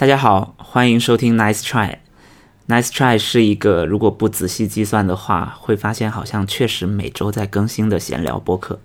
[0.00, 1.96] 大家好，欢迎收听 Nice Try。
[2.68, 8.80] Nice Try 是一个如果不仔细计算的话，会发现好像确实每周在更新的闲聊播客。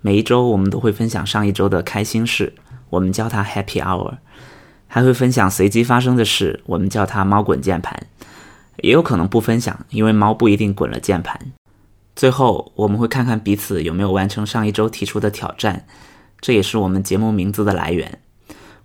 [0.00, 2.54] 每一周我们都会分享上一周的开心事，
[2.88, 4.14] 我们叫它 Happy Hour，
[4.86, 8.06] 还会分享随机发生的事，我们叫它猫滚键盘。
[8.78, 11.38] 也有可能不分享，因为猫不一定滚了键盘。
[12.16, 15.84] 最后我们会看看彼此有没有完成上一周提出的挑战，
[16.40, 18.20] 这也是我们节目名字的来源。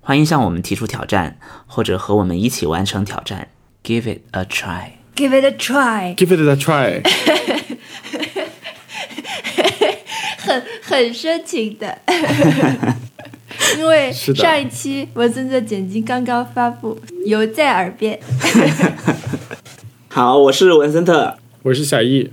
[0.06, 3.48] 欢迎向我们提出挑战，或者和我们一起完成挑战。
[3.86, 4.90] Give it a try.
[5.16, 7.02] Give it a try，Give it a try，
[10.40, 11.98] 很很深情的，
[13.80, 18.20] 因为上一期文森特剪辑刚刚发布，犹在耳边。
[20.10, 21.38] 好，我是文森特。
[21.62, 22.30] 我是小易。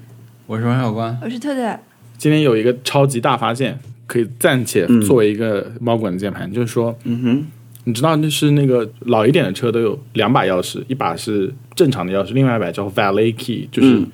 [0.46, 1.78] 我是王小光，我是特特，
[2.18, 3.78] 今天有一个超级大发现，
[4.08, 7.46] 可以暂且作为一个猫滚键盘，就是说，嗯哼，
[7.90, 14.06] 你知道，就是那个老一点的车都有两把钥匙，一把是正常的钥匙，另外一把叫 valet key，就是嗯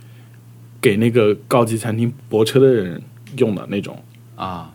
[0.81, 3.01] 给那个高级餐厅泊车的人
[3.37, 3.97] 用的那种。
[4.35, 4.71] 啊，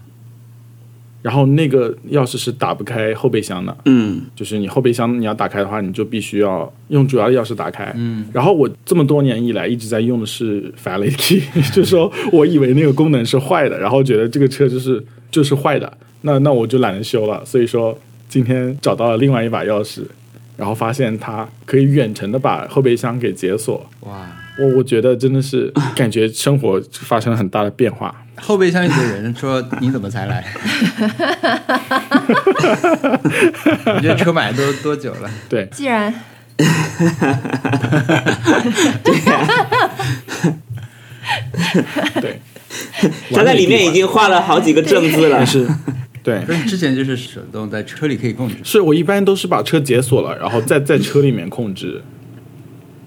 [1.22, 7.94] 然后那个钥匙是打不开后备箱的，嗯就是你后备箱你要打开的话，你就必须要用主要的钥匙打开。
[7.96, 11.42] 嗯，然后我这么多年以来一直在用的是 valet key，
[11.74, 17.46] 就是说我以为那个功能是坏的，然后觉得这个车就是就是坏的，那那我就懒得修了。
[17.46, 17.96] 所以说
[18.32, 20.04] 今天找到了另外一把钥匙，
[20.56, 23.86] 然后发现它可以远程的把后备箱给解锁。
[24.00, 24.26] 哇！
[24.58, 28.24] 我我觉得真的是 感觉生活发生了很大的变化。
[28.38, 30.46] 后备箱里的人说：“你怎么才来？”
[34.00, 35.30] 你这车买多多久了？
[35.50, 36.14] 对，既然
[42.22, 42.40] 对，
[43.34, 45.46] 他在里面已经画了好几个正字了但。
[45.46, 45.68] 是
[46.24, 52.02] 对之前就是手动在车里可以控制，是我一般都是把车解锁了，然后再在车里面控制。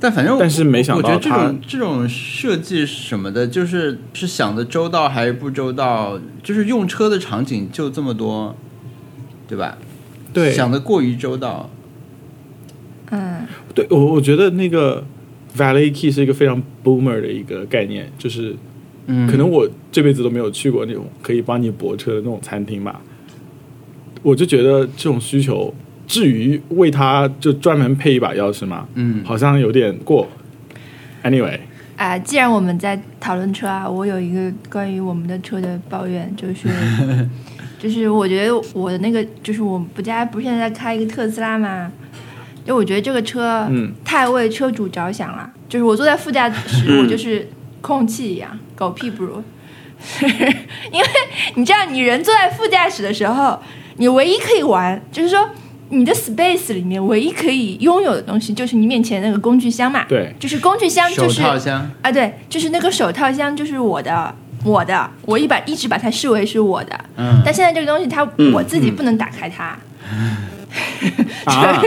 [0.00, 6.20] 但反正我但是没想到我觉得这种这种设计什么的，就是是想的周到还是不周到？
[6.42, 8.54] 就是用车的场景就这么多，
[9.48, 9.78] 对吧？
[10.32, 11.70] 对，想的过于周到。
[13.10, 15.06] 嗯，对我我觉得那个
[15.56, 18.56] valet key 是一个非常 boomer 的一个概念，就是
[19.06, 23.00] 嗯，可能我这辈子都没有去过那种可以帮你泊车的那种餐厅吧。
[24.22, 25.72] 我就觉得这种需求，
[26.06, 30.26] 至于为它就专门配一把钥匙嘛，嗯，好像有点过。
[31.22, 31.58] Anyway，
[31.96, 36.68] 啊、既然我们在讨论车啊，我有一个关于我们的车的抱怨，就是
[37.78, 41.92] 就是我觉得我的那个就是我们不家不是现在在开一个特斯拉嘛，
[42.64, 43.92] 就我觉得这个车嗯。
[44.04, 47.46] 太为车主着想了，就是我坐在副驾驶， 我就是
[47.82, 49.42] 空气一样，狗屁不如。
[50.92, 51.06] 因为
[51.54, 53.58] 你知道，你人坐在副驾驶的时候，
[53.96, 55.48] 你唯一可以玩，就是说
[55.88, 60.04] 你的 space 里面唯一可以拥有的东西，就是你面前那个工具箱嘛。
[60.08, 67.00] 对，就是工具箱，手就是套箱，啊，对，就是那个手套箱，就是我的，我的，我一把一直把它视为是我的。
[67.16, 69.78] 嗯，但现在这个东西它，嗯我自己不能打开它，
[71.46, 71.80] 啊，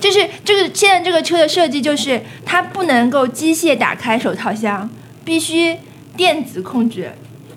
[0.00, 4.90] 就是这个现在这个车的设计就是它不能够机械打开手套箱，
[5.24, 5.76] 必须
[6.18, 7.12] 电子控制。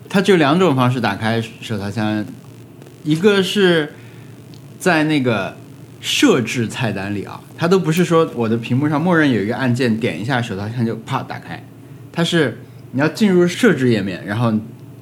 [0.07, 2.23] 它只有两种方式打开手套箱，
[3.03, 3.93] 一个是
[4.77, 5.57] 在那个
[5.99, 11.63] 设置菜单里啊，它都不是说我的屏幕上默认有一个按键，点一下手套箱就啪打开，
[12.11, 12.59] 它是
[12.91, 14.53] 你要进入设置页面，然后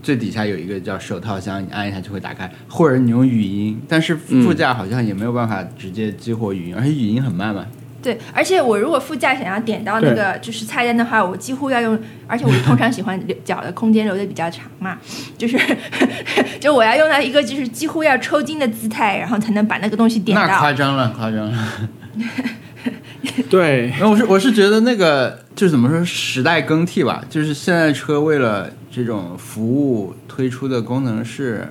[0.01, 7.65] 最底下有一个叫手套箱，你按一下就会打开，或者你用语音，但是副驾好像也没有办法直接激活语音，而且语音很慢嘛。
[8.01, 14.97] 对，而且我如果副驾想要点到那个就是菜单的话，我几乎要用，而且我通常喜欢留脚的空间留的比较长嘛，
[15.37, 15.59] 就是
[16.59, 20.71] 就我要用到一个就是几乎要抽筋的姿态，然后才能把那个东西点那夸。
[20.71, 21.67] 张了，夸张了。
[23.49, 31.67] 对，然后我是我是觉得那个就是怎么说时代更替吧，就是现在车为了这种服务推出的功能是，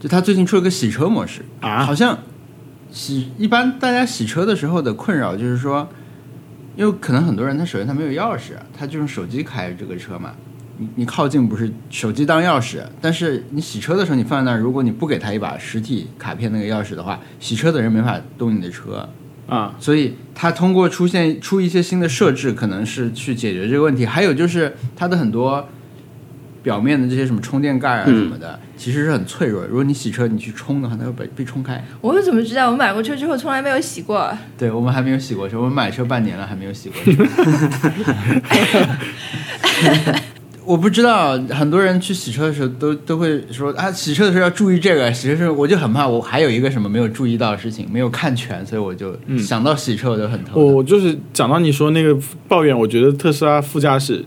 [0.00, 2.18] 就它最近出了个洗车模式啊好像
[2.96, 5.86] 洗一般大家洗车的时候的困扰就是说，
[6.76, 10.32] 因为可能很多人他首先他没有钥匙，他就用手机开这个车嘛。
[10.78, 19.06] 你你靠近不是手机当钥匙，但是你洗车的时候你放在那儿，如果你不给他一把实体卡片那个钥匙的话，洗车的人没法动你的车。
[19.46, 24.06] 啊，所以他通过出现出一些新的设置，可能是去解决这个问题。
[24.06, 25.68] 还有就是它的很多
[26.62, 29.68] 表面的这些什么充电盖啊什么的，其实是很脆弱的。
[29.68, 31.82] 如果你洗车你去冲的话，它会被被冲开。
[32.00, 32.70] 我又怎么知道？
[32.70, 34.30] 我买过车之后从来没有洗过。
[34.58, 37.24] 对我们还没有洗过车，我们买车半年了还没有洗过车。
[40.64, 50.64] 我不知道，很多人去洗车的时候都都会说啊，洗车的时候要注意这个，洗车的时候我就很怕，我还有一个什么没有注意到的事情，没有看全，所以我就想到洗车我就很头疼。
[50.64, 52.18] 我我就是讲到你说那个
[52.48, 54.24] 抱怨，我觉得特斯拉副驾驶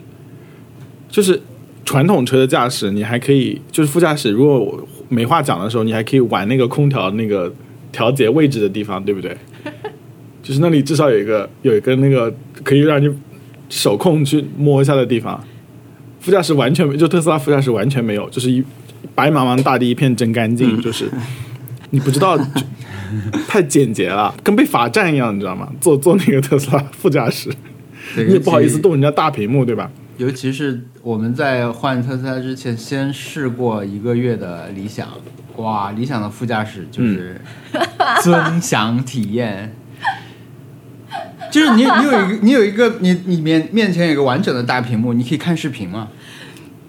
[1.09, 1.41] 就是
[1.89, 7.51] 传统车的驾驶，你还可以就是副驾驶，如果我没话讲的时候，你还可以玩那个空调那个
[7.91, 9.35] 调节位置 的地方，对不对？
[10.43, 12.31] 就是那里至少有一个有一个那个
[12.63, 13.09] 可以让你
[13.69, 15.43] 手控去摸一下的地方。
[16.19, 18.63] 副驾驶完全没，就特斯拉副驾驶完全没有，就是一
[19.15, 21.09] 白茫茫大地一片真干净，就是
[21.89, 22.37] 你不知道，
[23.47, 25.67] 太简洁了，跟被罚站一样，你知道吗？
[25.81, 27.49] 坐坐那个特斯拉副驾驶，
[28.15, 29.89] 你也不好意思动人家大屏幕，对吧？
[30.19, 35.07] 尤其是我们在换特斯拉之前，先试过一个月的理想，
[35.55, 37.39] 哇，理想的副驾驶就是
[38.21, 39.73] 尊享体验。
[41.49, 46.09] 就是你，你有一个，你有一个，你你面面前有一个完整的大屏幕，你可以看视频嘛？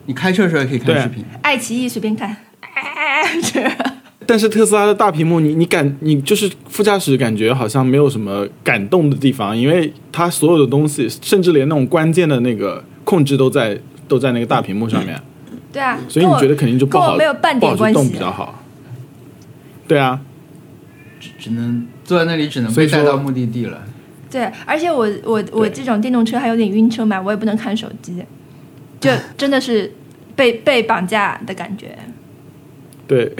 [0.06, 1.24] 你开车的时候也可以看视频。
[1.42, 3.70] 爱奇艺随便看，哎，这
[4.26, 13.76] 但是特斯拉的大屏幕，你你感你就是副驾驶感觉好像没有什么感动的地方，因为它所有的东西，甚至连那种关键的那个控制都在
[14.06, 15.20] 都在那个大屏幕上面，
[15.72, 18.62] 对啊，所以你觉得肯定就不好没有半点关系比较好。
[19.88, 20.20] 对啊，
[21.18, 23.82] 只只能坐在那里，只能被带到目的地了。
[24.30, 28.24] 对，而且我我我这种电动车还有点晕车嘛，我也不能看手机，
[29.00, 29.92] 就真的是
[30.36, 31.98] 被 被绑架的感觉。
[33.08, 33.34] 对，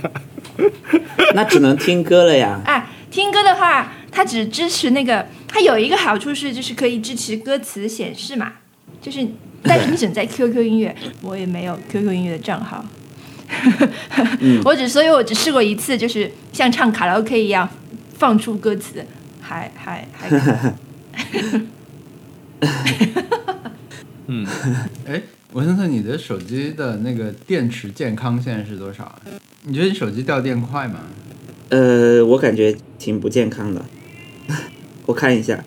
[1.34, 2.60] 那只能听歌了呀。
[2.66, 8.52] 哎，听歌的话，它只支持那个，它有一个好处是，就是可以支持歌词显示嘛，
[9.00, 9.26] 就是，
[9.62, 12.84] 但是你 只能在 QQ 音乐，我也没有 QQ 音乐的账号。
[14.64, 17.68] 我只，所以我只试过一次，就是像唱卡拉 OK 一样
[18.14, 19.04] 放出歌词，
[19.40, 20.36] 还还还可
[24.28, 24.46] 以
[25.06, 25.22] 哎，
[25.52, 29.20] 我问问你的手机的那个电池健康现在是多少啊？
[29.62, 31.00] 你觉得你手机掉电快吗？
[31.68, 33.84] 呃，我感觉挺不健康的。
[35.06, 35.64] 我看一下，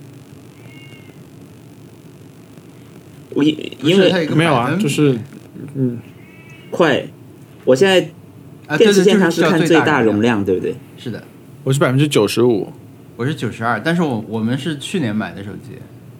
[3.40, 5.18] 我因因为没有啊就是
[5.76, 5.98] 嗯
[6.70, 7.06] 快，
[7.64, 8.02] 我现在
[8.78, 10.22] 电池健康就是是看最大容。
[10.22, 10.76] 量，对不对？
[10.98, 11.24] 是的，
[11.64, 12.72] 我是百分之九十五，
[13.16, 15.72] 我是九十二，但是我我们是去年买的手机，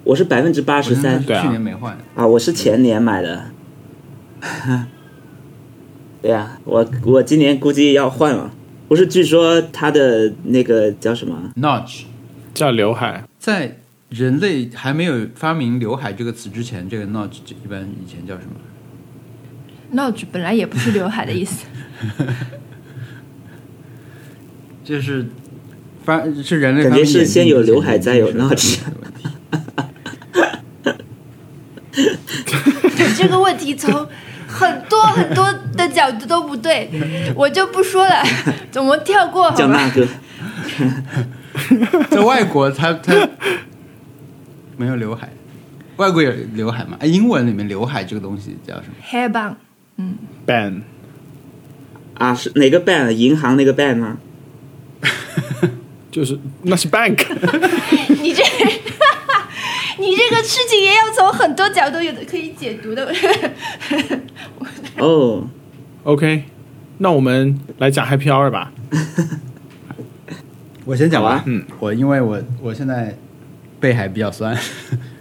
[0.06, 1.98] 我是百分之八十三去年没换。
[2.16, 3.46] 啊，我是前年买的。
[6.22, 8.52] 对呀、我我今年估计要换了。
[8.88, 12.02] 不是，据说它的那个叫什么？Notch
[12.54, 13.78] 叫刘海，在
[14.10, 18.56] 人类还没有发明“刘海”这个词之前，这个 Notch 一般以前叫什么
[19.94, 21.66] ？Notch 本来也不是刘海的意思，
[24.84, 25.28] 就是
[26.04, 28.80] 发是人类感觉是先有刘海再有 notch
[33.16, 34.08] 这个问题从
[34.48, 36.90] 很多很多的角度都不对，
[37.36, 38.24] 我就不说了，
[38.72, 39.92] 怎么跳过好叫吗那？
[39.94, 40.08] 个。
[42.10, 43.14] 在外国他他
[44.80, 45.30] 没有刘海，
[45.98, 46.96] 外国有刘海吗？
[47.02, 49.58] 哎，英文里面刘海这个东西叫什么？？Hair b a n
[49.98, 50.16] 嗯
[50.48, 50.82] ban
[52.14, 53.12] 啊，是哪个 ban？
[53.12, 54.18] 银行那个 ban 吗？
[56.10, 57.18] 就是那是 bank，
[58.22, 58.42] 你这，
[60.00, 63.14] 你这个事情也要从很多角度有的可以解读的。
[64.98, 65.46] 哦
[66.06, 66.46] ，OK，
[67.00, 68.72] 那我们来讲 Happy Hour 吧。
[70.86, 71.30] 我先讲吧。
[71.30, 73.16] 好啊嗯，我因为我我现在
[73.80, 74.58] 背还比较酸，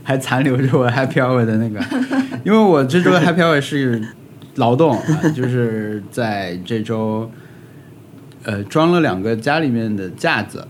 [0.02, 1.80] 还残留着我 Happy Hour 的那个，
[2.44, 4.02] 因为我这周的 Happy Hour 是
[4.56, 7.30] 劳动，啊就是在这周
[8.42, 10.66] 呃装了两个家里面的架子，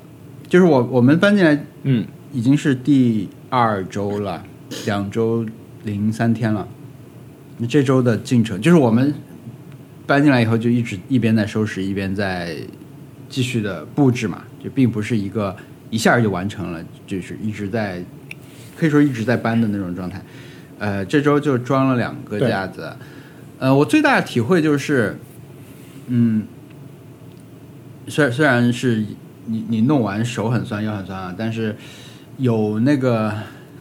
[0.48, 4.44] 就是我我们搬进来嗯，已经是第二周了，
[4.84, 5.46] 两周
[5.84, 6.68] 零三天了。
[7.56, 9.12] 那这周的进程就是我们
[10.06, 12.56] 搬进来以后就一直一边在收拾，一边在
[13.28, 15.56] 继续的布置嘛，就并不是一个
[15.90, 18.02] 一下就完成了，就是一直在
[18.76, 20.22] 可以说一直在搬的那种状态。
[20.78, 22.94] 呃，这周就装了两个架子。
[23.58, 25.18] 呃，我最大的体会就是，
[26.06, 26.46] 嗯，
[28.06, 29.04] 虽然虽然是
[29.46, 31.74] 你你弄完手很酸腰很酸啊，但是
[32.36, 33.32] 有那个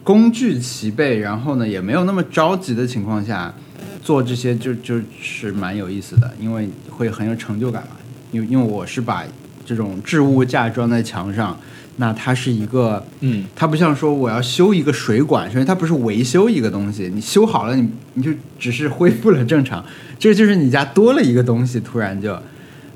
[0.02, 3.54] 工具齐备，然后呢也没有那么着急的情况下
[4.02, 7.90] 做这些就就是蛮有意思的，因为会很有成就感嘛。
[8.32, 9.24] 因为因为我是把
[9.68, 11.54] 这种置物架装在墙上，
[11.96, 19.84] 那它是一个嗯，它不像说我要修一个水管，所以它不是维修一个东西，你修好了你你就只是恢复了正常，
[20.18, 22.34] 这就是你家多了一个东西，突然就，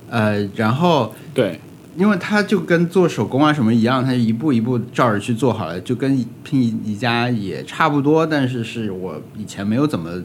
[0.09, 1.61] 呃，然后对，
[1.99, 10.23] 因为它就跟做手工啊什么一样，它一步一步照着去做好了，就跟拼宜家也差不多，但是是我以前没有怎么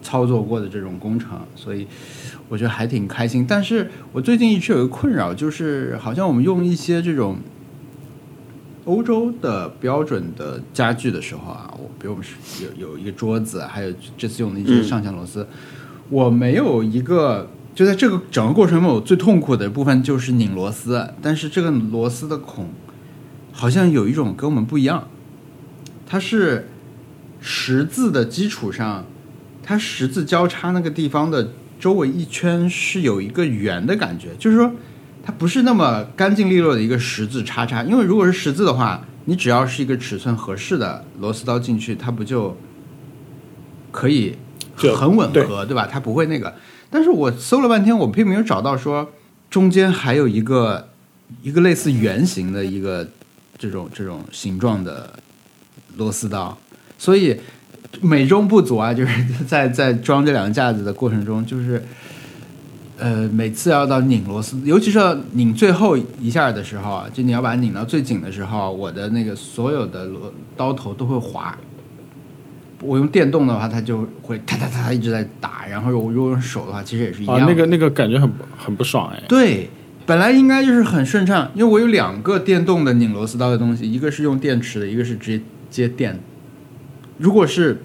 [0.00, 1.86] 操作过的这种工程，所以
[2.48, 3.46] 我觉得还挺开心。
[3.48, 7.38] 但是我最近一直有一个困扰，就是好像我们用一些这种
[8.84, 15.46] 欧洲的标准的家具的时候啊，我比如我们是有有一个桌子，还有这次用的一些上下螺丝，
[16.08, 17.48] 我没有一个。
[17.74, 22.70] 就在这个整个过程中，我最痛苦的部分就是拧螺丝，但是这个螺丝的孔
[23.52, 25.06] 好像有一种跟我们不一样，
[26.04, 26.66] 它是
[27.40, 29.04] 十字的基础上，
[29.62, 34.72] 它十字交叉那个地方的周围一圈是有一个圆的感觉，就是说
[35.22, 42.56] 它不是那么干净利落的一个十字叉叉，因为如果是十字的话，你只要是一个尺寸合适的螺丝刀进去，它不就
[43.92, 44.36] 可以
[44.76, 45.86] 就很吻对合，对吧？
[45.90, 46.54] 它不会那个。
[46.90, 49.12] 但是我搜了半天，我并没有找到说
[49.50, 50.88] 中间还有一个
[51.42, 53.06] 一个类似圆形的一个
[53.58, 55.12] 这种这种形状的
[55.96, 56.56] 螺丝刀，
[56.96, 57.38] 所以
[58.00, 61.82] 美中不足啊，就是 在在装这两个架子的过程中，就是
[62.98, 71.56] 呃每次要到拧螺丝，尤其是要拧最后一下的时候啊，就你要把它拧到最紧的时候，我的那个所有的螺刀头都会滑。
[72.80, 79.20] 我用电动的话，它就会哒哒哒一直在打，然后我如果用手的话，其实也是一样啊，那个那个感觉很很不爽哎。
[79.26, 79.68] 对，
[80.06, 86.20] 本来应该就是很顺畅，因为我有两个电动的拧螺丝刀的东西，一个是用电池的，一个是直接接电。
[87.18, 87.82] 如果是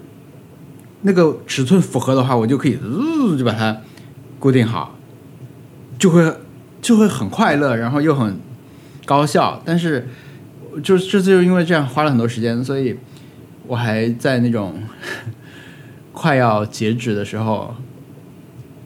[1.01, 3.77] 那个尺寸符合的话，我就可以呃就把它
[4.39, 4.95] 固定好，
[5.99, 6.33] 就会
[6.81, 8.39] 就会很快乐，然后又很
[9.05, 9.61] 高效。
[9.65, 10.07] 但是
[10.81, 12.95] 就这次就因为这样花了很多时间，所以
[13.67, 14.75] 我还在那种
[16.13, 17.75] 快要截止的时候，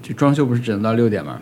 [0.02, 1.40] 就装修不是只能到六点嘛，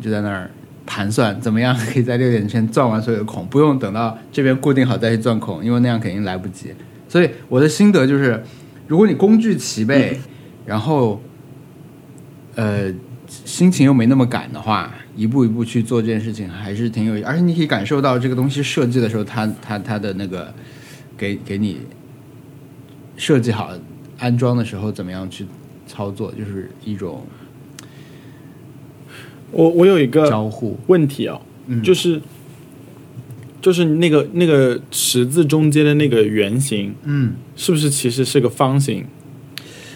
[0.00, 0.50] 就在那儿
[0.86, 6.72] 盘算怎么样可以在六点前钻完所有的孔，不用等到这边固定好再去钻孔，因为那样肯定来不及。
[7.16, 8.44] 所以我的心得就是，
[8.86, 10.20] 如果你工具齐备，
[10.66, 11.18] 然后
[12.56, 12.92] 呃
[13.26, 20.52] 心情又没那么赶的话，一步一步去做这件事情还是挺有意，而且你可以感受到这个东西设计的时候，它它它的那个
[21.16, 21.78] 给给你
[23.16, 23.70] 设计好
[24.18, 25.46] 安装的时候怎么样去
[25.86, 27.24] 操作，就是一种
[29.52, 30.78] 我我有一个交互。
[30.86, 32.20] 问题哦，嗯就是
[33.60, 39.04] 就是那个那个十字中间的那个圆形，嗯，是不是其实是个方形？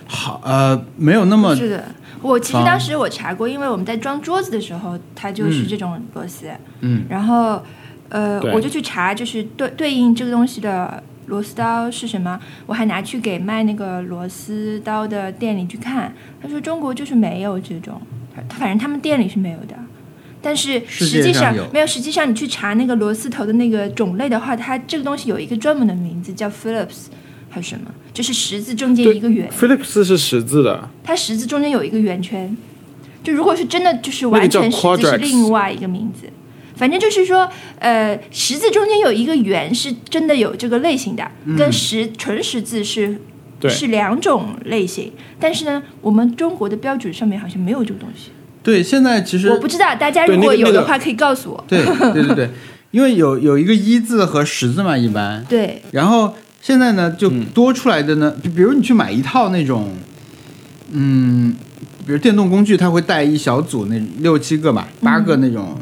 [0.06, 1.84] 好，呃，没有那么是的，
[2.20, 6.48] 我其实当时我查过，因为我们在装桌子的时候，它就是这种螺丝，
[6.80, 7.04] 嗯。
[7.08, 7.62] 然后
[8.08, 16.12] 呃，我就去查，就是对对应这个东西的螺丝刀是什么，我还拿去给卖那个螺丝刀的店里去看，
[16.42, 18.02] 他说中国就是没有这种，
[18.34, 19.76] 他他反正他们店里是没有的。
[20.42, 27.06] 但是实际上有没有，实际上你去查那个螺丝头的那个种类的话，它这个东西有一个专门的名字叫 Phillips
[27.48, 29.50] 还是什么，就是十字中间一个圆。
[29.50, 32.56] Phillips 是十字的，它十字中间有一个圆圈，
[33.22, 36.26] 就如果是真的就是完全十字是另外一个名字。
[36.76, 37.46] 反正就是说，
[37.78, 43.20] 呃，十字中间有一个圆是真的有这个类型的，跟十纯十字是
[43.68, 45.12] 是两种类型。
[45.38, 48.30] 但是呢，我们中国的标准上面好像没有这个东西。
[48.62, 48.82] 对。
[48.82, 51.64] 现在其实我不知道，大家如果有的话可以告诉我。
[51.68, 52.50] 对 对对对，
[52.90, 55.44] 因为有有一个一字和十字嘛，一般。
[55.48, 59.88] 对，然后现在呢，就嗯多出来的呢，就比如你去买一套那种，
[60.92, 61.54] 嗯，
[62.06, 65.76] 比如电动工具，它会带一小组那六七个吧，八个那种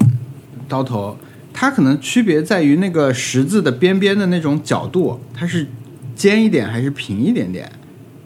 [0.68, 1.16] 刀头，
[1.52, 5.66] 它可能区别在于那个十字的边边的那种角度，它是
[6.14, 7.70] 尖一点还是平一点点，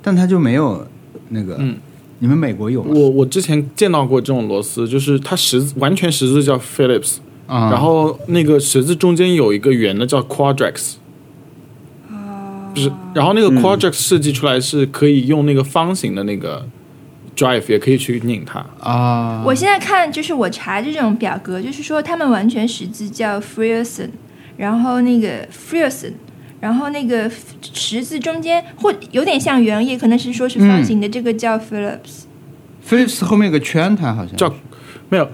[0.02, 0.86] 但它就没有
[1.28, 1.76] 那个，嗯
[2.22, 2.92] 你们美国有吗？
[2.94, 7.16] 我我之前见到过这种螺丝，就是它十字完全十字叫 Phillips，、
[7.48, 10.92] 啊、然后那个十字中间有一个圆的叫 Quadrax，
[12.72, 16.64] 不是，然后那个 Quadrax 设计出来是可以用那个方形的那个
[17.36, 18.64] drive 也可以去拧它。
[18.78, 24.10] 啊，我现在看就是我查这种表格，就是说他们完全十字叫 Frierson，
[24.56, 26.12] 然后那个 Frierson，
[26.62, 27.28] 然后那个
[27.74, 34.54] 十字中间或有点像圆，也可能是说是方形的，这个叫 Phillips，Phillips 后面有个圈，它好像叫
[35.08, 35.28] 没有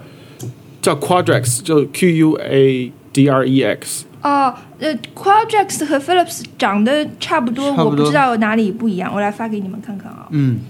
[0.81, 4.05] 叫 Quadrax，就 Q U A D R E X。
[4.23, 10.25] 哦，呃，Quadrax 和 Phillips 长得差不多，不多我不知道哪里不一样，我来发给你们看看啊。
[10.31, 10.61] 嗯。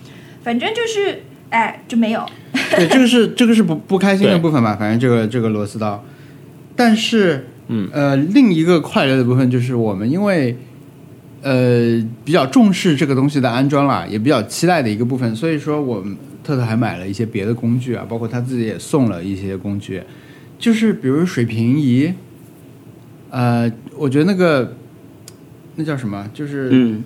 [0.44, 2.26] 反正就是，哎，就没有。
[2.72, 4.76] 对，这个是这个是不不开心的部分吧？
[4.78, 6.04] 反正这个这个螺丝刀，
[6.76, 7.90] 但是嗯。
[7.92, 10.56] 呃，另一个快乐的部分就是我们因为
[11.42, 20.04] 呃比较重视这个东西的安装啦，也比较期待的一个部分，所以说我们特特还买了一些别的工具啊，包括他自己也送了一些工具，
[20.60, 22.14] 就是比如水平仪，
[23.30, 24.76] 呃，我觉得那个
[25.76, 27.04] 那叫什么，就是嗯，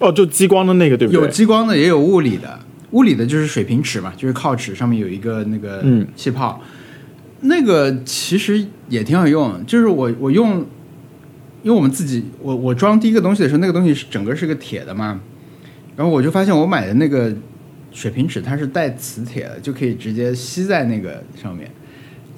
[0.00, 1.22] 哦，就激光的那个对不对？
[1.22, 2.58] 有激光的，也有物理的。
[2.92, 6.06] 物理的就是水平尺嘛，就是靠尺上面有一个那个嗯。
[6.16, 6.58] 气泡，
[7.40, 9.64] 那个其实也挺好用。
[9.66, 10.58] 就是我我用，
[11.62, 15.20] 因为我们自己我我装第一个东西的时候，那个东西是整个是个铁的嘛，
[15.96, 17.32] 然后我就发现我买的那个
[17.92, 21.70] 水平尺它是带磁铁的，就可以直接吸在那个上面，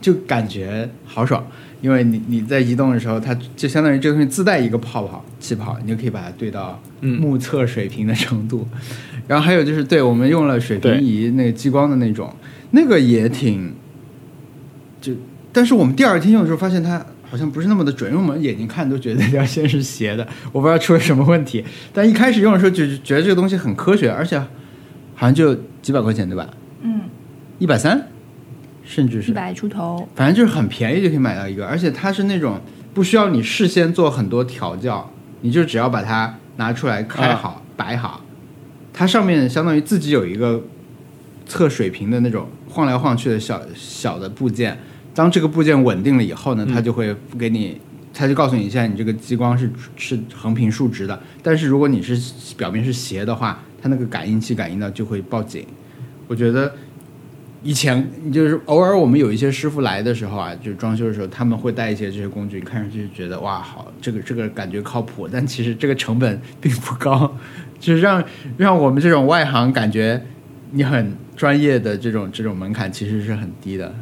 [0.01, 1.47] 就感觉好爽。
[1.83, 8.69] 因为你你在移动的时候，它就相当于这个东西自带一个泡泡气泡，你就可以把它对到嗯目测水平的程度。
[9.27, 12.31] 然后还有就是，对我们用了水平仪那个激光的那种，
[12.73, 13.75] 那个也挺，就
[15.53, 21.65] 但是我们第二天用的时候发现它好像不是那么的准，因为我们眼睛看都觉得这条线是斜的，我不知道出了什么问题。
[21.93, 26.49] 但一开始用的时候就觉得这个东西很科学，而且好像就几百块钱对吧？
[26.83, 27.03] 嗯，
[27.59, 28.09] 一百三，
[28.85, 32.61] 甚至是一百出头，反正就是很便宜就可以买到一个，而且它是那种
[32.95, 35.11] 不需要你事先做很多调教，
[35.43, 38.25] 你就只要把它拿出来开好、摆好，
[38.93, 40.63] 它上面相当于自己有一个
[41.47, 44.79] 测水平的那种晃来晃去的小小的部件。
[45.21, 47.79] 当这个部件稳定了以后呢，它就会给你，
[48.15, 52.19] 它就告诉你一下你这个激光是是横平竖直的，但是如果你是
[52.57, 55.67] 表面是斜的话，它那个感应器感应到就会报警。
[56.27, 56.75] 我觉得
[57.63, 67.31] 以前就是偶尔我们有一些师傅来的时候啊，就是装修的时候，他们会带一些这些工具，你看上去就觉得哇，好，这个这个感觉靠谱，但其实这个成本并不高，
[67.79, 68.25] 就是让
[68.57, 70.25] 让我们这种外行感觉
[70.71, 73.95] 你很专业的这种这种门槛其实是很低的。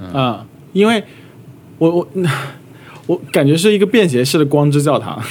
[0.00, 1.02] 啊、因为
[1.78, 2.08] 我我
[3.06, 5.22] 我感觉是一个便携式的光之教堂。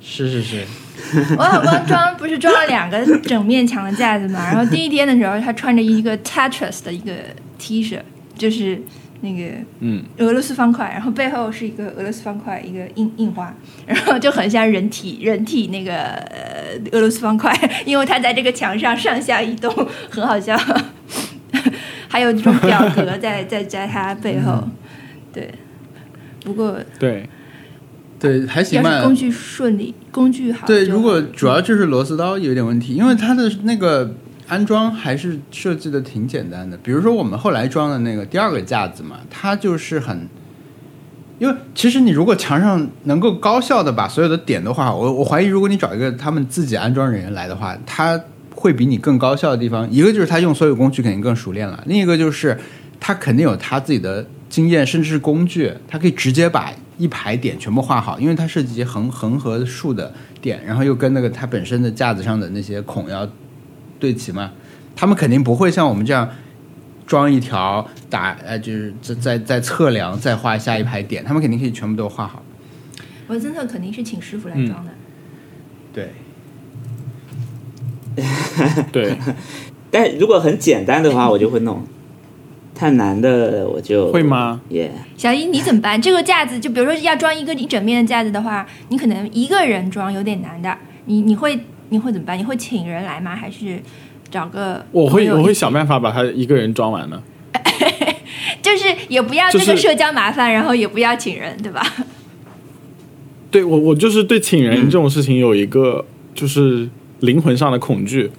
[0.00, 0.64] 是是是，
[1.36, 4.44] 我老公装不是装了两个整面墙的架子嘛？
[4.44, 7.12] 然后第一天的时候，他穿着一个 Tetris 的一个
[7.58, 7.98] T 恤，
[8.38, 8.80] 就是
[9.22, 13.52] 那个嗯，俄罗斯方块，然后背后是一个俄罗斯方块一个印印花，
[13.86, 17.52] 然后就很像人体人体那个呃俄罗斯方块，
[17.84, 19.72] 因为它在这个墙上上下移动，
[20.08, 20.56] 很好笑。
[22.14, 24.62] 还有这种表格在 在在它背后，
[25.32, 25.52] 对。
[26.44, 27.28] 不过对
[28.20, 29.02] 对还行吧。
[29.02, 34.14] 工具顺利，工具好对，如果主要就是螺丝刀有点问题，因为它的那个
[34.46, 36.76] 安装还是设计的挺简单的。
[36.76, 40.28] 比如说我们后来装的那个第二个架子嘛，它就是很，
[41.40, 48.20] 因为其实你如果墙上能够高效的把所有的点都画好，我我怀疑如果你找一个他们自己安装人员来的话，他
[48.64, 52.58] 会比你更高效的地方，一个就是他用所有工具肯定更熟练了，另一个就是
[52.98, 63.28] 他肯定有他自己的经验，甚至是工具，他可以直接把一排点全部画好，因为它涉及横横和竖的点，然后又跟那个它本身的架子上的那些孔要
[64.00, 64.50] 对齐嘛，
[64.96, 66.26] 他们肯定不会像我们这样
[67.06, 72.42] 装一条打呃，就是再再再测量再画下一排点，他们肯定可以全部都画好。
[73.28, 74.90] 文森特肯定是请师傅来嗯装的。
[75.92, 76.12] 对，
[78.92, 79.16] 对，
[79.90, 81.76] 但如果很简单的话，我就会弄；
[82.74, 84.22] 太难的我就会？
[84.22, 84.60] 吗？
[84.68, 86.00] 也、小一，你怎么办？
[86.00, 90.76] 这个架子，就比如说要装一个一整面的架子的话，你可能一个人装有点难的。
[91.06, 91.58] 你你会
[91.90, 92.38] 你会怎么办？
[92.38, 93.34] 你会请人来吗？
[93.36, 93.80] 还是
[94.30, 97.22] 找个我会我会想办法把它一个人装完的。
[98.62, 101.84] 就是也不要就是那个社交麻烦，然后也不要请人，对吧？
[103.50, 106.88] 对我我就是对请人这种事情有一个就是
[107.20, 108.30] 灵魂上的恐惧，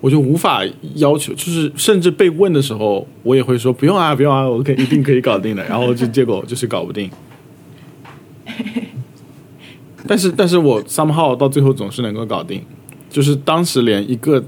[0.00, 0.62] 我就无法
[0.94, 7.10] 要求，就是甚至被问的时候，我也会说不用啊不用啊，我可以一定可以搞定的， 然后就结果就是搞不定。
[10.08, 12.62] 但是但是我 somehow 到最后总是能够搞定，
[13.10, 14.42] 就是当时连一个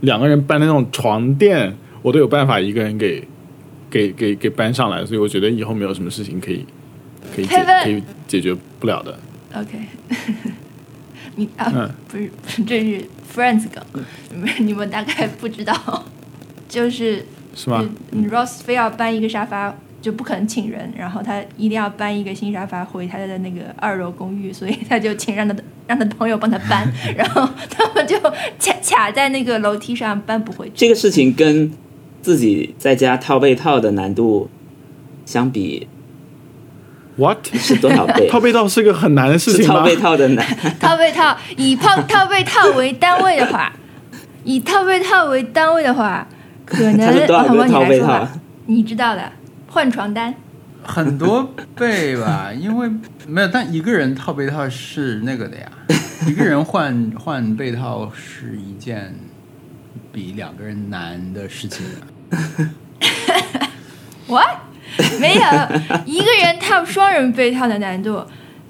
[0.00, 3.22] 两个人搬的那种床垫，我都有办法一个人给
[3.90, 6.64] 给给给搬上来，所以我觉得以后没有什么事情可以
[7.36, 9.18] 可以解可以解决不了的。
[9.54, 9.78] OK，
[11.38, 12.30] 你啊，嗯不是，
[12.66, 13.82] 这是 Friends 梗，
[14.34, 16.04] 你 们你们大概不知道，
[16.68, 17.24] 就是
[17.54, 17.82] 是吧？
[18.10, 30.72] 你 Ross 非要搬一个沙发，就不肯请人，然后他一定要搬一个新沙发回他的那个二楼公寓，所以他就请让他的让他的朋友帮他搬， 然后他们就卡卡在那个楼梯上搬不回去。
[30.74, 31.70] 这个事情跟
[32.20, 34.50] 自己在家套被套的难度
[35.24, 35.86] 相比
[37.18, 37.38] What？
[37.54, 38.28] 是多少倍？
[38.30, 39.80] 套被套是个很难的事情吗？
[39.80, 40.46] 套被套的难，
[40.78, 43.72] 套被套以套套被套为单位的话，
[44.44, 46.26] 以套被套为单位的话，
[46.64, 48.32] 可能它是多少个我帮你套被套来说吧？
[48.66, 49.32] 你知道的，
[49.66, 50.32] 换床单。
[50.84, 52.88] 很多倍吧， 因为
[53.26, 55.66] 没有，但一个人套被套是那个的呀，
[56.26, 59.12] 一个人换换被套是一件
[60.12, 62.06] 比两个人难的事情啊。
[64.28, 64.48] What？
[65.20, 65.42] 没有，
[66.04, 68.24] 一个人套双人被套的难度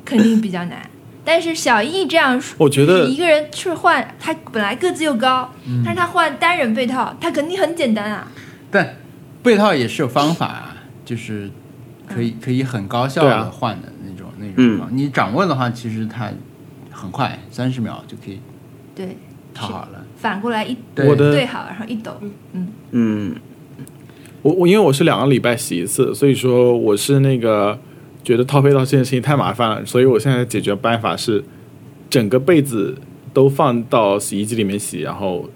[0.05, 0.79] 肯定比较难，
[1.25, 5.51] 但是小易这样，我觉得一个人去换，他本来个子又高，
[5.85, 8.29] 但是他换单人被套，他肯定很简单啊。
[8.71, 8.97] 但
[9.43, 11.51] 被套也是有方法啊，就是
[12.07, 14.95] 可以可以很高效的换的那种那种嗯方法。
[14.95, 16.31] 你掌握的话，其实它
[16.91, 18.41] 很快，三十秒就可以
[18.95, 19.17] 对，
[19.55, 20.05] 套好了。
[20.17, 22.21] 反过来一对我的对好，然后一抖，
[22.53, 23.37] 嗯，嗯，
[24.49, 27.79] 我我因为我是两个礼拜洗一次，所以说我是那个
[28.25, 31.45] 觉得套被套这件事情太麻烦了，所以我现在解决办法是
[32.09, 32.97] 整个被子
[33.35, 35.49] 都放到洗衣机里面洗，然后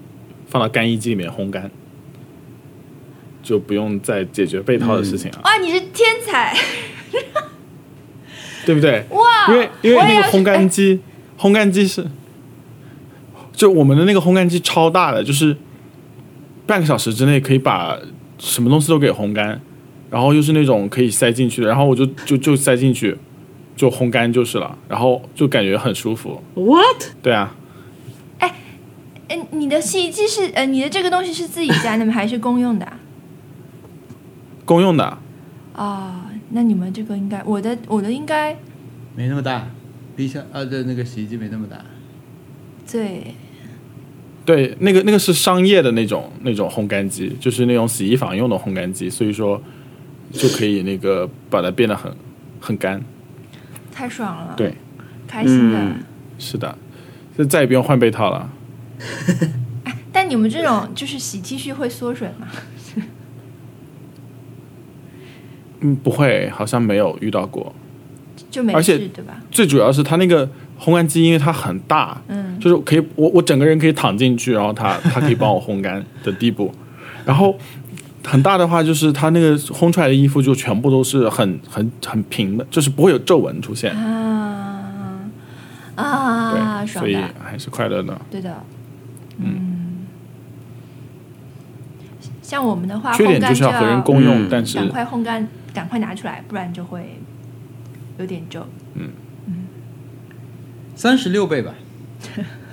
[0.47, 1.71] 放到干衣机里面烘干，
[3.41, 6.55] 就不用再解决被套的事情了，哇，你是天才
[8.65, 9.03] 对不对？
[9.09, 9.51] 哇！
[9.51, 10.99] 因为因为那个烘干机，
[11.39, 12.05] 烘干机是，
[13.53, 15.57] 就我们的那个烘干机超大的，就是
[16.65, 17.99] 半个小时之内可以把
[18.43, 19.61] 什么东西都给烘干，
[20.11, 23.17] 然后又是那种可以塞进去的，然后我就就就塞进去，
[23.73, 26.43] 就烘干就是了，然后就感觉很舒服。
[26.55, 27.13] What？
[27.21, 27.55] 对啊，
[28.39, 28.53] 哎，
[29.51, 32.11] 你的洗衣机是呃，你的这个东西是自己家的吗？
[32.11, 32.99] 还是公用的啊？
[34.65, 35.17] 公用的，
[35.75, 36.13] 哦，
[36.49, 38.53] 那你们这个应该，我的我的应该
[39.15, 39.69] 没那么大，
[40.17, 41.77] 冰箱啊，对，那个洗衣机没那么大。
[42.91, 43.33] 对
[44.45, 49.61] 对，那个那个是商业的那种那种烘干机，就是那种洗衣房用的烘干机，所以说
[50.31, 52.13] 就可以那个把它变得很
[52.59, 53.01] 很干。
[53.91, 54.73] 太爽了，对，
[55.27, 55.79] 开心的。
[55.79, 55.95] 嗯
[56.39, 56.77] 是的，
[57.37, 58.49] 就再也不用换被套了。
[60.11, 62.47] 但你们这种就是洗 T 恤会缩水吗？
[65.79, 67.73] 嗯，不会，好像没有遇到过。
[68.49, 69.41] 就没而且事对吧？
[69.51, 70.49] 最主要是它那个
[70.79, 76.73] 烘干机，因为它很大，嗯，就是可以我我整个人可以躺进去，然后它它可以帮我烘干的地步。
[77.25, 77.57] 然后
[78.25, 83.95] 很大的话，就是它那个烘出来的衣服就全部都是很很很平的，就是不会有皱纹出现。
[83.95, 85.19] 啊
[85.95, 88.19] 啊，对，所以，还是快乐的。
[88.31, 88.63] 对的，
[89.37, 89.69] 嗯。
[92.41, 97.19] 像我们的话，缺点就是要和人共用，嗯但是赶快烘干，赶快拿出来，不然就会
[98.17, 98.65] 有点皱。
[101.03, 101.73] 三十六倍吧，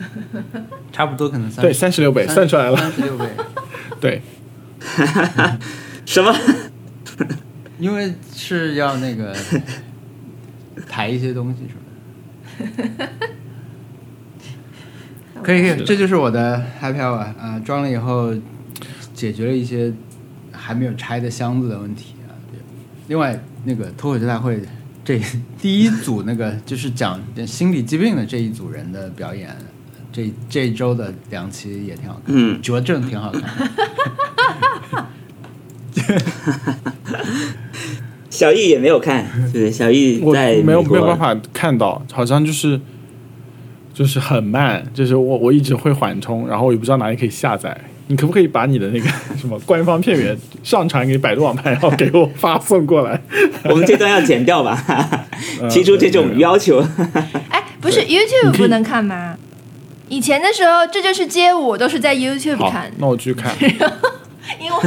[0.93, 2.77] 差不多可能三对三十六倍算出来了。
[2.77, 3.27] 三十六倍，
[4.01, 4.23] 对，
[6.07, 6.33] 什么？
[7.81, 9.35] 因为是要那个
[10.89, 13.09] 抬一些东西什么的。
[15.43, 18.33] 可以可以，这就是我的 Happy Hour 啊、装了以后
[19.13, 19.93] 解决了一些
[20.53, 22.31] 还没有拆的箱子的问题啊。
[22.53, 22.61] 对
[23.09, 24.61] 另外，那个脱口秀大会
[25.11, 25.21] 这
[25.61, 29.57] 第一组那个就是讲心理疾病的这一组人的表演，
[30.13, 33.51] 这这一周的两期也挺好看，嗯拙政挺好看。
[38.31, 42.81] 小易也没有看，对，小易 我在没有没有办法看到，好像就是
[43.93, 47.77] 就是很慢，就是我我一直会缓冲，然后我也不知道哪里可以下载。
[48.11, 53.21] 你可不可以把你的那个什么官方片源上传给百度网盘，然后给我发送过来？
[53.71, 54.77] 我们这段要剪掉吧？
[55.63, 56.85] 嗯 提出这种要求，
[57.51, 59.37] 哎，不是 YouTube 不能看吗？
[60.09, 63.55] 以前的时候，这就是街舞，都是在 YouTube 好看，，那我去看。
[64.59, 64.79] 因为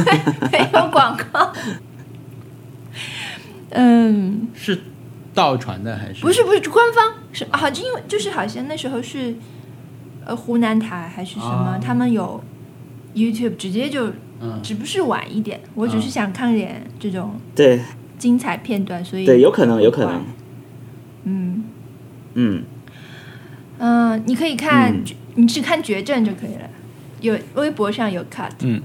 [0.52, 1.50] 没有广告。
[3.70, 4.78] 嗯，是
[5.32, 6.20] 盗传的还是？
[6.20, 9.34] 不是不是官方是好，就因为就是好像那时候是
[10.26, 12.38] 呃湖南台还是什么，啊他们有
[13.14, 17.80] YouTube 直接就嗯，只不是晚一点，我只是啊想看点这种对。
[18.16, 20.24] 精彩片段，所以对，有可能，有可能，
[21.24, 21.64] 嗯。
[22.34, 22.62] 嗯，
[23.78, 25.04] 嗯、你可以看，嗯。
[25.36, 26.70] 你只看绝症就可以了。
[27.20, 28.80] 有微博上有 cut 嗯，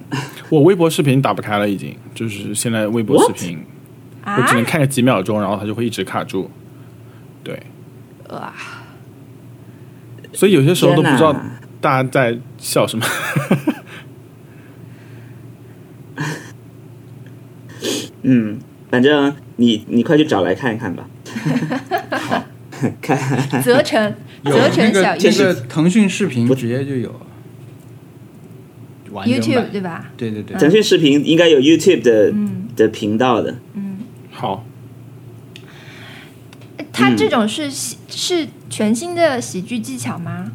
[0.49, 3.63] 我微博视频打不开了，已经就是现在微博视频
[4.25, 4.45] 我啊？
[4.47, 6.49] 只能看个几秒钟，然后它就会一直卡住。
[7.43, 7.61] 对，
[8.29, 8.51] 哇，
[10.33, 11.35] 所以有些时候都不知道
[11.79, 13.05] 大家在笑什么。
[18.23, 21.07] 嗯，反正你你快去找来看一看吧。
[23.01, 26.55] 看，泽成有泽成那个小那个艺腾讯视频不。
[26.55, 27.13] 直接就有。
[29.11, 29.69] YouTube 版。
[29.71, 30.11] 对吧？
[30.15, 32.55] 对对对，腾讯视频应该有 YouTube 的、嗯。
[32.75, 33.97] 的频道的，嗯，
[34.31, 34.63] 好，
[36.93, 40.53] 它这种是喜是全新的喜剧技巧吗？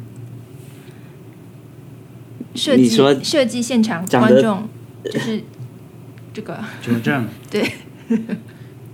[2.55, 2.89] 设计
[3.23, 4.67] 设计现场观众
[5.03, 5.43] 就是
[6.35, 6.59] 这个。
[6.81, 7.71] 纠正， 对，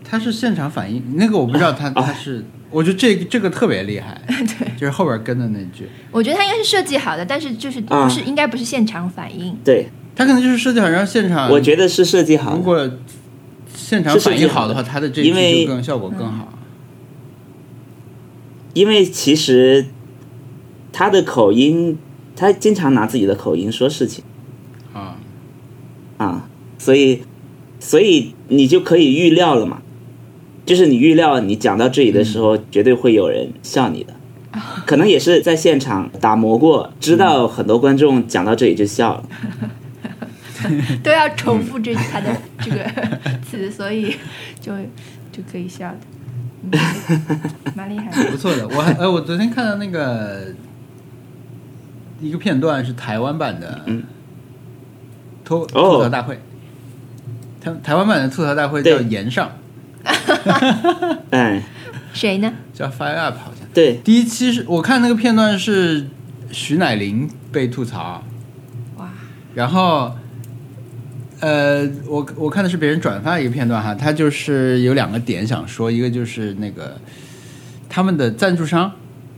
[0.07, 8.05] 他是现场反应，那个我不知道他他是，我觉得这个这个特别厉害， 对，就是后边跟的那句，我觉得他应该是设计好的，但是就是啊。
[8.05, 9.57] 不是、应该不是现场反应。
[9.63, 12.55] 对，他可能就是设计好让现场，我觉得是设计好。
[12.55, 12.89] 如果
[13.73, 16.53] 现场反应好的话，他的这一因为句就更效果更好。
[18.73, 19.87] 因为其实
[20.93, 21.97] 他的口音，
[22.35, 24.23] 他经常拿自己的口音说事情。
[24.93, 25.17] 啊，
[26.17, 27.23] 啊，所以
[27.81, 29.81] 所以你就可以预料了嘛，
[30.67, 34.13] 就是你预料你讲到这里的时候，绝对会有人笑你的，
[34.85, 39.23] 可能也是在现场打磨过，知道很多观众讲到这里就笑了。
[41.01, 42.85] 都要重复这他的这个
[43.49, 44.15] 词，所以
[44.59, 44.71] 就
[45.31, 45.97] 就可以笑的，
[46.71, 47.41] 嗯
[47.73, 48.29] 蛮厉害的。
[48.29, 48.67] 不错的。
[48.67, 50.53] 我还呃，我昨天看到那个
[52.21, 54.03] 一个片段是台湾版的，嗯
[55.43, 56.37] 吐哦吐槽大会。
[57.61, 59.03] 台台湾版的吐槽大会叫对。
[59.07, 59.51] 岩上，
[61.29, 61.61] 哎，
[62.11, 62.51] 谁呢？
[62.73, 63.67] 叫 Fire Up 好像。
[63.73, 66.07] 对，第一期是我看那个片段是
[66.51, 68.23] 徐乃麟被吐槽，
[68.97, 69.09] 哇，
[69.53, 70.13] 然后，
[71.39, 76.97] 呃，我我看的是别人转发一个片段哈，他就是有两个点想说，一个就是那个
[77.87, 78.91] 他们的赞助商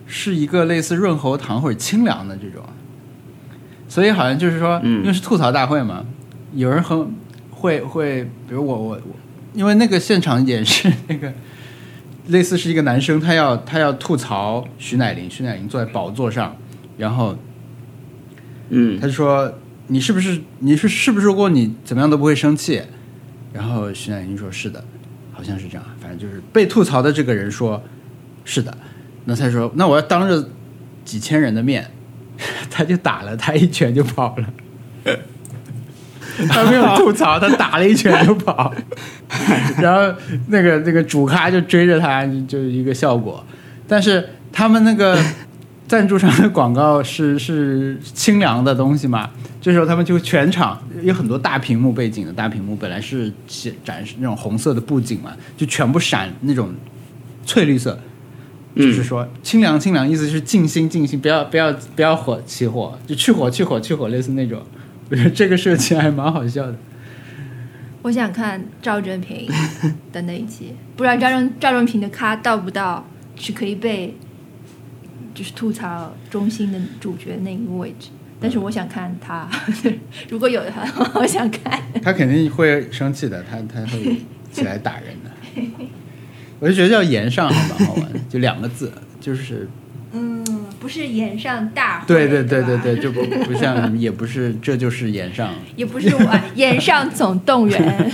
[0.08, 2.64] 是一个类似润喉糖或者清凉的这种，
[3.88, 5.02] 所以好像就是说，嗯。
[5.02, 6.06] 因为是吐槽大会嘛，
[6.54, 7.14] 有人很
[7.64, 9.16] 会会，比如我我我，
[9.54, 11.32] 因为那个现场演是那个。
[12.28, 16.56] 类似是一个男生，他要他要吐槽徐乃麟，徐乃麟坐在宝座上，
[16.98, 17.38] 然后
[18.70, 19.54] 嗯他就说
[19.88, 22.82] ：“你是不是你是是不是如果你怎么样都不会生气？”
[23.52, 24.82] 然后徐乃麟说：“是的，
[25.34, 25.86] 好像是这样。
[26.00, 27.84] 反正就是被吐槽的这个人说
[28.46, 28.78] ：‘是的。’
[29.26, 30.50] 那他说：‘那我要当着
[31.04, 31.92] 几千人的面，
[32.72, 34.54] 他就打了他一拳就跑了。’
[36.50, 38.74] 他没有吐槽，他打了一拳就跑，
[39.82, 40.14] 然后
[40.48, 43.44] 那个那个主咖就追着他，就就是一个效果。
[43.88, 45.18] 但是他们那个
[45.88, 49.30] 赞助商的广告是是清凉的东西嘛，
[49.62, 56.74] 这时候他们就全场有很多大屏幕背景的大屏幕，本来是显展示那种红色的布景嘛，就全部闪那种
[57.46, 58.00] 翠绿色。
[58.76, 64.60] 就是说清凉清凉，意思是静心静心，不要不要不要火起火，就去火去火去火，类似那种。
[65.14, 66.76] 我觉得这个设计还蛮好笑的。
[68.02, 69.48] 我想看赵正平
[70.12, 74.18] 的那一集，不知道赵正赵正平的咖到不到是可以被
[75.36, 79.48] 就是吐槽中心的主角那个位置，但是我想看他，
[80.30, 81.80] 如果有的话，我想看。
[82.02, 84.18] 他肯定会生气的，他他会
[84.52, 85.62] 起来打人的。
[86.60, 89.83] 我就觉得叫言上还蛮好玩的，就两个字，就是嗯，
[90.84, 98.12] 不是演上大会，对对对对对，就不不像， 也不是这就是岩上，也不是我演上总动员，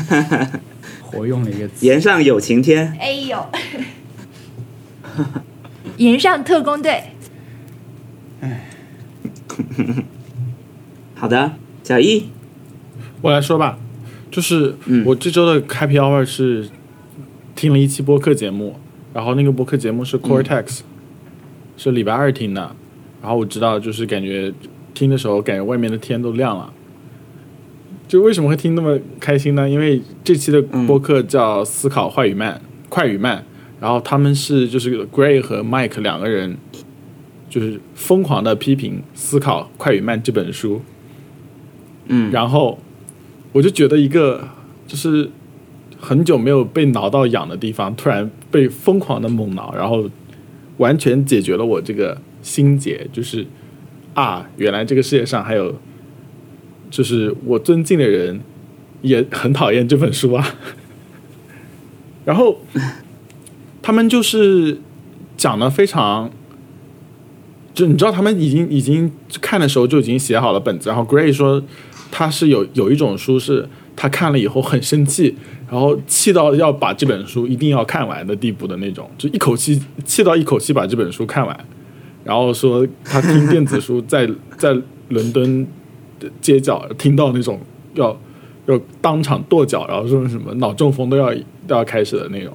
[1.00, 1.86] 活用了一个词。
[1.86, 3.46] 岩上有晴天，哎呦，
[5.96, 7.04] 演上特工队，
[8.42, 8.68] 哎
[11.14, 11.52] 好的，
[11.82, 12.28] 小易，
[13.22, 13.78] 我来说吧，
[14.30, 15.02] 就是嗯。
[15.06, 16.68] 我这周的 Happy Hour 是
[17.54, 18.78] 听了一期播客节目，
[19.12, 20.80] 然后那个播客节目是 Cortex，、
[21.76, 22.74] 是礼拜二听的，
[23.20, 24.52] 然后我知道就是感觉
[24.94, 26.72] 听的时候感觉外面的天都亮了。
[28.08, 29.68] 就为什么会听那么开心呢？
[29.68, 33.42] 因为这期的播客叫《思考快与慢》，快与慢，
[33.80, 36.58] 然后他们是就是 Gray 和 Mike 两个人，
[37.48, 40.82] 就是疯狂的批评《思考快与慢》这本书。
[42.08, 42.78] 嗯，然后
[43.52, 44.46] 我就觉得一个
[44.86, 45.30] 就是
[46.04, 50.10] 很久没有被挠到痒的地方，突然被疯狂的猛挠，然后
[50.78, 53.46] 完全解决了我这个心结，就是
[54.14, 55.72] 啊，原来这个世界上还有，
[56.90, 58.40] 就是我尊敬的人
[59.02, 60.44] 也很讨厌这本书啊。
[62.26, 62.58] 然后
[63.80, 64.80] 他们就是
[65.36, 66.28] 讲的非常。
[67.74, 69.10] 就你知道，他们已经已经
[69.40, 71.62] 看的时候就已经写好了本子，然后 Gray 说
[72.10, 75.34] 他是有有一种书是他看了以后很生气，
[75.70, 81.58] 然后气到要把这本书一定要看完的地步的那种，就一口气气到一口气把这本书看完，
[82.24, 84.76] 然后说他听电子书在 在
[85.08, 85.66] 伦敦
[86.18, 87.60] 的街角听到那种
[87.94, 88.18] 要
[88.66, 91.32] 要当场跺脚，然后说什么脑中风都要
[91.66, 92.52] 都要开始的那种，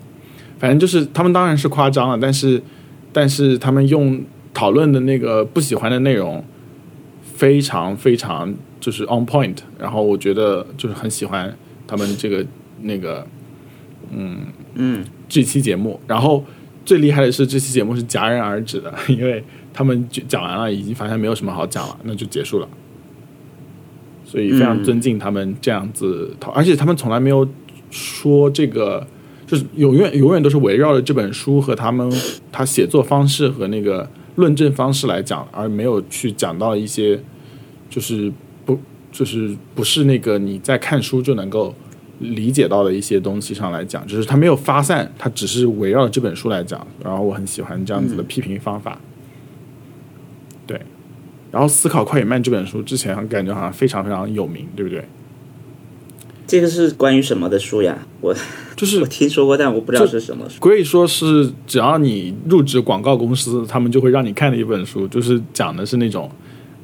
[0.59, 2.61] 反正就是他们当然是夸张了，但是
[3.13, 4.23] 但是他们用
[4.53, 6.43] 讨论的那个不喜欢的内容。
[7.37, 12.45] 非常非常就是 on point，然后我觉得就是很喜欢他们这个
[12.81, 13.25] 那个
[14.11, 14.45] 嗯。
[14.75, 15.05] 嗯。
[15.29, 16.41] 这期节目，然后
[16.85, 22.67] 最厉害的是这期节目是戛然而止的， 因为他们就讲完了，已经发现没有什么好讲了，那就结束了。
[24.23, 27.45] 所以非常尊敬他们这样子讨，而且他们从来没有
[27.91, 29.05] 说这个，
[29.45, 32.09] 就是永远永远都是围绕着这本书和他们
[32.51, 37.21] 他写作方式和那个论证方式来讲，而没有去讲到一些
[37.89, 38.31] 就是
[38.67, 38.79] 不
[39.11, 41.73] 就是不是那个你在看书就能够
[42.19, 46.85] 理解到的一些东西上来讲，就是它没有发散，它只是围绕这本书来讲。
[47.03, 48.99] 然后我很喜欢这样子的批评方法。
[50.67, 50.79] 对，
[51.51, 55.03] 然后《思考快与慢》这本书之前感觉好像非常非常有名，对不对？
[56.45, 57.97] 这个是关于什么的书呀？
[58.21, 58.33] 我
[58.75, 60.59] 就是 我听说过，但我不知道是什么书。
[60.59, 66.31] Gray 说是只要你入职广告公司，他们就会让你看的一本书，就是讲的是那种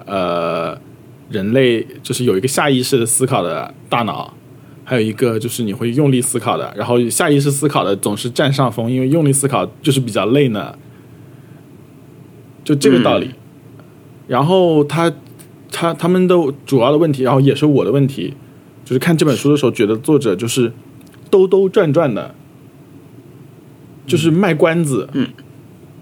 [0.05, 0.77] 呃
[1.29, 4.33] 人类就是有一个下意识的思考的大脑，
[4.83, 10.77] 还有一个就是你会用力思考的，然后下意识思考的总是占上风，因为用力思考就是比较累呢，
[12.63, 13.31] 就这个道理。
[14.27, 15.11] 然后他
[15.71, 18.33] 他他们的主要的问题，然后也是我的问题，
[18.85, 20.71] 就是看这本书的时候觉得作者就是
[21.29, 22.35] 兜兜转转的。
[24.05, 25.29] 就是卖关子，嗯，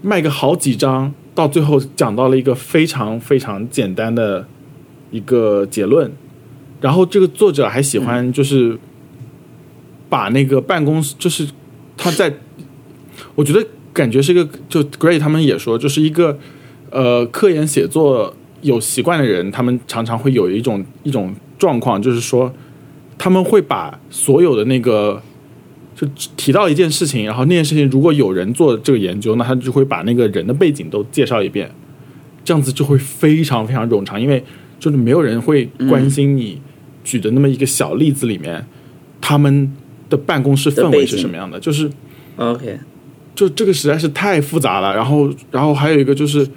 [0.02, 4.48] 卖个好几章，到最后讲到了一个非常非常简单的
[5.12, 6.12] 一个结论，
[6.82, 8.78] 然后这个作者还喜欢就是
[10.10, 11.48] 把那个办公室，就是
[11.96, 12.34] 他在，
[13.36, 16.40] 我觉得感觉是一个，就 Gray 他们也说，就是一个
[16.90, 22.52] 呃科研写作有习惯的人，他们常常会有一种一种状况，就是说
[23.18, 25.22] 他们会把所有的那个。
[25.94, 31.70] 就提到一件事情，然后那件事情如果有人做这个研究，那他就会把那个人的背景都介绍一遍，
[32.44, 34.44] 这样子就会非常非常冗长，因为
[34.82, 36.60] 就是没有人会关心你
[37.04, 38.66] 举的那么一个小例子里面，
[39.22, 39.72] 他们
[40.10, 41.88] 的办公室氛围是什么样的，就是
[42.38, 42.80] OK，
[43.36, 44.96] 就这个实在是太复杂了。
[44.96, 46.48] 然后，然后还有一个就是，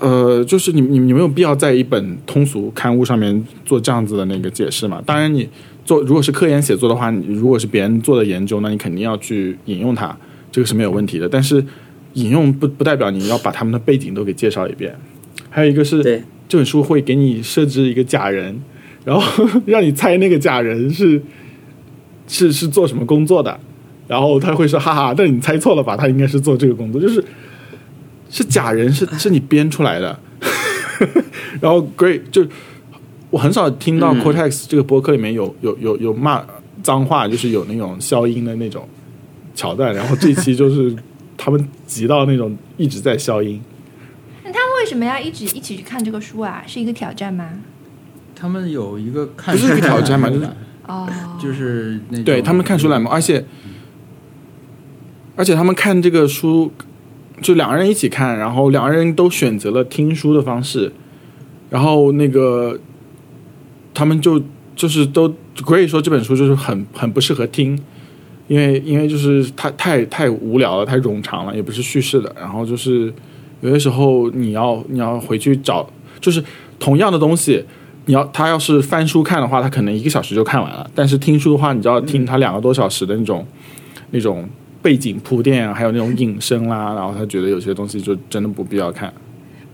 [0.00, 5.00] 呃，就是你你你没有必要在一本通俗刊物上面做这样子的那个解释嘛。
[5.06, 5.48] 当然，你
[5.84, 10.18] 做如果是科研写作的话，你如果是别人做的研究，那你肯定要去引用它，
[10.50, 11.28] 这个是没有问题的。
[11.28, 11.64] 但是
[12.14, 14.92] 引用不不代表你要把他们的背景都给介绍一遍。
[15.50, 18.58] 还有一个是对，这本书会给你设置一个假人，
[19.04, 21.22] 然后 让你猜那个假人是
[22.26, 23.60] 是是做什么工作的，
[24.06, 25.96] 然后他会说哈哈，但你猜错了吧？
[25.96, 27.22] 他应该是做这个工作，就是
[28.30, 30.18] 是假人，是是你编出来的。
[31.60, 32.46] 然后 Great 就
[33.30, 36.42] 我很少听到嗯 Cortex 这个播客里面有有有有骂
[36.82, 38.88] 脏话，就是有那种消音的那种
[39.54, 40.94] 桥段，然后这期就是
[41.36, 43.60] 他们急到那种一直在消音。
[44.78, 46.62] 为什么要一直一起去看这个书啊？
[46.66, 47.50] 是一个挑战吗？
[48.34, 50.48] 他们有一个看不是一个挑战嘛就是
[50.86, 51.08] 哦，
[51.42, 53.44] 就是那对他们看书来嘛，而且
[55.34, 56.72] 而且他们看这个书，
[57.42, 60.92] 就两个人一起看，然后两个人都选择了听书的方式，
[61.68, 62.78] 然后那个
[63.92, 64.40] 他们就
[64.76, 67.78] 就是都 Gray 说这本书就是很很不适合听，
[68.46, 73.12] 因为因为就是太太太无聊了，太冗长了，也不是叙事的，然后就是
[73.60, 75.88] 有些时候你要你要回去找，
[76.20, 76.42] 就是
[76.78, 77.64] 同样的东西。
[78.06, 80.90] 你要他要是翻书看的话，他可能一个小时就看完了。
[80.94, 83.46] 但是听书的话，你就要听他两个多小时的那种、
[84.12, 84.48] 那种
[84.80, 86.94] 背景铺垫啊，还有那种引申啦。
[86.94, 89.12] 然后他觉得有些东西就真的不必要看。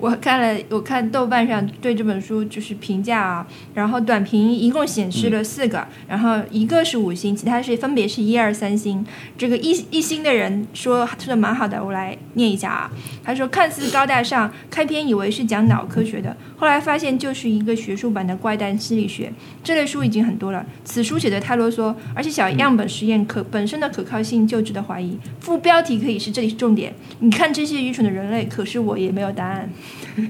[0.04, 9.02] 我看了，我看豆瓣上对这本书就是评价啊，然后短评一共显示了四个，然后一个是五星，其他是分别是一二三星。
[9.38, 12.90] 这个一一星的人说说的蛮好的，我来念一下啊。
[13.22, 19.32] 他说看似高大上，开篇以为是讲脑科学的，后来发现就是一个学术版的怪诞心理学。
[19.62, 25.18] 这类书已经很多了，此书写的太啰嗦，而且小样本实验可本身的可靠性就值得怀疑。
[25.40, 29.70] 副标题可以是这里是重点，你看这些愚蠢的人类，可是我也没有答案。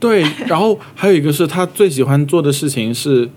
[0.00, 3.28] 对，然后还有一个是他最喜欢做的事情是，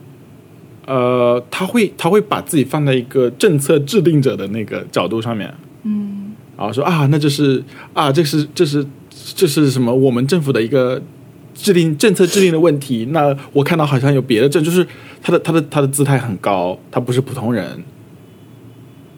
[0.88, 8.84] 呃，他会他会把自己放在一个政策制定者的那个角度上面，嗯，然后说啊，那就是啊，这是这是
[9.36, 9.94] 这是什么？
[9.94, 11.00] 我们政府的一个
[11.54, 13.10] 制定政策制定的问题。
[13.12, 14.86] 那我看到好像有别的政，就是
[15.22, 17.84] 他的他的他的姿态很高，他不是普通人，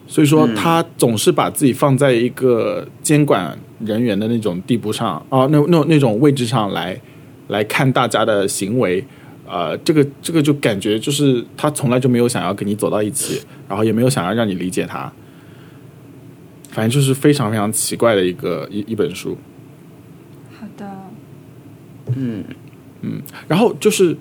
[0.08, 7.00] 所以说嗯他总是把自己放在一个监管人员的那种地步上啊，那那那种位置上来
[7.46, 9.04] 来看大家的行为。
[9.50, 15.10] 呃，这个这个就感觉就是他从来就没有想要跟你走到一起，然后也没有想要让你理解他，
[16.68, 19.38] 反正就是非常非常奇怪的一个一一本书。
[20.60, 20.86] 好的，
[22.14, 22.44] 嗯
[23.00, 24.14] 嗯，然后就是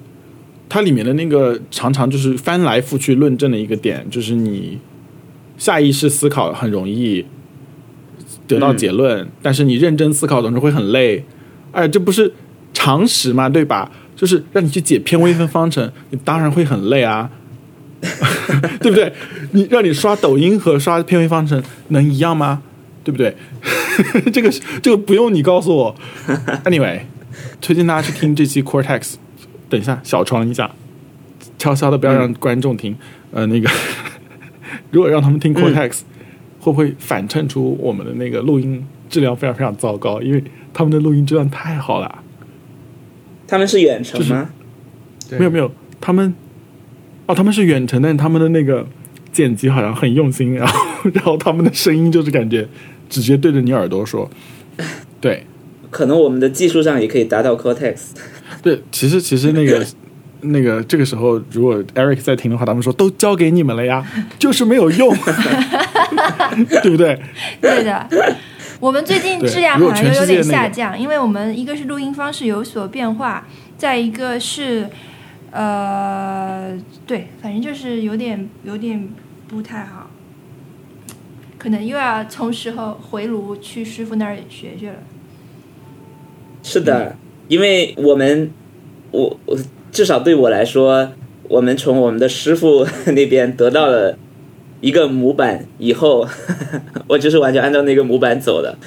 [0.69, 4.79] 它里面的那个常常就是翻来覆去论证的一个点，就是你
[5.58, 7.26] 下意识思考很容易
[8.47, 11.26] 得到结论，但是你认真思考总是会很累。
[11.72, 12.34] 哎，这不是
[12.74, 13.91] 常识嘛，对吧？
[14.16, 17.30] 就是让你去解偏微分方程，你当然会很累啊，
[18.82, 19.12] 对不对？
[19.51, 22.62] 你让你刷抖音和刷偏微方程能一样吗？
[23.03, 23.36] 对不对？
[24.34, 24.49] 这个
[24.82, 25.95] 这个不用你告诉我。
[26.66, 27.01] Anyway，
[27.62, 29.16] 推荐大家去听这期 Cortex。
[29.70, 30.72] 等一下，小窗一下。
[31.58, 32.95] 悄悄的不要让观众听。
[33.32, 33.70] 呃，那个
[34.91, 36.01] 如果让他们听 Cortex，、
[36.59, 40.21] 会不会反衬出我们的那个录音质量非常非常糟糕？
[40.21, 42.23] 因为他们的录音质量太好了。
[43.47, 44.49] 他们是远程吗？
[45.29, 45.71] 对没有没有，
[46.01, 46.33] 他们
[47.25, 48.85] 哦，他们是远程，但是他们的那个
[49.31, 50.79] 剪辑好像很用心，然后
[51.13, 52.67] 然后他们的声音就是感觉
[53.09, 54.29] 直接对着你耳朵说。
[55.19, 55.43] 对
[55.89, 58.09] 可能我们的技术上也可以达到 Cortex。
[58.61, 59.85] 对，其实其实那个
[60.41, 64.05] 那个这个时候，如果 Eric 在听的话，他们说都交给你们了呀，
[64.38, 65.15] 就是没有用，
[66.83, 67.19] 对不对？
[67.61, 68.07] 对的。
[68.79, 74.88] 我们最近质量好像有点下降，因为我们一个是录音方式有所变化，再一个是
[75.49, 76.77] 呃，
[77.07, 79.09] 对，反正就是有点有点
[79.47, 80.11] 不太好，
[81.57, 84.97] 可能又要从时候回炉去师傅那儿学学了。
[86.61, 87.15] 是的，
[87.47, 88.51] 因为我们，
[89.09, 89.57] 我我
[89.97, 91.11] 至少对我来说，
[91.49, 92.85] 我们从我们的师傅
[93.15, 94.15] 那边得到了
[94.79, 96.27] 一个模板以后，
[97.09, 98.77] 我就是完全按照那个模板走的。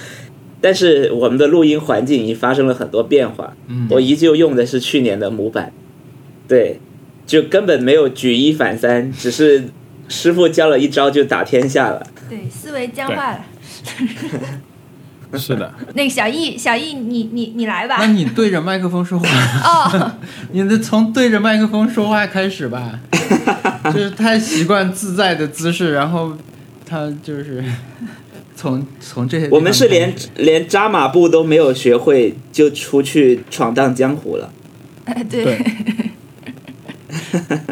[0.61, 5.72] 但是我们的录音环境已经发生了很多变化，嗯我依旧用的是去年的模板，
[6.46, 6.78] 对，
[7.26, 9.64] 就根本没有举一反三，只是
[10.06, 12.06] 师傅教了一招就打天下了。
[12.28, 13.44] 对，思维僵化了。
[15.39, 18.07] 是的， 那个小易，小易，你你你来吧那。
[18.07, 19.26] 你对着麦克风说话，
[19.64, 20.12] 哦，
[20.53, 22.99] 你得从对着麦克风说话开始吧。
[23.85, 26.33] 就是太习惯自在的姿势，然后
[26.85, 27.64] 他就是
[28.55, 34.53] 从从这些我们是连连扎马步都没有学会，就出去闯荡江湖了。
[35.05, 35.57] 哎对对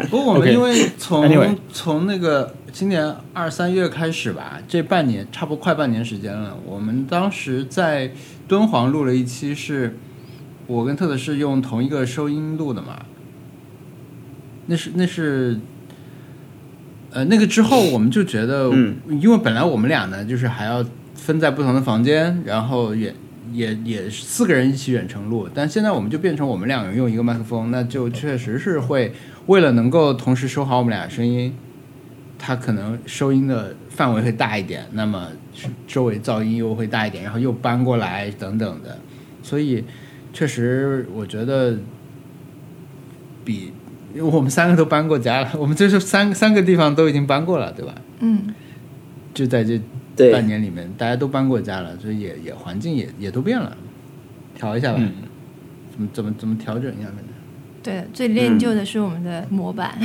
[0.09, 6.57] 不过我们因为从 Anyway 从那个今年二三月开始吧，这半年差不多快半年时间了。
[6.65, 8.11] 我们当时在
[8.47, 9.97] 敦煌录了一期是，
[10.67, 12.99] 我跟特特是用同一个收音录的嘛。
[14.67, 15.59] 那是那是，
[17.11, 23.13] 呃，那个之后我们就觉得，嗯因为本来我们俩呢就是还要分在不同的房间，然后也
[23.51, 29.11] 也也是四个人一起远程录，但现在我们就变成我们两个人用一个麦克风，那就确实是会
[29.47, 31.51] 为了能够同时收好我们俩声音，
[32.39, 35.27] 它可能收音的范围会大一点，那么
[35.85, 38.97] 周围噪音又会大一点，然后又搬过来等等的，
[39.43, 39.83] 所以
[40.33, 41.77] 确实我觉得
[43.45, 43.73] 比
[44.15, 47.93] 因为我们三个都搬过家了，我们就是三三个地方都已经搬过了，对吧？
[48.21, 48.55] 嗯，
[49.33, 49.79] 就在这
[50.15, 53.77] 对，半年里面，大家都搬过家了，所以也也环境也也都变了，
[54.55, 55.11] 调一下吧，嗯。
[55.91, 57.25] 怎么怎么怎么调整一下反正。
[57.83, 59.97] 对，最练就的是我们的模板。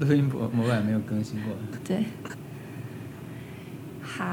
[0.00, 1.52] 录音模模板没有更新过，
[1.84, 2.04] 对，
[4.00, 4.32] 好，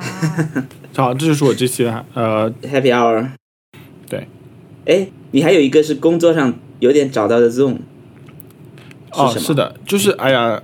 [0.96, 3.30] 好，这就是我这期的呃，Happy Hour。
[4.08, 4.28] 对，
[4.86, 7.78] 哎，你还有一个是工作上有点找到的 Zoom，
[9.12, 10.62] 哦，是的，就是哎呀，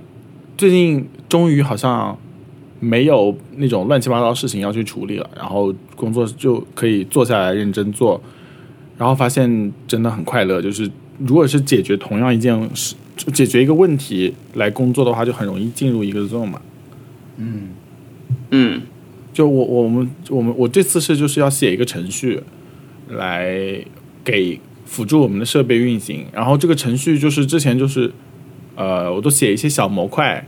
[0.56, 2.16] 最近终于好像
[2.78, 8.22] 没有那种乱七八糟事情要去处理了，然后工作就可以坐下来认真做，
[8.96, 10.62] 然后发现真的很快乐。
[10.62, 10.88] 就是
[11.18, 16.60] 如果是解决同样一件事，就解决一个问题来工作的话，就很容易进入一个 zone 嘛。
[17.36, 17.68] 嗯
[18.50, 18.82] 嗯
[19.32, 22.40] 就我我们我们我这次是就是要写一个程序
[23.08, 23.82] 来
[24.22, 28.12] 给辅助我们的设备运行，然后这个程序就是之前就是
[28.76, 30.46] 呃我都写一些小模块，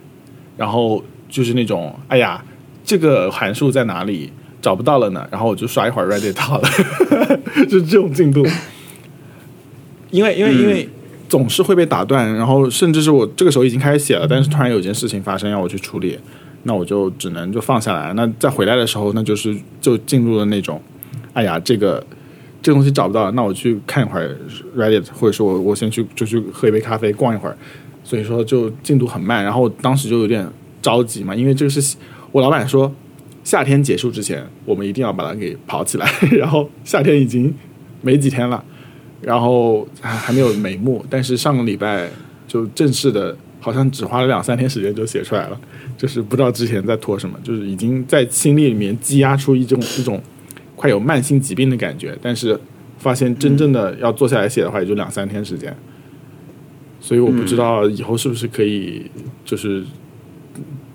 [0.57, 2.45] 然后就是那种哎呀
[2.85, 6.69] 这个函数在哪里找不到了呢，然后我就刷一会儿 Reddit 到了，
[7.65, 8.47] 就是这种进度。
[10.11, 10.89] 因为因为因为
[11.29, 16.19] 总是会被打断，然后甚至是我这个时候已经开始写了，但是突然有一件事情发生要我去处理，
[16.65, 18.13] 那我就只能就放下来。
[18.15, 20.81] 那再回来的时候，那就是就进入了那种，
[21.33, 22.05] 哎呀，这个
[22.63, 24.37] 这个东西找不到了，那我去看一会儿
[24.77, 27.57] Reddit，或者说我我先去就去喝一杯咖啡，逛一会儿。
[28.07, 30.47] 所以说就进度很慢，然后我当时就有点
[30.83, 31.97] 着急嘛，因为这个是
[32.33, 32.95] 我老板说
[33.43, 36.07] 夏天结束之前，我们一定要把它给跑起来。
[36.33, 37.55] 然后夏天已经
[38.03, 38.63] 没几天了，
[39.25, 42.09] 然后还还没有眉目，但是上个礼拜
[42.47, 45.59] 就正式的，好像只花了两三天时间就写出来了，
[45.97, 50.23] 就是不知道之前在拖什么，就是已经在心里里面积压出一种一种
[50.77, 52.59] 快有慢性疾病的感觉，但是
[52.99, 55.75] 发现真正的要坐下来写的话，也就两三天时间，
[57.01, 59.11] 所以我不知道以后是不是可以
[59.45, 59.83] 就是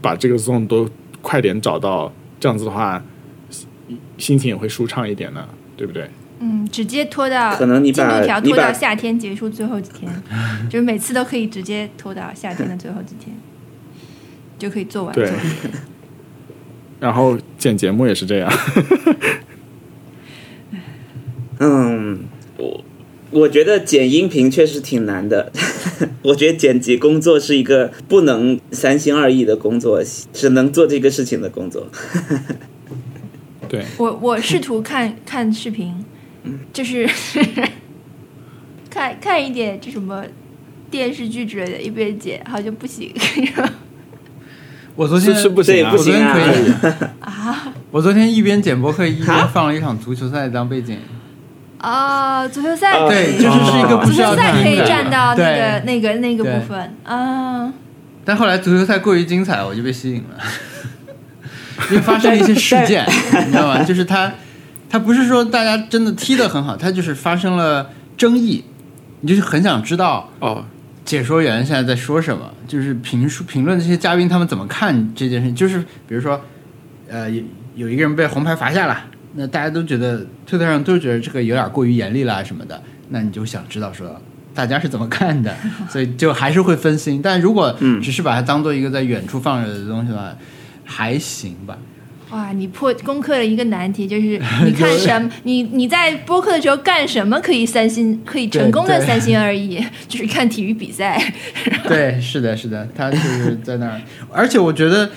[0.02, 0.88] 把这个 zone 都
[1.22, 3.04] 快点找到，这样子的话
[3.50, 6.08] 心心情也会舒畅一点呢，对不对？
[6.40, 10.12] 嗯，直接拖到可能你进把度条拖到夏天结束最后几天，
[10.70, 13.36] 就是每次都可以直接拖到夏天的最后几天，
[14.58, 15.14] 就可以做完。
[15.14, 15.46] 对做完
[17.00, 18.52] 然后剪节目也是这样，
[21.60, 22.20] 嗯，
[22.58, 22.84] 我
[23.32, 25.50] 我觉得剪音频确实挺难的，
[26.24, 30.02] 我觉得剪辑工作是一个不能三心二意的工作，
[30.34, 31.88] 只能做这个事情的工作。
[33.70, 35.94] 对，我我试图看看视频，
[36.74, 37.10] 就是
[38.90, 40.24] 看看一点这什么
[40.90, 43.14] 电视剧之类的，一边剪好像不行
[44.96, 47.08] 我昨天是是不行啊这也不行啊我昨天可以。
[47.22, 51.00] 啊我昨天一边剪播客一边啊放了一场足球赛当背景，
[51.80, 52.48] 啊！
[52.48, 57.72] 足球赛对，就是是一个不足需要球赛可以占到那个那个那个部分啊。
[58.26, 60.38] 但后来足球赛过于精彩，我就被吸引了，
[61.90, 63.04] 因为发生了一些事件，
[63.46, 63.82] 你知道吗？
[63.84, 64.32] 就是他，
[64.90, 68.64] 他不是说大家真的踢得很好，他就是发生了争议，
[69.22, 70.66] 你就是很想知道哦，
[71.06, 75.56] 解说员现在在说什么，就是评述评论这些嘉宾他们怎么看这件事情。
[75.56, 76.42] 就是比如说，
[77.08, 77.44] 呃，有
[77.76, 84.20] 有一个人被红牌罚下了，那大家都觉得推特上都觉得这个有点过于严厉啦什么的，那你就想知道说
[84.54, 85.56] 大家是怎么看的，
[85.90, 87.22] 所以就还是会分心。
[87.22, 90.36] 但如果嗯只是把它当做一个在远处放着的东西的话，
[90.84, 91.78] 还行吧。
[92.32, 101.22] 哇，你破攻克了一个难题，就是 你看什么，你你在播客的时候干什么可以三心，可以成功的三心二意， 就是看体育比赛。
[101.88, 104.00] 对，是的，是的，他就是在那儿。
[104.32, 105.10] 而且我觉得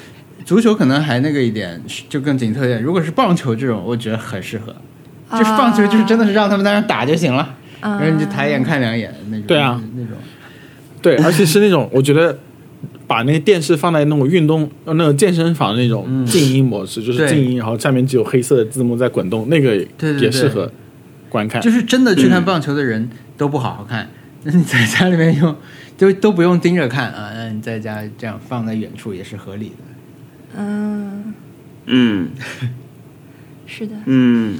[0.45, 2.83] 足球可能还那个一点，就更紧凑一点。
[2.83, 4.75] 如果是棒球这种，我觉得很适合。
[5.33, 7.43] 就是棒球，就是真的是让他们在那打就行了，
[7.81, 9.47] 啊，然后你就抬眼看两眼那种。
[9.47, 10.17] 对啊，那种。
[11.01, 12.39] 对，而且是那种我觉得
[13.07, 16.25] 把那个电视放在那种运动呃那种健身房那种嗯。
[16.27, 19.77] 静音模式，就是静音，然后下面只有黑色的字幕在滚动，那个
[20.21, 20.71] 也适合
[21.29, 21.61] 观看。
[21.61, 24.09] 就是真的去看棒球的人都不好好看，
[24.45, 25.55] 那你在家里面用
[25.97, 29.75] 就都不用盯着看啊，那你在家这样放在远处也是合理的。
[30.57, 31.35] 嗯，
[31.87, 32.29] 嗯。
[33.67, 34.59] 是的，嗯，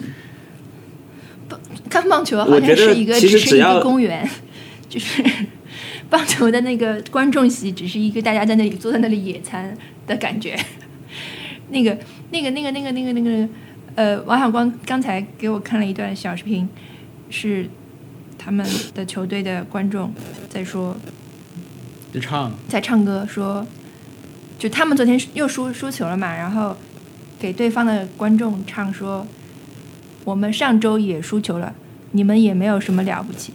[1.49, 1.61] 棒
[1.91, 4.27] 看棒球好像是一个其实只要只是一个公园，
[4.89, 5.23] 就是
[6.13, 9.75] 棒球的那个观众席只是一个大家在那里坐在那里野餐
[10.07, 10.55] 的感觉。
[11.73, 11.97] 那个、
[12.31, 13.49] 那个、那个、那个、那个、那个，
[13.95, 16.69] 呃，王小光刚才给我看了一段小视频，
[17.31, 17.67] 是
[18.37, 20.13] 他们的球队的观众
[20.51, 20.95] 在说，
[22.13, 23.67] 在唱，在唱歌说，
[24.59, 26.77] 就他们昨天又输输球了嘛，然后
[27.39, 29.27] 给对方的观众唱说，
[30.27, 31.75] 我们上周也输球了，
[32.11, 33.55] 你们也没有什么了不起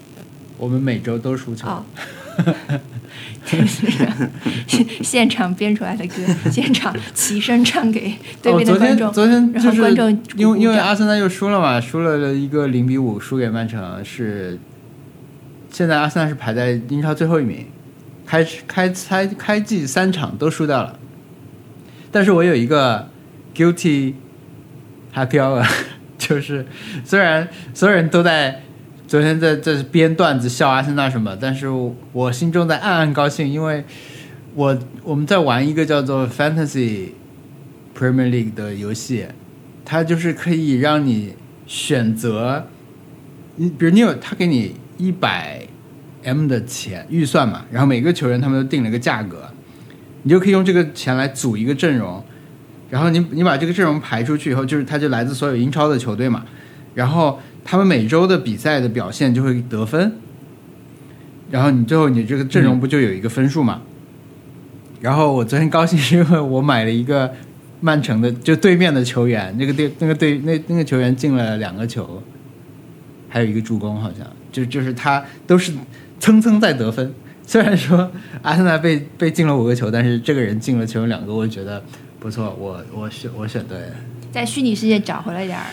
[0.58, 1.68] 我们每周都输球。
[1.68, 1.86] 啊。
[5.02, 6.16] 现场编出来的歌，
[6.52, 14.60] 现场齐声唱给对面的观众，昨天然就是后观众因为因为阿森纳又输了嘛，输了一个零比五输给曼城，是
[15.72, 17.66] 现在阿森纳是排在英超最后一名，
[18.26, 21.00] 开开开开季三场都输掉了。
[22.12, 23.10] 但是我有一个
[23.56, 24.14] guilty
[25.14, 25.66] happy hour，
[26.18, 26.66] 就是
[27.06, 28.64] 虽然所有人都在
[29.08, 31.68] 昨天在在编段子笑阿森纳什么，但是
[32.12, 33.86] 我心中在暗暗高兴，因为
[34.54, 37.12] 我我们在玩一个叫做 Fantasy
[37.98, 39.26] Premier League 的游戏，
[39.86, 41.36] 它就是可以让你
[41.66, 42.68] 选择，
[43.56, 45.66] 你比如你有他给你一百
[46.24, 49.50] M 的钱预算嘛，然后每个球员他们都定了一个价格，
[50.24, 52.22] 你就可以用这个钱来组一个阵容，
[52.90, 56.44] 然后你你把这个阵容排出去以后，就是它就来自所有英超的球队嘛，
[56.94, 57.40] 然后
[57.70, 60.14] 他们每周的比赛的表现就会得分，
[61.52, 63.82] 然后你最后你这个阵容不就有一个分数嘛？
[65.02, 67.30] 然后我昨天高兴是因为我买了一个
[67.82, 72.24] 曼城的，就对面的球员，那个队那个队那那个球员进了两个球，
[73.28, 75.74] 还有一个助攻，好像就就是他都是
[76.22, 77.14] 蹭蹭在得分。
[77.46, 78.10] 虽然说
[78.44, 81.84] 阿森纳被被进了五个球，但是这个人进了球有两个，我觉得
[82.18, 83.92] 不错，我我选我选对了。
[84.32, 85.66] 在虚拟世界找回了点儿，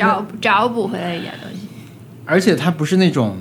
[0.00, 1.68] 找找补回来一点东西。
[2.24, 3.36] 而且他不是那种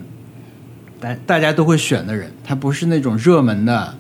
[0.99, 3.95] 大大家都会选的人，他不是那种热门的，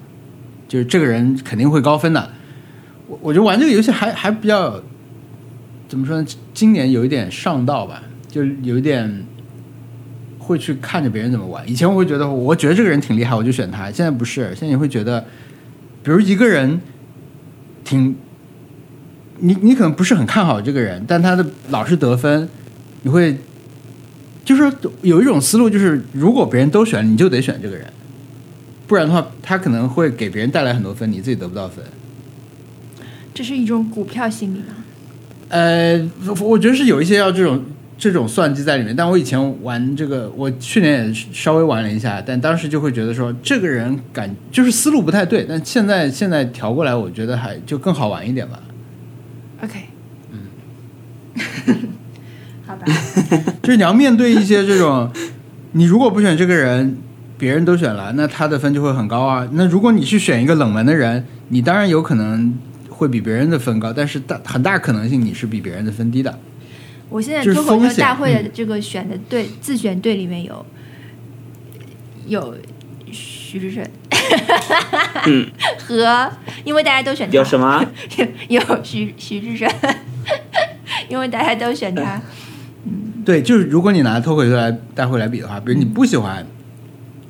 [0.67, 2.29] 就是这个人肯定会高分的。
[3.07, 4.81] 我我觉得玩这个游戏还还比较
[5.87, 6.27] 怎么说呢？
[6.53, 9.25] 今年有一点上道吧，就有一点
[10.37, 11.67] 会去看着别人怎么玩。
[11.69, 13.89] 以前我会觉得，我觉得这个人挺厉害，我就选他。
[13.91, 15.21] 现在不是，现在你会觉得，
[16.03, 16.79] 比如一个人
[17.83, 18.15] 挺
[19.39, 22.47] 你你可能不是很看好这个人，但他的老是得分，
[23.03, 23.37] 你会
[24.43, 24.71] 就是
[25.01, 27.85] 有一种思路，就是如果别人都选，你就得选这个人，
[28.87, 31.83] 不然的话，他可能会给别人带来很多分，你自己得不到分。
[33.33, 34.75] 这是一种股票心理吗？
[35.49, 37.63] 呃，我我觉得是有一些要这种
[37.97, 48.59] 这种算计在里面，但我以前玩这个，我去年也稍微玩了一下，但当时就会觉得说，这个人感就是思路不太对，但现在现在调过来，我觉得还就更好玩一点吧。
[49.63, 49.89] OK，
[50.31, 50.39] 嗯，
[52.65, 52.85] 好吧，
[53.61, 55.11] 就是你要面对一些这种，
[55.73, 56.97] 你如果不选这个人，
[57.37, 59.47] 别人都选了，那他的分就会很高啊。
[59.53, 62.53] 那如果你去选一个冷门的人，你当然有可能
[62.89, 66.39] 会比别人的分高，但是大很大可能性你是比别人的分低的。
[67.09, 70.65] 我现在脱口秀大会的这个选的队、自选队里面有
[72.27, 72.55] 有
[73.49, 73.83] 徐志胜，
[75.25, 75.49] 嗯，
[75.83, 76.31] 和
[76.63, 77.83] 因为大家都选他，有什么？
[78.47, 79.67] 有徐徐志胜，
[81.09, 82.21] 因为大家都选他，
[83.25, 86.45] 对，就是如果你拿脱口秀来大会来比的话，比如你不喜欢，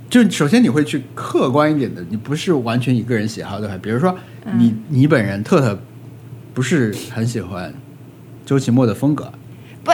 [0.10, 3.80] 就首先你会去客观一点的，你不是完全以个人喜好对吧？
[3.82, 4.14] 比如说
[4.58, 5.82] 你、你本人特特
[6.54, 7.74] 不是很喜欢
[8.46, 9.32] 周奇墨的风格，
[9.86, 9.94] 不，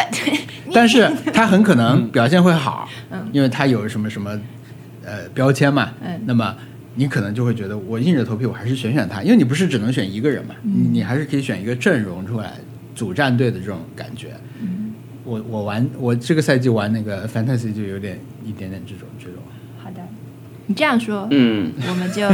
[0.74, 3.30] 但是他很可能表现会好，嗯。
[3.32, 4.40] 因为他有什么什么
[5.06, 6.20] 呃标签嘛，嗯。
[6.26, 6.56] 那么
[6.96, 10.72] 你可能就会觉得我硬着头皮我还是选选他，因为你不是只能选一个人嘛，嗯。
[10.74, 12.54] 你你还是可以选一个阵容出来
[12.94, 14.30] 组战队的这种感觉。
[14.62, 14.94] 嗯。
[15.24, 19.42] 我我玩我这个赛季玩那个 fantasy 就有点一点点这种这种，
[19.84, 20.00] 好的，
[20.68, 22.30] 你这样说，嗯，我们就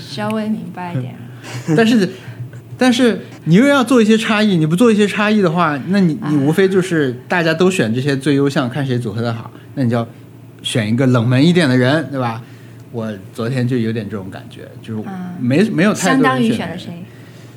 [0.00, 1.12] 稍微明白一点。
[1.14, 1.20] 了。
[1.76, 2.08] 但是
[2.76, 10.08] 但是你又要做一些差异，你不做一些差异的话，那你你无非就是大家都选这些最优项，看谁组合的好，那你就要
[10.66, 12.42] 选一个冷门一点的人，对吧？
[12.90, 17.04] 我昨天就有点这种感觉，就是嗯没、没有太多人相当于选选了谁？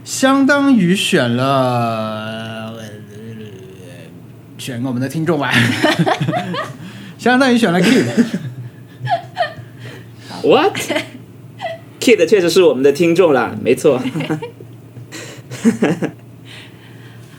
[0.05, 2.83] 相当于选了，呃
[4.59, 5.51] 选个我们的听众吧，
[7.17, 8.21] 相当于选了 Kid，What?
[11.99, 13.99] Kid 确实是我们的听众啦， 没错。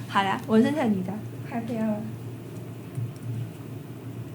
[0.09, 1.13] 好了，我剩下你的
[1.49, 2.01] Happy Hour。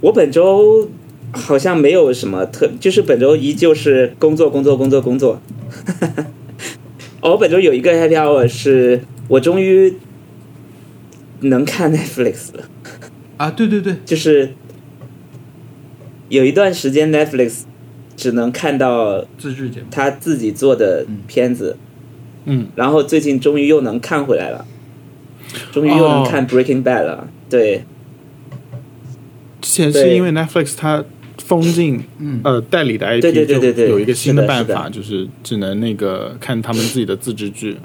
[0.02, 0.90] 我本周
[1.36, 5.42] 好像没有什么特，就是本周依旧是工作工作工作工作。
[7.22, 9.94] 哦，我本周有一个 happy hour 是我终于
[11.42, 12.64] 能看 Netflix 了，
[13.38, 14.54] 啊，对对对，就是
[16.30, 17.64] 有一段时间 Netflix
[18.16, 21.78] 只能看到自制节目，他自己做的片子，
[22.46, 24.66] 嗯，然后最近终于又能看回来了，
[25.72, 27.28] 终于又能看 Breaking Bad 了。
[27.50, 27.84] 对，
[29.62, 31.04] 之前是因为 Netflix 它
[31.46, 37.78] 封禁嗯呃代理的 IP，对对对对对就有一个新的办法，就是只能那个看他们自己的自制剧。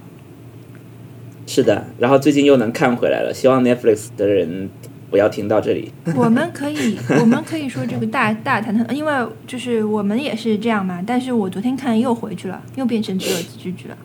[1.47, 4.71] 是的，然后最近又能看回来了，希望 Netflix 的人
[5.11, 5.91] 不要听到这里。
[6.15, 9.13] 我们可以， 我们可以说这个大大谈谈，因为
[9.47, 11.03] 就是我们也是这样嘛。
[11.07, 13.99] 但是我昨天看又回去了，又变成只有自制剧了。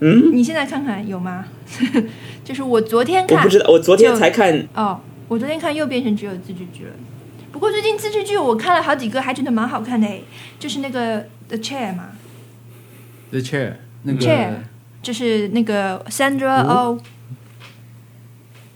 [0.00, 1.44] 嗯，你现在看看有吗？
[2.42, 4.98] 就是我昨天看，我不知道，我昨天才看，哦，
[5.28, 6.90] 我昨天看又变成只有自制剧了。
[7.60, 10.24] 不过最近自制剧我看了好几个，还觉得蛮好看的诶，
[10.58, 12.08] 就是那个 The Chair 嘛。
[13.28, 14.52] The Chair 那个，Chair
[15.02, 16.98] 就是那个 Sandra Oh，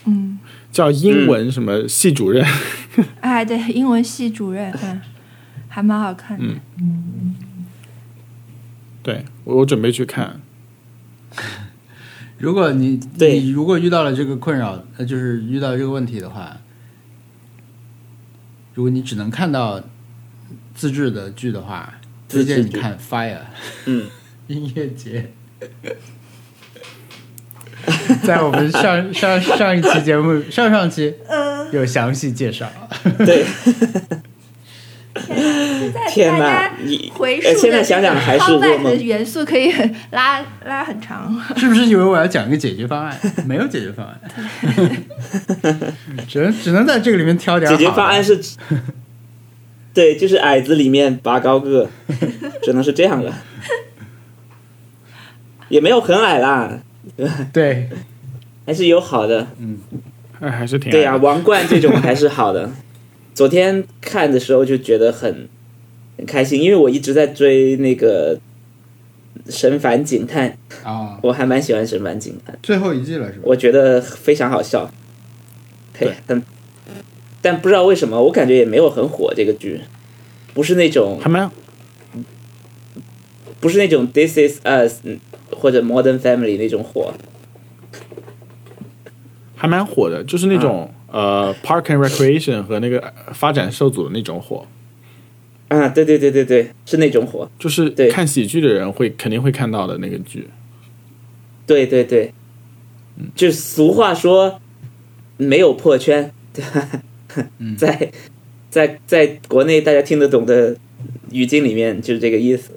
[0.04, 0.38] 嗯，
[0.70, 2.46] 叫英文什么系主任，
[3.22, 5.00] 哎，对，英文系主任，嗯，
[5.68, 6.44] 还蛮好看的。
[6.78, 7.34] 嗯。
[9.02, 10.42] 对我我准备去看。
[12.36, 13.40] 如果你对。
[13.40, 16.54] 你如果遇到了这个困扰，呃，就是遇到这个问题的话，
[18.74, 19.82] 如果你只能看到
[20.74, 21.94] 自制的剧的话，
[22.28, 23.36] 推荐你看《Fire》
[23.86, 24.06] 嗯，
[24.48, 25.30] 音乐节。
[28.22, 31.14] 在我们上上上一期节目上上期
[31.72, 32.66] 有详细介绍，
[33.18, 33.44] 对，
[36.08, 39.04] 天哪 你回溯现在想想还是噩梦。
[39.04, 39.72] 元素可以
[40.10, 41.34] 拉拉很长。
[41.56, 43.16] 是不是以为我要讲一个解决方案？
[43.46, 44.20] 没有解决方案，
[46.26, 48.40] 只能只能在这个里面挑点解决方案是，
[49.94, 51.88] 对，就是矮子里面拔高个，
[52.62, 53.32] 只能是这样了。
[55.68, 56.78] 也没有很矮啦，
[57.52, 57.88] 对，
[58.66, 59.46] 还是有好的。
[59.58, 59.78] 嗯，
[60.40, 62.70] 还是挺对呀、爱的王冠这种还是好的。
[63.34, 65.48] 昨天看的时候就觉得很
[66.16, 68.36] 很开心，因为我一直在追那个
[69.48, 70.56] 《神烦警探》，
[70.88, 73.42] 啊，我还蛮喜欢《神烦警探》，最后一季了是吧？
[73.42, 74.88] 我觉得非常好笑。
[75.98, 76.42] 对，但
[77.42, 79.80] 但不知道为什么，我感觉也没有很火这个剧，
[80.54, 81.50] 不是那种还蛮
[83.60, 85.18] 不是那种 This Is Us 嗯
[85.50, 87.12] 或者 Modern Family 那种火。
[89.56, 94.66] 还蛮火的，就是那种、呃 Park and Recreation 和那个发展受阻的那种火，
[95.68, 97.48] 啊，对对对对对，是那种火。
[97.56, 100.48] 就是对看喜剧的人会肯定会看到的那个剧。
[101.68, 102.34] 对对对，
[103.36, 104.60] 就俗话说，
[105.36, 107.02] 没有破圈， 对吧？
[107.78, 108.10] 在
[108.70, 110.76] 在在国内大家听得懂的
[111.30, 112.72] 语境里面就是这个意思，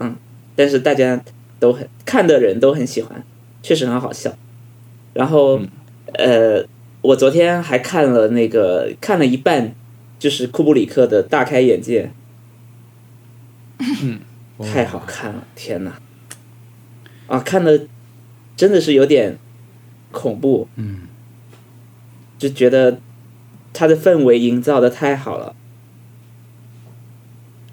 [0.00, 0.14] 嗯，
[0.54, 1.24] 但是大家
[1.58, 3.24] 都很看的人都很喜欢，
[3.62, 4.36] 确实很好笑。
[5.14, 5.58] 然后，
[6.12, 6.62] 呃，
[7.00, 9.74] 我昨天还看了那个看了一半，
[10.18, 12.10] 就是库布里克的大开眼界，
[14.02, 14.20] 嗯，
[14.60, 16.00] 太好看了，天哪！
[17.28, 17.86] 啊，看的
[18.56, 19.38] 真的是有点
[20.10, 21.02] 恐怖，嗯，
[22.38, 23.00] 就觉得
[23.72, 25.54] 他的氛围营造的太好了。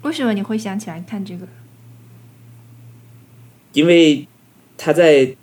[0.02, 1.48] 为什么你会想起来看这个？
[3.72, 4.28] 因为
[4.78, 5.34] 他在，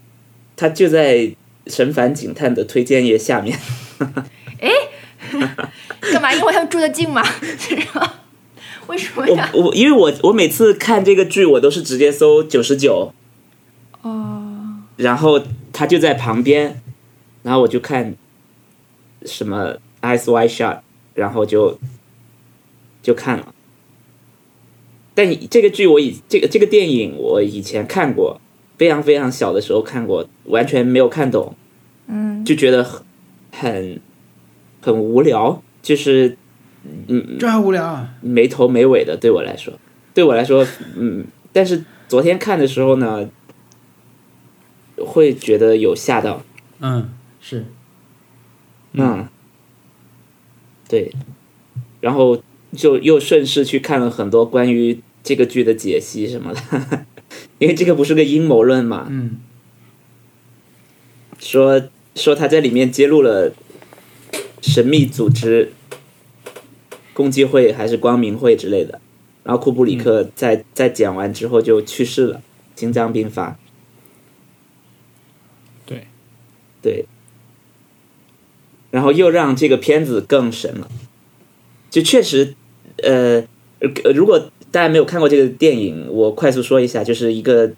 [0.55, 1.35] 他就在
[1.67, 3.57] 神烦警探的推荐页下面。
[4.59, 4.69] 哎
[6.11, 6.31] 干嘛？
[6.33, 7.23] 因为他们住的近嘛？
[7.57, 8.21] 是吧？
[8.87, 9.49] 为什么呀？
[9.53, 13.13] 我我因为我我每次看这个剧，我都是直接搜九十九，
[14.01, 15.41] 哦，然后
[15.71, 16.81] 他就在旁边，
[17.43, 18.15] 然后我就看
[19.25, 20.79] 什么 Eyes Wide Shut，
[21.13, 21.79] 然后就
[23.01, 23.55] 就看了。
[25.15, 28.41] 但这个剧我以这个这个电影我以前看过，
[28.83, 31.55] 非常非常小的时候看过，完全没有看懂，
[32.07, 33.01] 嗯，就觉得很
[33.49, 34.01] 很
[34.81, 36.37] 很无聊，就是
[37.07, 38.13] 嗯这还无聊啊？
[38.19, 39.73] 没头没尾的，对我来说，
[40.13, 40.67] 对我来说，
[40.97, 41.23] 嗯，
[41.53, 43.29] 但是昨天看的时候呢，
[44.97, 46.43] 会觉得有吓到，
[46.81, 47.09] 嗯，
[47.39, 47.65] 是，
[48.91, 49.29] 嗯，
[50.89, 51.09] 对，
[52.01, 52.43] 然后
[52.75, 57.05] 就又顺势去看了很多关于这个剧的解析什么的，
[57.59, 59.39] 因为这个不是个阴谋论嘛，嗯。
[61.39, 63.53] 说说他在里面揭露了
[64.61, 65.73] 神秘组织、
[67.13, 69.01] 共济会还是光明会之类的，
[69.43, 72.41] 然后库布里克在、在剪完之后就去世了，
[72.77, 73.59] 心脏病发。
[75.85, 76.07] 对，
[76.81, 77.05] 对，
[78.89, 80.89] 然后又让这个片子更神了。
[81.89, 82.55] 就确实，
[83.03, 83.43] 呃，
[83.79, 87.73] 呃如果大家没有看过这个电影，我快速说一下，就是一个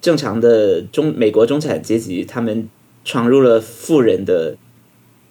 [0.00, 2.68] 正常的中美国中产阶级，他们
[3.04, 4.56] 闯入了富人的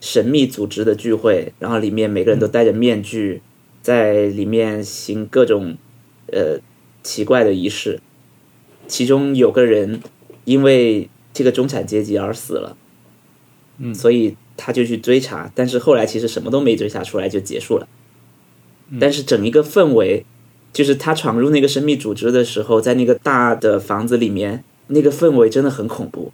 [0.02, 3.42] 神秘组织的聚会，然后里面每个人都戴着面具，
[3.82, 5.78] 在里面行各种
[6.28, 6.60] 呃
[7.02, 8.02] 奇怪的仪式。
[8.86, 10.02] 其中有个人
[10.44, 12.76] 因为这个中产阶级而死了，
[13.78, 17.88] 嗯所以他就去追查，但是后来其实什么都没追查出来就结束了。
[19.00, 20.26] 但是整一个氛围，
[20.74, 26.32] 就是他闯入那个神秘组织的时候，在那个大的房子里面，那个氛围真的很恐怖。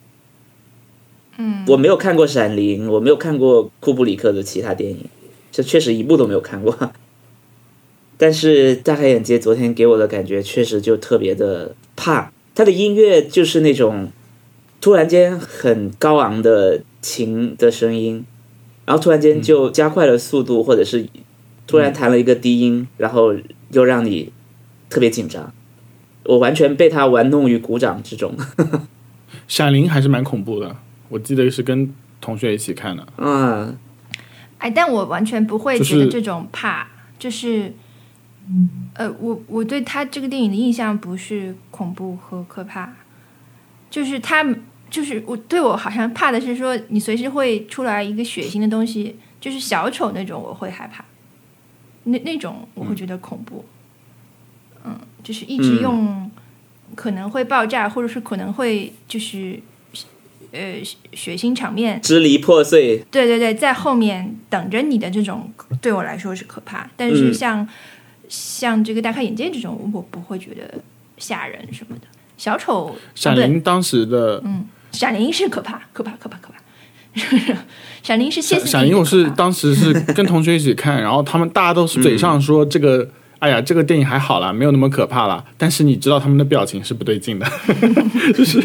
[1.38, 5.06] 嗯，我没有看过《闪灵》，我没有看过库布里克的其他电影，
[5.52, 6.76] 这确实一部都没有看过。
[8.18, 12.32] 但是大开眼界，昨天给我的感觉确实就特别的怕。
[12.56, 14.12] 他的音乐就是那种
[14.82, 18.26] 突然间很高昂的琴的声音，
[18.86, 21.08] 然后突然间就加快了速度，或者是
[21.68, 23.36] 突然弹了一个低音，然后
[23.72, 24.32] 又让你
[24.90, 25.54] 特别紧张。
[26.24, 28.36] 我完全被他玩弄于股掌之中。
[29.48, 30.76] 闪灵还是蛮恐怖的，
[31.10, 33.08] 我记得是跟同学一起看的。
[33.18, 33.78] 嗯，
[34.58, 36.88] 哎，但我完全不会觉得这种怕，
[37.18, 37.74] 就是，
[38.94, 42.94] 呃，我我对他这个电影的印象不是恐怖和可怕，
[43.90, 44.46] 就是他
[44.90, 51.06] 就是我对我好像怕的是说你随时会出来一个血腥的东西，就是小丑那种我会害怕，
[52.08, 53.64] 那那种我会觉得恐怖，
[54.84, 56.32] 嗯，就是一直嗯用
[56.96, 59.60] 可能会爆炸或者是可能会就是
[60.52, 65.52] 呃血血腥场面支离破碎，对对对，在后面等着你的这种，
[65.82, 66.90] 对我来说是可怕。
[66.96, 67.68] 但是嗯像、
[68.30, 70.82] 像这个大开眼界这种，我不会觉得
[71.18, 72.08] 吓人什么的。
[72.38, 76.56] 小丑，闪灵当时的嗯闪灵是可怕，可怕，可怕，可怕。
[78.04, 83.10] 闪灵是谢谢闪闪灵，我是当时是跟同学一起看，然后他们大家都是嘴上说这个，
[83.40, 85.44] 哎呀，这个电影还好啦，没有那么可怕啦。
[85.58, 87.46] 但是你知道他们的表情是不对劲的，
[88.34, 88.64] 就是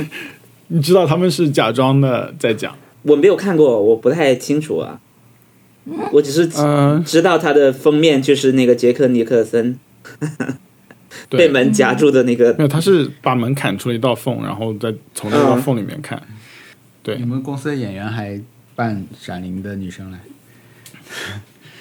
[0.69, 2.75] 你知道他们是假装的在讲。
[3.03, 5.01] 我没有看过，我不太清楚啊。
[6.13, 9.77] 我只是嗯、知道它的封面就是那个杰克尼克森
[11.29, 16.23] 被 对，门夹住的那个没有，他是把门砍出了一道缝，然后再从那道缝里面看。
[17.03, 18.41] 对你们公司的演员还
[18.75, 20.19] 扮闪灵的女生来？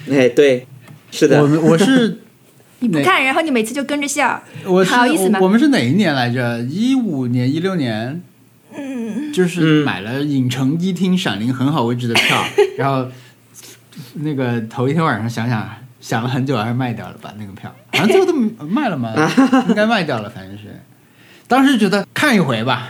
[0.10, 0.66] 哎，对，
[1.10, 2.20] 是的我，们我是
[2.80, 6.60] 你不看，然后你每次就跟着笑，我是好意思吗我我们是哪一年来着？
[6.62, 8.20] 一五年、一六年，
[8.76, 12.44] 嗯，就是嗯买了影城一厅闪灵很好位置的票，
[12.76, 13.08] 然后
[14.14, 15.70] 那个头一天晚上想想
[16.00, 18.32] 想了很久，还是卖掉了吧那个票，好像最后都
[18.66, 19.14] 卖了吗？
[19.68, 20.64] 应该卖掉了，反正是。
[21.46, 22.88] 当时觉得看一回吧，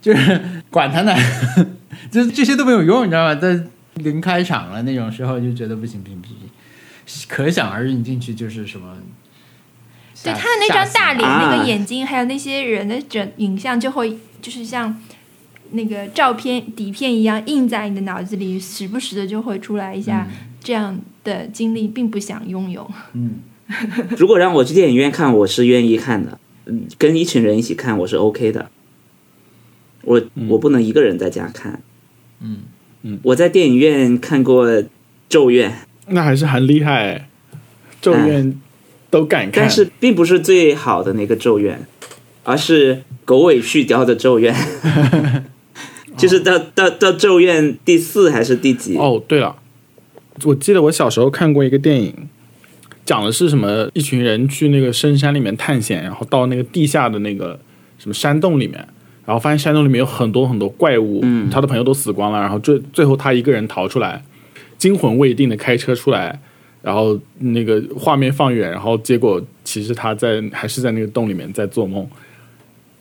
[0.00, 0.40] 就是
[0.70, 1.14] 管他呢，
[2.10, 3.34] 就是这些都没有用，你知道吗？
[3.34, 3.58] 在
[3.94, 6.36] 临开场了那种时候就觉得不行不行不行，
[7.28, 8.96] 可想而知你进去就是什么。
[10.22, 14.94] 对他的那张大脸、啊那个眼睛，还有那些人的整影像，就会就是像
[15.70, 22.90] 那个照片底片一样印在你的脑子里，时不时的就会出来一下嗯这样的经历并不想拥有。
[23.14, 23.36] 嗯
[24.18, 26.38] 如果让我去电影院看，我是愿意看的。
[26.66, 28.70] 嗯，跟一群人一起看，我是 OK 的。
[30.02, 31.82] 我我不能一个人在家看。
[32.40, 32.58] 嗯。
[33.02, 34.68] 嗯，我在电影院看过
[35.26, 35.70] 《咒怨》，
[36.08, 37.30] 那还是很厉害，
[38.02, 38.60] 咒怨
[39.08, 41.78] 都敢看，但是并不是最好的那个《咒怨》，
[42.44, 44.54] 而是狗尾续貂的《咒怨》。
[46.18, 48.98] 就是到到到《咒怨》第四还是第几？
[48.98, 49.56] 哦，对了，
[50.44, 52.28] 我记得我小时候看过一个电影，
[53.06, 53.88] 讲的是什么？
[53.94, 57.58] 一群人去那个深山里面探险，然后到那个地下的那个
[57.98, 58.86] 什么山洞里面，
[59.30, 64.20] 然后发现山洞里面有很多很多怪物，嗯他的朋友都死光了，然后最最后他一个人逃出来，
[64.76, 66.40] 惊魂未定的开车出来，
[66.82, 72.04] 然后那个画面放远，然后结果其实他在还是在那个洞里面在做梦。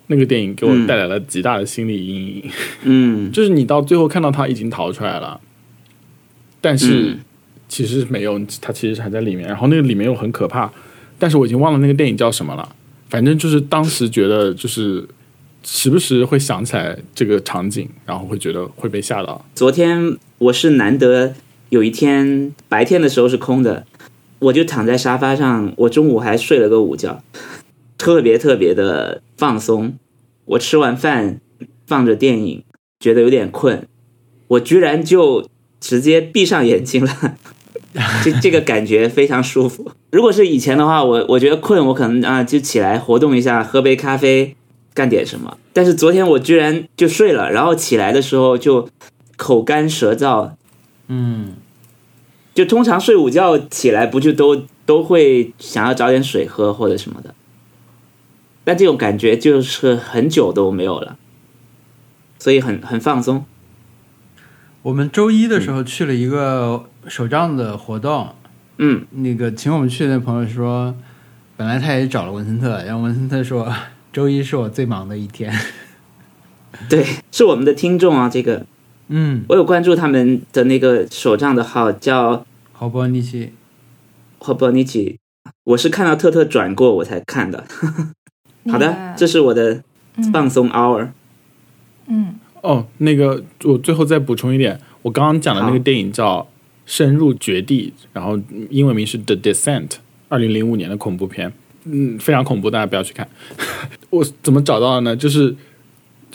[0.06, 2.44] 那个电影给我嗯带来了极大的心理阴影。
[2.84, 5.42] 嗯就是你到最后看到他已经逃出来了，
[6.62, 7.20] 但是嗯
[7.68, 9.48] 其实没有，他其实还在里面。
[9.48, 10.72] 然后那个里面又很可怕，
[11.18, 12.70] 但是我已经忘了那个电影叫什么了。
[13.08, 15.04] 反正就是当时觉得就是
[15.64, 19.46] 时不时会想起来这个场景，然后会觉得会被吓到。
[19.56, 21.34] 昨天我是难得
[21.70, 23.86] 有一天白天的时候是空的，
[24.40, 27.22] 我就躺在沙发上，我中午还睡了个午觉，
[27.98, 29.96] 特别特别的放松。
[30.46, 31.40] 我吃完饭
[31.86, 32.64] 放着电影，
[33.00, 33.88] 觉得有点困，
[34.48, 35.48] 我居然就
[35.80, 37.36] 直接闭上眼睛了。
[38.24, 39.92] 这这个感觉非常舒服。
[40.12, 44.56] 如果是以前的话，我我觉得困，我可能啊就起来活动一下，喝杯咖啡，
[44.94, 45.58] 干点什么。
[45.74, 48.90] 但是昨天我居然就睡了，然后起来的时候就
[49.38, 50.52] 口干舌燥，
[51.08, 51.54] 嗯，
[52.54, 57.34] 就通常睡午觉起来不就都都会想要找点水喝或者什么的，
[58.64, 61.18] 但这种感觉就是很久都没有了，
[62.38, 63.46] 所以很很放松。
[64.82, 68.30] 我们周一的时候去了一个手账的活动，
[68.78, 70.96] 嗯，那个请我们去的那朋友说，
[71.56, 73.72] 本来他也找了文森特，然后文森特说
[74.12, 75.54] 周一是我最忙的一天。
[76.90, 78.66] 对，是我们的听众啊，这个。
[79.08, 83.52] 嗯，我有关注他们的那个手账的号叫好波尼奇
[84.38, 85.18] ，h o b o n i c i
[85.64, 87.66] 我是看到特特转过我才看的。
[88.72, 89.84] 好的，这是我的
[90.32, 91.10] 放松 hour。
[92.08, 92.36] 嗯。
[92.62, 96.42] 哦，那个我最后再补充一点，我刚刚讲的那个电影叫
[96.86, 98.40] 《深入绝地》，然后
[98.70, 99.88] 英文名是《The Descent》，
[100.28, 101.54] 二零零五年的恐怖片，
[101.86, 103.28] 嗯，非常恐怖，大家不要去看。
[104.10, 105.16] 我怎么找到的呢？
[105.16, 105.56] 就是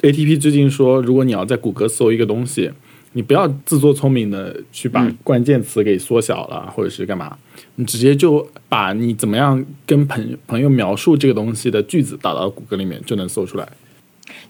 [0.02, 2.70] ATP 最近说，如果你要在谷歌搜一个东西，
[3.12, 7.36] 你不要自作聪明的去把嗯关键词给缩小了，或者是干嘛，
[7.76, 13.68] 你直接就把你怎么样跟朋朋友描述这个东西的句子打到谷歌里面，就能搜出来。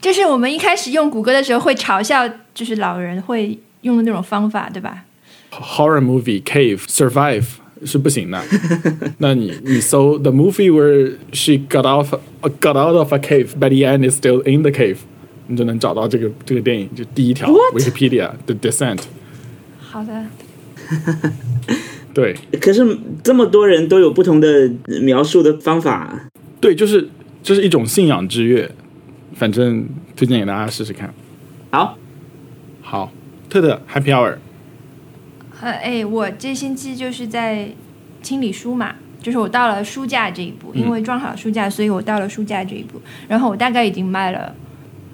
[0.01, 5.05] 就是我们一开始用谷歌的时候会嘲笑，就是老人会用的那种方法，对吧
[5.51, 7.45] ？horror movie cave survive
[7.85, 8.43] 是不行的。
[9.19, 12.19] 那你你搜 the movie where she got off
[12.61, 14.97] got out of a cave but the end is still in the cave，
[15.47, 16.89] 你就能找到这个这个电影。
[16.95, 19.01] 就第一条 Wikipedia the descent。
[19.81, 20.27] 好的，
[22.13, 24.71] 对可是这么多人都有不同的
[25.03, 26.29] 描述的方法，
[26.61, 27.09] 对，就是
[27.43, 28.71] 这是一种信仰之跃。
[29.37, 31.13] 反正推荐给大家试试看。
[31.73, 31.99] 好，
[32.83, 33.13] 好，
[33.51, 34.37] 特特 Happy Hour。
[35.65, 37.67] 呃，哎，我这星期就是在
[38.21, 43.01] 清理书嘛，就是我到了书架这一步，因为装好书架，所以我到了书架这一步。
[43.27, 44.55] 然后我大概已经卖了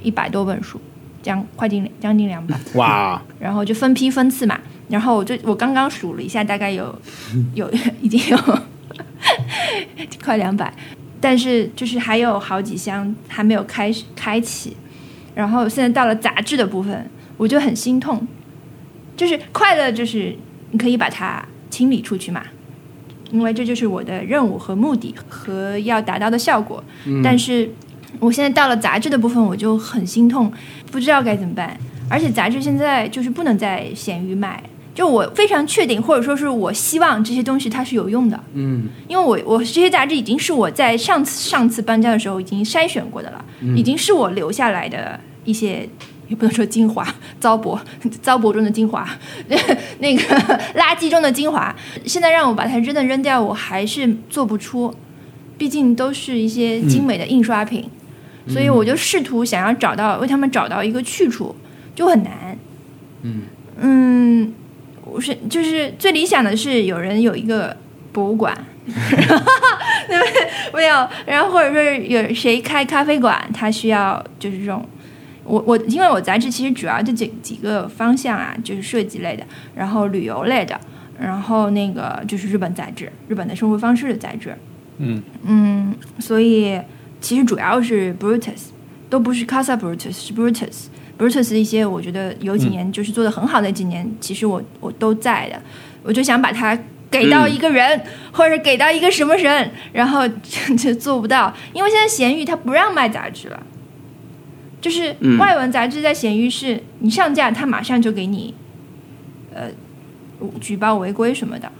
[0.02, 0.80] 一百多本书，
[1.22, 2.58] 将快近将近两百。
[2.74, 4.58] 哇，然后就分批分次嘛。
[4.88, 6.92] 然后我就我刚刚数了一下，大概有
[7.54, 7.70] 有
[8.00, 8.58] 已经有
[10.20, 10.74] 快两百，
[11.20, 14.76] 但是就是还有好几箱还没有开始开启。
[15.32, 18.26] 然后现在到了杂志的部分，我就很心痛。
[19.20, 20.34] 就是快乐，就是
[20.70, 22.42] 你可以把它清理出去嘛，
[23.30, 26.82] 因为这就是我的任务和目的和要达到的效果。
[27.22, 27.70] 但是
[28.18, 30.50] 我现在到了杂志的部分，我就很心痛，
[30.90, 31.76] 不知道该怎么办。
[32.08, 34.62] 而且杂志现在就是不能在闲鱼买，
[34.94, 43.44] 就我非常确定，或者说是我希望这些东西它是有用的，嗯因为我我这些杂志已经是我在上次上次搬家的时候已经筛选过的了，
[43.76, 45.86] 已经是我留下来的一些。
[46.30, 47.06] 也不能说精华，
[47.40, 47.78] 糟粕，
[48.22, 49.06] 糟粕中的精华，
[49.98, 50.22] 那个
[50.76, 51.74] 垃圾中的精华。
[52.06, 54.94] 现在让我把它扔的扔掉，我还是做不出，
[55.58, 57.90] 毕竟都是一些精美的印刷品，
[58.48, 61.54] 所以我就试图想要找到为他们找到一个去处，
[61.96, 62.56] 就很难。
[63.22, 63.42] 嗯
[63.80, 64.54] 嗯，
[65.04, 67.76] 我是就是最理想的是有人有一个
[68.12, 68.56] 博物馆？
[70.72, 74.88] 没有，然后或者说是有谁开咖啡馆，他需要就是这种。
[75.50, 79.44] 我我因为我杂志其实主要这几几个方向啊，就是设计类的，
[79.74, 80.78] 然后旅游类的，
[81.18, 84.56] 然后那个就是日本杂志，日本的生活方式的杂志。
[84.98, 85.20] 嗯。
[85.44, 86.80] 嗯，所以
[87.20, 88.68] 其实主要是 Brutus，
[89.08, 90.86] 都不是 Casa Brutus，是 Brutus。
[91.18, 95.60] Brutus 一些我觉得有几年就是做的很好的几年，其实我我都在的，
[96.02, 96.78] 我就想把它
[97.10, 98.00] 给到一个人，
[98.32, 100.26] 或者给到一个什么人，然后
[100.78, 103.62] 就做不到，因为现在闲鱼它不让卖杂志了，
[104.80, 105.38] 就是嗯。
[105.38, 108.54] 外文杂志在闲鱼是你上架，它马上就给你
[109.54, 109.68] 呃
[110.60, 111.70] 举报违规什么的，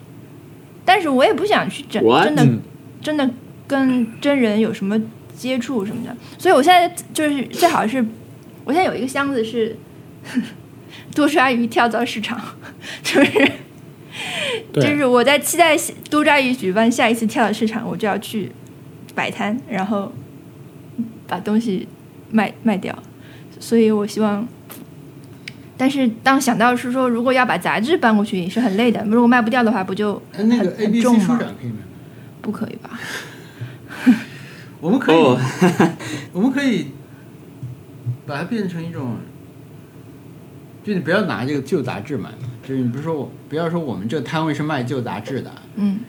[0.85, 2.25] 但是我也不想去真 What？
[2.25, 2.61] 真的嗯。
[3.03, 3.31] 真的
[3.67, 5.01] 跟真人有什么
[5.35, 8.05] 接触什么的，所以我现在就是最好是，
[8.63, 9.75] 我现在有一个箱子是
[11.17, 12.39] 多抓鱼跳蚤市场，
[13.03, 13.53] 就是，
[14.75, 15.75] 就是我在期待
[16.11, 18.53] 多抓鱼举办下一次跳蚤市场，我就要去
[19.15, 20.13] 摆摊，然后
[21.27, 21.89] 把东西
[22.31, 22.97] 卖卖掉，
[23.59, 24.47] 所以我希望。
[25.77, 31.25] 但是当想到是说，如果要把杂志搬过去也是很累的，如果卖不掉的话，不就哎，那个很 A B 很 C 重吗？
[31.25, 31.79] 书展可以吗？
[32.43, 33.01] 不可以吧？
[34.79, 35.41] 我们可以，哦，
[36.33, 36.89] 我们可以
[38.27, 39.17] 把它变成一种，
[40.85, 46.01] 就你不要拿这个旧杂志买嘛，就是你不是说我不要说我们这个摊位是卖旧杂志的，嗯，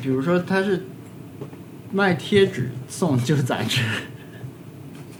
[0.00, 0.86] 比如说他是
[1.92, 3.82] 卖贴纸送旧杂志，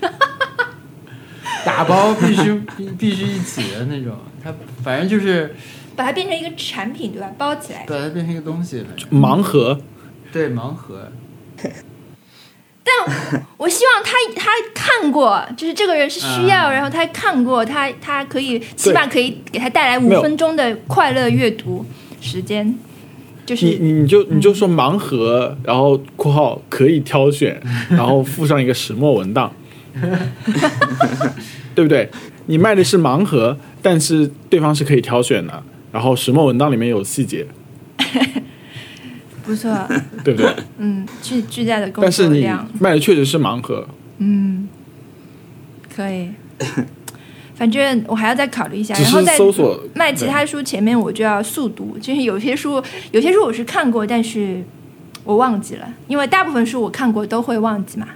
[1.64, 5.54] 打包必须必必须一起的那种，它反正就是
[5.96, 7.30] 把它变成一个产品，对吧？
[7.36, 7.84] 包起来。
[7.86, 9.80] 把它变成一个东西，盲盒，
[10.32, 11.10] 对盲盒，
[12.84, 21.84] 但我希望他他看过，就是这个人是需要，啊然后他看过，他他可以起码可以给他带来五分钟的快乐阅读
[22.22, 22.74] 时间，
[23.44, 29.52] 就是你你你就你就说盲盒，然后（括号可以挑选），然后附上一个石墨文档，
[31.74, 32.08] 对不对？
[32.46, 35.62] 你卖的是盲盒，但是对方是可以挑选的，
[35.92, 37.46] 然后石墨文档里面有细节，
[39.44, 39.70] 不错，
[40.24, 40.54] 对不对？
[40.78, 42.48] 嗯，巨巨大的工但是你
[42.80, 43.86] 卖的确实是盲盒，
[44.18, 44.68] 嗯，
[45.94, 46.30] 可以。
[47.54, 54.62] 反正我还要再考虑一下，然后再搜索卖其他书前面我就要速读，就是有些书有些书我是看过，但是
[55.24, 58.06] 我忘记了，因为大部分书我看过都会忘记嘛。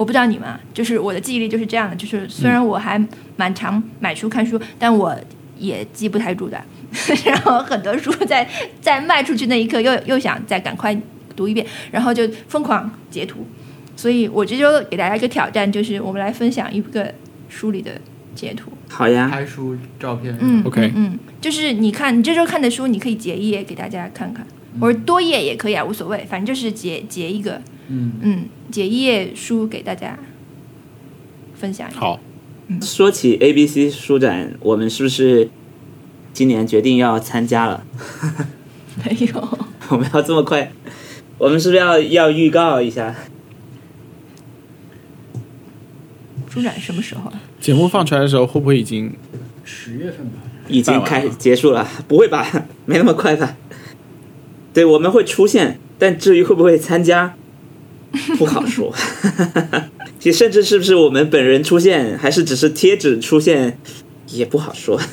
[0.00, 2.98] 我不知道你们啊，就是我的记忆力就是这样的，就是虽然我还
[3.36, 5.14] 蛮常买书看书，但我
[5.58, 6.58] 也记不太住的。
[7.26, 8.48] 然后很多书在
[8.80, 10.98] 在卖出去那一刻又又想再赶快
[11.36, 13.46] 读一遍，然后就疯狂截图。
[13.94, 17.12] 所以我这周给大家一个挑战，就是我们来分享一个
[17.50, 17.92] 书里的
[18.34, 18.72] 截图。
[18.88, 24.46] 好呀，拍书照片，嗯 OK 嗯嗯，就是你看你这周看的书，你可以截一页给大家看看，
[24.80, 27.60] 或者多页也可以啊，无所谓，反正就是截截一个，
[27.90, 30.16] 嗯，嗯，截一页书给大家
[31.54, 31.98] 分享一下。
[31.98, 32.20] 好，
[32.80, 35.50] 说起 ABC 书展，我们是不是
[36.32, 37.84] 今年决定要参加了？
[39.04, 39.58] 没有，
[39.90, 40.72] 我们要这么快？
[41.36, 43.14] 我们是不是要要预告一下？
[46.48, 47.40] 书展什么时候啊？
[47.60, 49.12] 节目放出来的时候会不会已经
[49.64, 50.38] 十月份吧，
[50.68, 51.86] 已经开始结束了？
[52.06, 52.46] 不会吧？
[52.86, 53.56] 没那么快吧？
[54.72, 57.34] 对，我们会出现，但至于会不会参加，
[58.36, 58.92] 不好说。
[60.18, 63.78] 其实甚至是不是我们本人出现，还是只是贴纸出现，
[64.28, 65.00] 也不好说。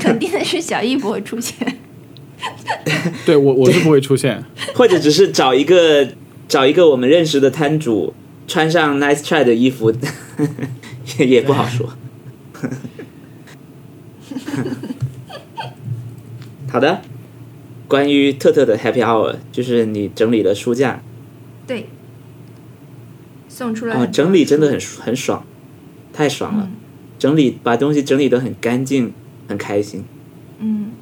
[0.00, 1.78] 肯定的是小易不会出现。
[3.24, 6.06] 对我我是不会出现，或者只是找一个
[6.48, 8.12] 找一个我们认识的摊主，
[8.46, 9.92] 穿上 Nice Try 的衣服，
[11.18, 11.94] 也也不好说。
[16.70, 17.02] 好的，
[17.92, 21.02] 关于特特的 Happy Hour，就是你整理了书架，
[21.66, 21.88] 对，
[23.50, 25.44] 送出来哦，整理真的很很爽，
[26.10, 26.64] 太爽了。
[26.70, 26.76] 嗯
[27.18, 29.12] 整理把东西整理的很干净，
[29.46, 30.02] 很开心。
[30.58, 30.92] 嗯，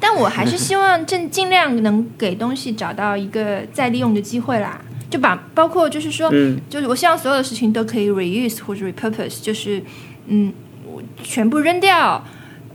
[0.00, 4.80] 但我还是希望尽尽量能给东西找到一个再利用的机会啦。
[5.10, 9.80] 就把包括就是说，嗯就是我希望所有的事情都可以 reuse 或者 repurpose，就是
[10.26, 10.52] 嗯，
[10.90, 12.24] 我全部扔掉。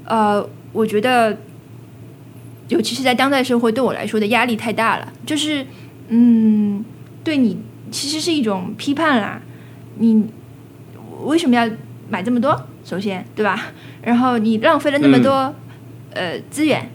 [0.06, 1.38] 呃，我觉得，
[2.70, 5.12] 尤其是在当代社会，对我来说的压力太大了。
[5.26, 5.66] 就是
[6.08, 6.84] 嗯，
[7.24, 7.58] 对你
[7.92, 9.42] 其实是一种批判啦。
[9.98, 10.26] 你
[11.24, 11.70] 为什么要
[12.10, 12.60] 买这么多？
[12.86, 13.68] 首先，对吧？
[14.02, 15.54] 然后你浪费了那么多、
[16.14, 16.90] 呃资源，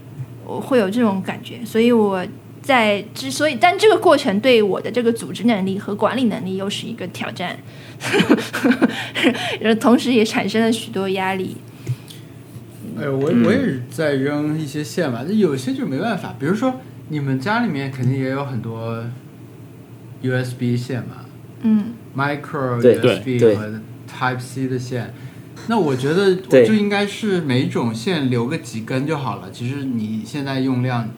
[0.44, 1.64] 我会有这种感觉。
[1.64, 2.26] 所以我
[2.62, 7.56] 在之所以，但这个过程对我的这个组织能力和管理能力又是一个挑战，
[9.60, 11.56] 然后同时也产生了许多压力。
[12.98, 19.04] 哎，我我也是在扔一些线嘛，那有些就没办法，比如说你们家里面肯定也有很多
[20.22, 21.24] USB 线嘛
[21.62, 25.12] 嗯，micro 对 USB 和 Type C 的线，
[25.66, 29.50] 那我觉得我就应该是每一种线留个几根就好了。
[29.50, 31.08] 其实你现在用量，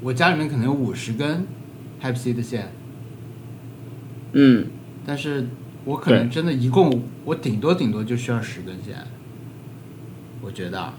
[0.00, 1.46] 我家里面可能有五十根
[2.02, 2.72] Type C 的线，
[4.32, 4.68] 嗯，
[5.04, 5.46] 但是
[5.84, 8.96] 我可能真的一共我顶多顶多就需要十根线。
[10.42, 10.94] 我觉得啊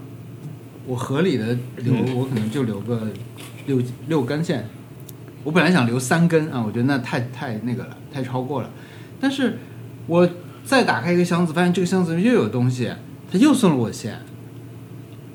[0.86, 3.08] 我合理的留，我可能就留个
[3.66, 4.68] 六六根线。
[5.44, 8.70] 我本来想留三根啊，我觉得那太太那个了，太超过了。
[9.20, 9.58] 但是
[10.06, 10.28] 我
[10.64, 12.92] 再打开一个箱子，发现这个箱子又有东西，
[13.30, 14.20] 他又送了我线，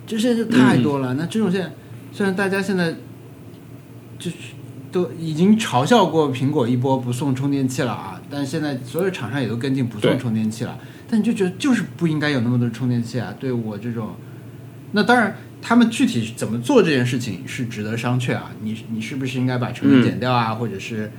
[0.05, 1.13] 这些太多了。
[1.15, 1.73] 那这种线，
[2.11, 2.95] 虽然大家现在
[4.17, 4.37] 就是
[4.91, 10.77] 都已经嘲笑过苹果一波不送充电器了啊，但现在所有厂商也都跟进不送充电器了。
[11.09, 13.33] 但你就觉得就是不应该有那么多充电器啊！
[13.39, 14.09] 对我这种，
[14.91, 18.51] 那当然，他们具体怎么做这件事情是值得商榷啊。
[18.61, 21.11] 你你是不是应该把成本减掉啊，或者是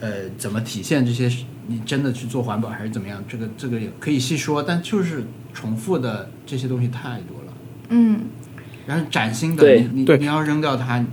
[0.00, 1.30] 呃怎么体现这些？
[1.68, 3.22] 你真的去做环保还是怎么样？
[3.28, 5.24] 这个这个也可以细说，但就是
[5.54, 7.52] 重复的这些东西太多了。
[7.90, 8.22] 嗯，
[8.84, 11.06] 然后崭新的，对对你你你要扔掉它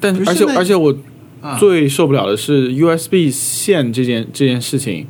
[0.00, 0.92] 但而且而且我
[1.40, 5.06] 啊，最受不了的是 USB 线这件这件事情，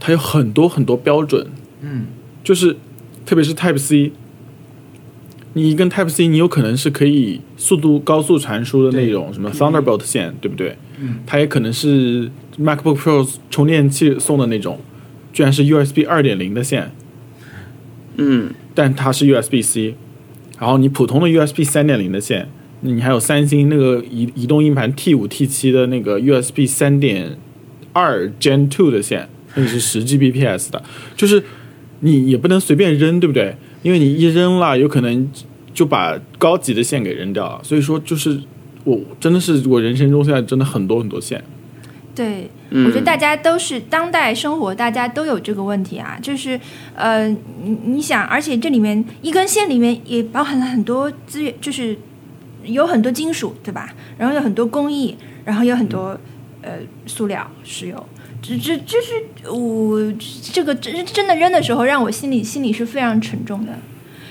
[0.00, 1.46] 它有很多很多标准，
[1.82, 2.06] 嗯，
[2.42, 2.78] 就是
[3.26, 4.12] 特别是 Type C，
[5.58, 10.76] 你一根 Type C，你有可能是可以速度高速传输的那种什么 Thunderbolt 线，对不对？
[11.00, 12.30] 嗯，它也可能是
[12.60, 14.78] MacBook Pro 充电器送的那种，
[15.32, 16.92] 居然是 USB 二点零的线，
[18.16, 19.96] 嗯，但它是 USB C，
[20.60, 22.48] 然后你普通的 USB 三点零的线，
[22.82, 27.36] 你还有三星那个移移动硬盘 T 五 T 七的那个 USB 三点
[27.92, 30.82] 二 Gen two 的线，那个是十 Gbps 的，
[31.16, 31.42] 就是
[32.00, 33.56] 你也不能随便扔，对不对？
[33.84, 35.30] 因为你一扔了，有可能
[35.78, 37.60] 就把高级的线给扔掉了。
[37.62, 38.40] 所以说，就是
[38.82, 41.40] 我真的是我人生中现在真的很多很多线，
[42.16, 46.58] 对，嗯我觉得大家都是当代生活，大家都有这个问题啊，就是
[46.96, 47.28] 呃，
[47.62, 51.96] 你你想，而且这里面一根线里面也包含了很多资源，就是
[52.64, 53.94] 有很多金属，对吧？
[54.18, 56.18] 然后有很多工艺，然后有很多
[56.62, 56.72] 呃
[57.06, 58.06] 塑料、石油。
[58.42, 60.12] 这这这是我
[60.52, 63.72] 这个真真的扔的时候，让我心里心里是非常沉重的。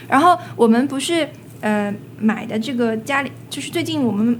[0.08, 1.28] 然后我们不是
[1.62, 4.38] 呃买的这个家里，就是最近我们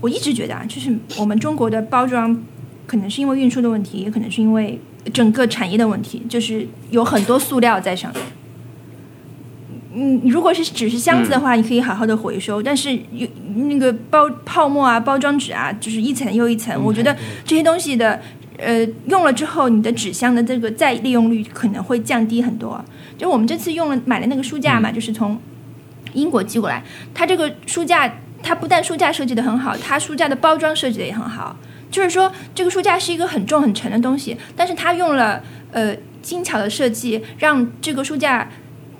[0.00, 2.40] 我一直觉得啊，就是我们中国的包装
[2.86, 4.78] 可能是因为运输的问题，也可能是因为
[5.12, 8.22] 整个产业的问题，就是有很多塑料在上面。
[9.94, 18.20] 嗯，如果是只是箱子的话，你可以好好的回收，但是有那个包泡沫啊、包装纸啊，就是一层又一层，我觉得这些东西的
[18.58, 22.84] 呃用了之后，你的纸箱的这个再利用率可能会降低很多。
[23.18, 25.38] 就我们这次用了买的那个书架嘛，就是从
[26.14, 28.10] 英国寄过来，它这个书架
[28.42, 31.54] 它不但书架设计的很好，它书架的包装设计的也很好。
[31.90, 35.42] 就是说，这个书架是一个很重很沉的东西，但是它用了
[35.72, 38.48] 呃精巧的设计，让这个书架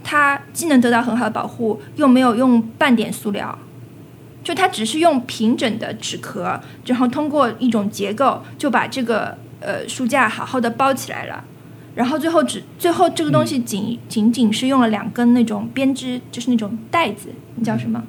[0.03, 3.57] 它既能得到很好的保护，又没有用半点塑料。
[4.43, 11.45] 就它只是用平整的纸壳，然后通过一种结构就把这个呃书架好好的包起来了。
[11.99, 18.01] 然后最后只最后这个东西仅、仅仅是用了两根那种编织，就是那种带子，那叫什么？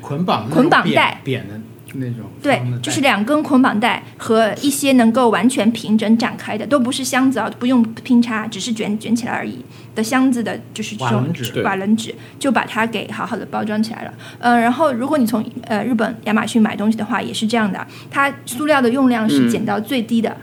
[0.00, 1.20] 捆绑捆绑带。
[1.22, 1.54] 扁的
[1.94, 9.64] 那种对就是两根捆绑带和一些能够完全平整展开的，都不是箱子啊，不用拼插，只是卷卷起来而已
[9.94, 11.24] 的箱子的，就是这种
[11.62, 14.14] 瓦楞纸就把它给好好的包装起来了。
[14.40, 20.34] 呃，然后如果你从呃日本亚马逊买东西的话，也是这样的，它塑料的用量是减到最低的，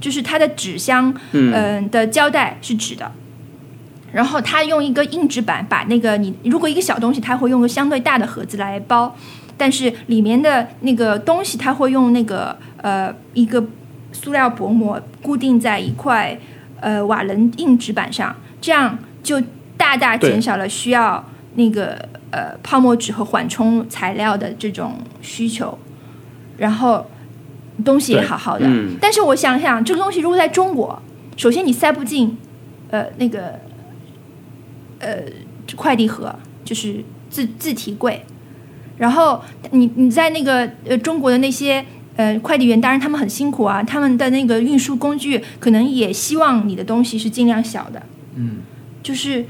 [0.00, 3.10] 就是它的纸箱，嗯嗯、的胶带是纸的。
[4.10, 9.14] 然后它用一个硬纸板把那个你如果一个小东西，它会用个相对大的盒子来包，
[9.56, 13.62] 但是里面的那个东西，它会用那个呃一个
[14.12, 16.38] 塑料薄膜固定在一块
[16.80, 19.38] 呃瓦楞硬纸板上，这样就
[19.76, 21.22] 大大减少了需要
[21.56, 25.78] 那个呃泡沫纸和缓冲材料的这种需求，
[26.56, 27.04] 然后
[27.84, 28.66] 东西也好好的。
[28.66, 31.00] 嗯但是我想想，这个东西如果在中国，
[31.36, 32.36] 首先你塞不进
[32.90, 33.60] 呃那个
[34.98, 35.22] 呃
[35.76, 36.34] 快递盒，
[36.64, 38.24] 就是自自提柜。
[38.96, 39.40] 然后
[39.70, 41.84] 你你在那个呃中国的那些
[42.16, 48.02] 呃快递员，当然他们很辛苦啊，他们的那个运输工具可能也希望你的东西是尽量小的，
[48.34, 48.56] 嗯，
[49.00, 49.44] 就是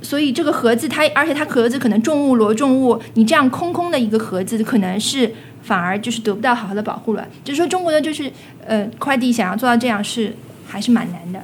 [0.00, 5.30] 所以这个盒子它，而且它盒子可能重物摞重物，你这样空空的一个盒子，可能是
[5.66, 7.26] 反而就是得不到好好的保护了。
[7.42, 8.30] 就是说中国的就是
[8.64, 10.32] 呃快递想要做到这样是
[10.66, 11.42] 还是蛮难的，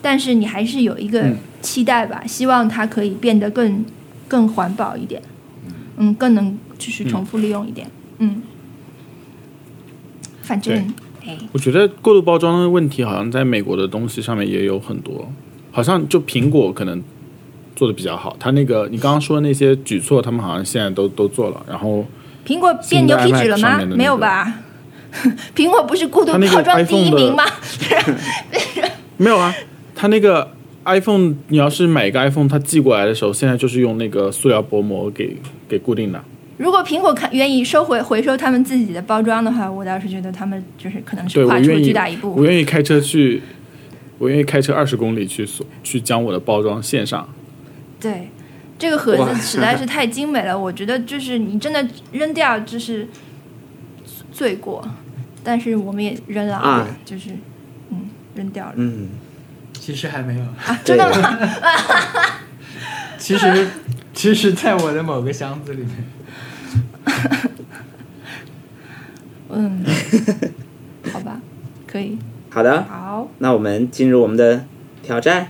[0.00, 3.84] 但是你还是有一个嗯期待吧，希望它可以变得更
[4.26, 5.20] 更环保一点，
[5.98, 7.86] 嗯，更能就是重复利用一点，
[8.18, 8.42] 嗯，
[10.42, 10.94] 反正
[11.26, 15.30] 哎，我觉得过度包装的问题好像在美国的东西上面也有很多，
[15.70, 17.02] 好像就苹果可能
[17.76, 18.34] 做的比较好。
[18.40, 21.64] 它那个你刚刚说的那些举措，他们好像现在都都做了。
[21.68, 22.04] 然后
[22.46, 23.80] 苹果变牛皮纸了吗？
[23.84, 24.60] 没有吧？
[25.56, 27.44] 苹果不是孤独套装第一名吗？
[29.18, 29.54] 没有啊，
[29.94, 30.50] 它那个
[30.84, 35.36] iPhone，你要是买一个 iPhone，它寄过来的时候，现在就是用那个塑料薄膜给
[35.68, 36.22] 给固定的。
[36.56, 42.44] 如果苹果看愿意收回回收他们自己的包装的话，我倒是觉得他们就是可能是跨出了巨大一步我。
[42.44, 43.42] 愿意开车去，
[44.18, 47.28] 我愿意开车二十公里去索去将我的包装献上。
[47.98, 48.28] 对，
[48.80, 53.06] 这个盒子实在是太精美了，我觉得就是你真的扔掉就是
[54.32, 54.82] 罪过，
[55.44, 57.28] 但是我们也扔了啊，就是
[57.90, 59.10] 嗯扔掉了嗯，
[59.74, 61.38] 其实还没有，啊，真的吗？
[63.18, 63.68] 其实
[64.14, 65.90] 其实在我的某个箱子里面。
[69.50, 69.84] 嗯，
[71.12, 71.38] 好吧，
[71.86, 72.16] 可以，
[72.48, 74.64] 好的，好，那我们进入我们的
[75.02, 75.48] 挑战。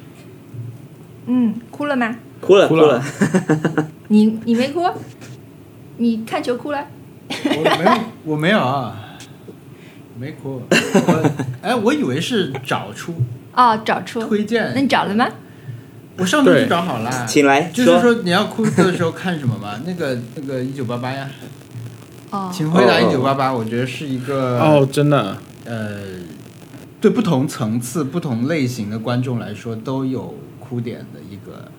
[1.27, 2.17] 嗯，哭了吗？
[2.41, 3.05] 哭了，哭了了。
[4.09, 4.87] 你你没哭？
[5.99, 6.87] 你看球哭了？
[7.29, 8.97] 我没有，我没有啊，
[10.19, 10.63] 没哭。
[10.71, 11.31] 我
[11.63, 13.15] 哎，我以为是找出
[13.55, 15.29] 哦，找出，推荐那你找了吗？
[16.17, 19.81] 我上次就找好了，请来就是说你要哭的时候看什么嘛？
[19.87, 21.31] 那个那个一九八八呀，
[22.31, 25.99] 哦，请回答哦一九八八，我觉得是一个哦，真的，呃，
[27.01, 31.70] 对不同层次、不同类型的观众来说都有哭点的一个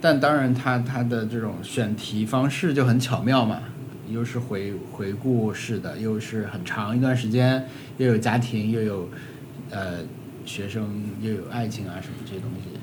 [0.00, 3.60] 但当然他他的这种选题方式就很巧妙嘛，
[4.08, 7.66] 又是回回顾式的，又是很长一段时间，
[7.98, 9.08] 又有家庭，又有
[9.70, 9.98] 呃
[10.44, 12.78] 学生，又有爱情啊什么这些东西。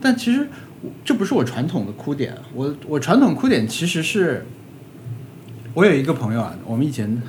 [0.00, 0.48] 但其实
[1.04, 4.44] 这不是我传统的哭点，我我传统哭点其实是，
[5.72, 7.22] 我有一个朋友啊，我们以前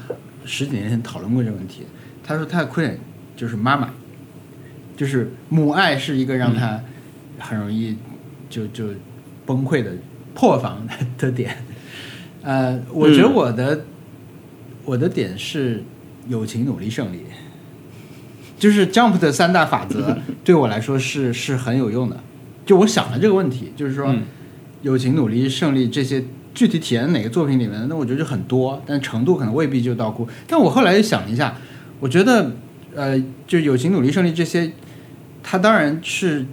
[0.46, 1.84] 十几年前讨论过这个问题，
[2.24, 2.98] 他说他的哭点
[3.36, 3.92] 就是妈妈，
[4.98, 6.82] 就是母爱是一个让他
[7.40, 7.96] 很容易
[8.50, 8.86] 就就
[9.46, 9.92] 崩溃的
[10.34, 11.58] 破防的点。
[12.42, 13.86] 呃，我觉得我的、
[14.84, 15.84] 我的点是
[16.28, 17.22] 友情努力胜利，
[18.58, 22.18] 就是 Jump 的三大法则 对我来说是是很有用的。
[22.66, 24.24] 就我想了这个问题，就是说、嗯
[24.82, 26.24] 友情努力胜利这些
[26.54, 30.28] 具体体验在哪个作品里面，那我觉得就很多，但程度可能未必就到哭。
[30.46, 31.56] 但我后来又想了一下，
[32.00, 32.52] 我觉得
[32.94, 34.72] 呃，就友情努力胜利这些，
[35.42, 36.46] 它当然是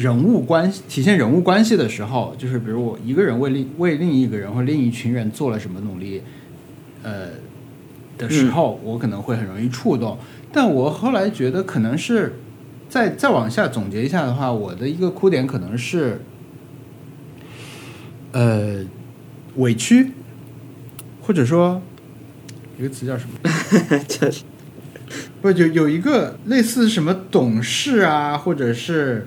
[0.00, 6.22] 人物关系体现人物关系的时候，就是比如我一个人为另为另一个人或另一群人做了什么努力，
[7.02, 7.28] 呃
[8.16, 10.16] 的时候，我可能会很容易触动。
[10.50, 12.36] 但我后来觉得，可能是
[12.88, 16.22] 再再往下总结一下的话，我的一个哭点可能是，
[18.32, 18.82] 呃，
[19.56, 20.12] 委屈，
[21.20, 21.82] 或者说
[22.78, 23.98] 一个词叫什么？
[24.08, 24.44] 就是
[25.42, 29.26] 不有有一个类似什么懂事啊，或者是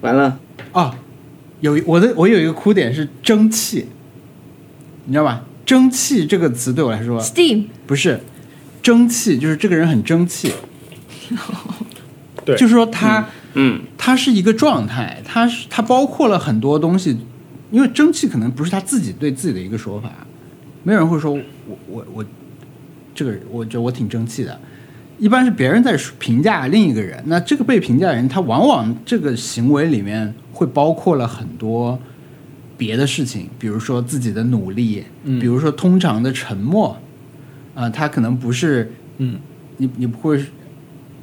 [0.00, 0.38] 完了，
[0.72, 0.94] 哦，
[1.60, 3.86] 有我的我有一个哭点是蒸汽，
[5.06, 5.44] 你知道吧？
[5.66, 8.20] 蒸汽这个词对我来说 Steam 不是
[8.82, 10.52] 蒸汽，就是这个人很争气，
[12.44, 17.18] 对，就是说他、嗯他是一个状态，他是他包括了很多东西，
[17.70, 20.10] 因为蒸汽可能不是他自己对自己的一个说法，
[20.84, 22.24] 没有人会说我我我
[23.14, 24.58] 这个人我觉得我挺争气的，
[25.18, 31.98] 一般是别人在评价另一个人，那这个被评价的人，他往往这个行为里面会包括了很多
[32.76, 35.38] 别的事情，比如说自己的努力，嗯。
[35.40, 36.96] 比如说通常的沉默，
[37.74, 39.38] 啊、他可能不是嗯。
[39.80, 40.44] 你你不会，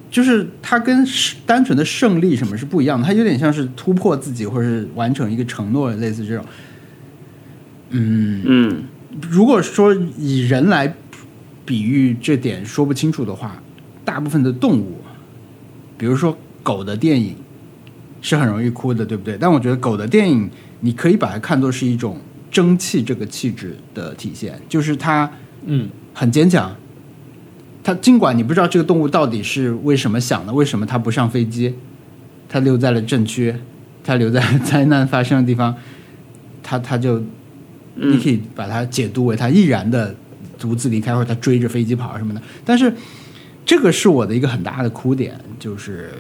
[0.10, 1.06] 就是他跟
[1.46, 6.46] 单纯的胜利什么是不一样的，他有点像是突破自己或者是完成一个承诺，类似这种。
[7.90, 8.84] 嗯，嗯。
[9.30, 10.96] 如果说以人来
[11.66, 13.62] 比喻这点说不清楚的话，
[14.06, 14.99] 大部分的动物，
[15.98, 17.36] 比如说狗的电影，
[18.22, 19.38] 是很容易哭的，对不对？
[19.38, 20.49] 但我觉得狗的电影，
[20.80, 22.18] 你可以把它看作是一种
[22.49, 25.30] 争气这个气质的体现，就是它
[25.65, 26.73] 嗯很坚强。
[27.84, 31.76] 它尽管你不知道这个动物到底是为什么想的，为什么它不上飞机，
[32.49, 33.53] 它留在了镇区，
[34.03, 35.76] 它留在灾难发生的地方，
[36.64, 37.22] 它它就，
[37.94, 40.15] 你可以把它解读为它毅然的
[40.57, 42.41] 独自离开，或者它追着飞机跑什么的。
[42.64, 42.91] 但是
[43.66, 46.12] 这个是我的一个很大的哭点，就是，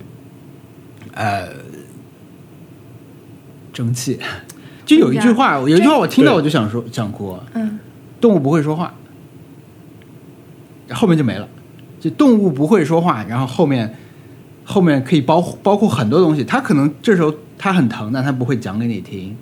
[1.13, 1.49] 呃，
[3.71, 4.19] 争气。
[4.85, 7.79] 就有一句话，有一句话我听到我就想说想哭，嗯，
[8.19, 8.93] 动物不会说话，
[10.89, 11.47] 后面就没了。
[11.99, 13.95] 就动物不会说话，然后后面
[14.63, 16.43] 后面可以包包括很多东西。
[16.43, 19.35] 它可能这时候它很疼，但它不会讲给你听，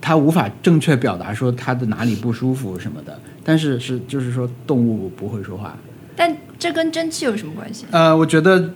[0.00, 3.20] 它无法正确表达说它的哪里不舒服什么的。
[3.44, 5.76] 但是是就是说动物不会说话。
[6.16, 7.84] 但这跟蒸汽有什么关系？
[7.90, 8.72] 呃，我觉得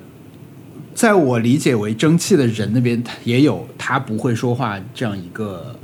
[0.95, 5.75] 在我理解为蒸汽的人那边也有他不会说话这样一个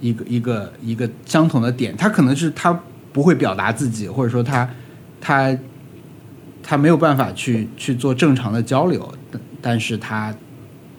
[0.00, 2.80] 一个一个一个相同的点，他可能是他
[3.12, 4.70] 不会表达自己，或者说他
[5.20, 5.58] 他
[6.62, 10.32] 他没有办法去去做正常的交流，但但是他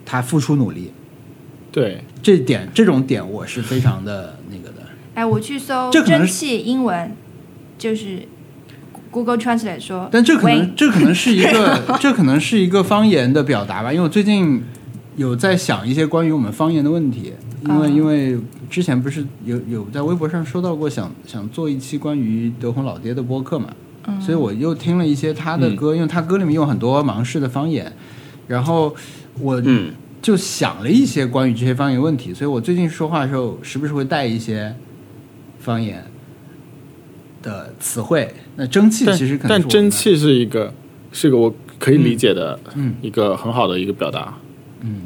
[0.06, 0.92] 他付出努力，
[1.72, 4.84] 对，这点这种点我是非常的那个的。
[5.14, 7.16] 哎，我去搜蒸汽英文，
[7.78, 8.28] 就是
[9.12, 14.62] Google Translate 说，但这可能这可能是一个 这可能是一个方言的表达吧，因为我最近
[15.16, 17.34] 有在想一些关于我们方言的问题，
[17.64, 17.90] 因为、啊。
[17.90, 18.38] 因为
[18.70, 23.68] 之前不是有有在微博上收到过想想做一期关于德宏老爹的播客嘛，
[24.06, 27.92] 嗯所以我又听了一些他的歌，因为他歌里面用很多芒市的方言，
[28.48, 28.96] 然后
[29.40, 29.92] 我嗯，
[30.22, 34.76] 就想了一些关于这些方言问题，所以我最近说话的时候时不时会带一些
[35.60, 36.06] 方言
[37.42, 38.34] 的词汇。
[38.56, 40.74] 那蒸汽但其实可能但蒸汽是一个
[41.12, 44.38] 是一个我可以理解的嗯一个很好的一个表达。
[44.82, 45.02] 嗯。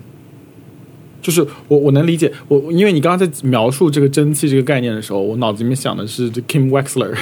[1.22, 7.15] 就是我我能理解我，因为你刚刚在描述这个蒸汽这个概念的时候，我脑子里面想的是这 Kim Wexler，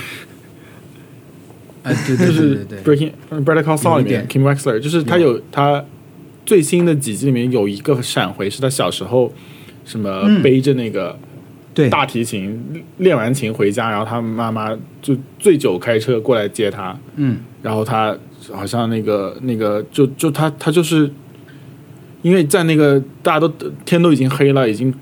[1.84, 3.12] 哎， 对对 对就是对对，Breaking
[3.46, 5.40] Better Call Saul 里面 Kim Wexler，就是他有。
[5.52, 5.86] 他
[6.44, 9.32] 最新的几集里面有一个闪回，是他小时候
[9.86, 10.42] 什么嗯。
[10.42, 11.16] 背着那个
[11.74, 11.90] 对。
[11.90, 17.38] 大提琴练完琴回家，然后他妈妈就醉酒开车过来接他，嗯。
[17.62, 18.18] 然后他
[18.52, 21.10] 好像那个那个就就他他就是
[22.22, 23.48] 因为在那个大家都
[23.86, 24.94] 天都已经黑了，已经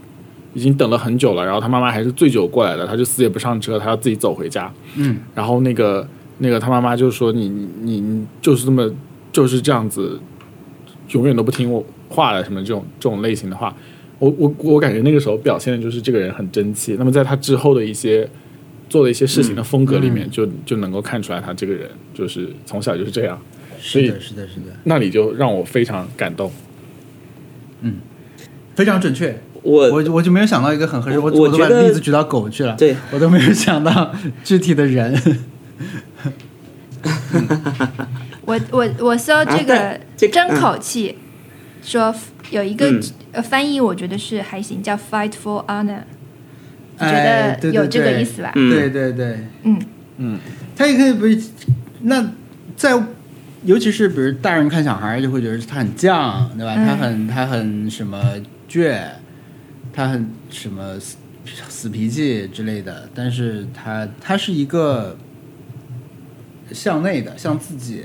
[0.53, 4.71] 已经等了很久了，然后他妈妈还是醉酒过来的，他就死也不上车，他要自己走回家。
[4.95, 5.19] 嗯。
[5.33, 6.05] 然后那个
[6.39, 8.89] 那个他妈妈就说你你你你就是这么
[9.31, 10.19] 就是这样子，
[11.09, 13.73] 永远都不听我话的什么这种这种类型的话，
[14.19, 16.95] 我我我感觉那个时候表现的就是这个人很争气。
[16.99, 18.29] 那么在他之后的一些
[18.89, 23.39] 做的一些事情的风格里面，就就能够看出来他这个人就是从小就是这样，
[23.79, 26.51] 所以是的，是的，是的，那里就让我非常感动。
[27.81, 27.95] 嗯
[28.75, 29.39] 非常准确。
[29.61, 34.13] 我我我就没有想到一个很合适，我我我都把例子举到狗去了，对我都没有想到
[34.43, 35.21] 具体的人。
[38.45, 39.99] 我我我搜这个
[40.31, 41.15] 争口气，
[41.83, 42.15] 说
[42.51, 46.01] 有一个、嗯呃翻译，我觉得是还行，叫 fight for honor，
[46.97, 48.51] 我觉哎对对得有这个意思吧？
[48.55, 48.69] 嗯。
[48.69, 49.79] 对对对，嗯。
[50.17, 50.39] 嗯，
[50.75, 51.41] 他也可以不是
[52.01, 52.31] 那
[52.75, 52.91] 在，
[53.63, 56.73] 尤其是比如大人看小孩就会觉得他很犟，对吧？
[56.75, 56.85] 嗯。
[56.85, 58.21] 他很他很什么
[58.69, 58.99] 倔，
[59.93, 61.15] 他很什么死
[61.69, 65.17] 死脾气之类的，但是他他是一个
[66.71, 68.03] 向内的，向自己，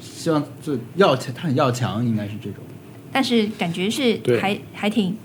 [0.00, 2.62] 希望就要强，他很要强，应该是这种，
[3.12, 5.16] 但是感觉是对还还挺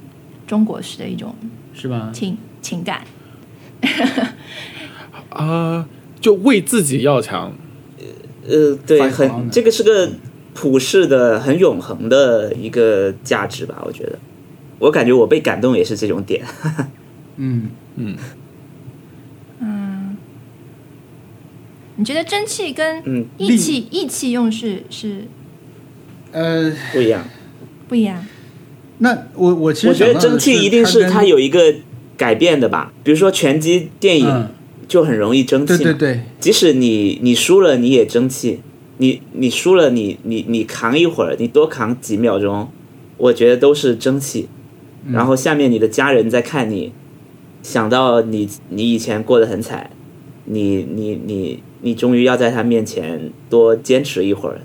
[0.48, 1.36] 中国式的一种
[1.74, 2.12] 是吧？
[2.14, 3.04] 情情感。
[5.30, 5.88] 啊、
[6.22, 7.52] 就为自己要强，
[8.48, 10.10] 呃，对，很这个是个
[10.54, 13.82] 普世的、很永恒的一个价值吧？
[13.84, 14.20] 我觉得，
[14.80, 16.46] 我感觉我被感动也是这种点。
[17.38, 18.16] 嗯，嗯，
[19.60, 20.18] 嗯，
[21.96, 25.26] 你觉得真气跟嗯，义气义气用是是
[26.32, 27.26] 呃，不一样。
[27.94, 28.26] 不一样？
[28.98, 31.76] 那我我其实我觉得想到的蒸汽一定是跟它有一个
[32.18, 32.92] 改变的吧？
[33.04, 34.50] 比如说拳击电影嗯，
[34.88, 38.62] 就很容易争气嘛，对对对，即使你你输了，你也争气。
[38.98, 42.70] 你你输了，你你你扛一会儿，你多扛几秒钟，
[43.18, 44.48] 我觉得都是争气。
[45.06, 46.92] 嗯然后下面你的家人在看你，
[47.62, 49.90] 想到你你以前过得很惨，
[50.46, 54.62] 你你你你终于要在他面前多坚持一会儿，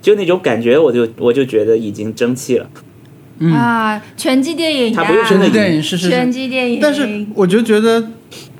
[0.00, 2.70] 就那种感觉，我就我就觉得已经争气了。
[3.38, 8.10] 嗯，啊，拳击电影、啊，他不是真的拳击电影是是拳，击电影，但是我就觉得，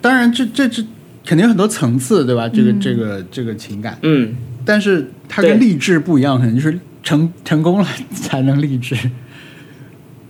[0.00, 0.82] 当然这这这
[1.26, 2.48] 肯定有很多层次，对吧？
[2.48, 2.80] 这个嗯。
[2.80, 8.96] 这个这个情感，嗯，但是它跟励志不一样，可能就是成成功了才能励志。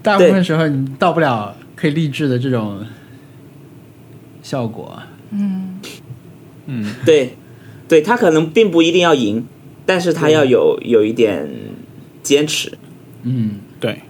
[0.01, 2.85] 大部分时候你到不了可以励志的这种
[4.43, 5.03] 效果。
[5.31, 5.79] 嗯，
[6.67, 7.37] 嗯，对，
[7.87, 9.45] 对他可能并不一定要赢，
[9.89, 11.49] 但是他要有有一点
[12.23, 12.71] 坚持。
[13.23, 14.03] 嗯对，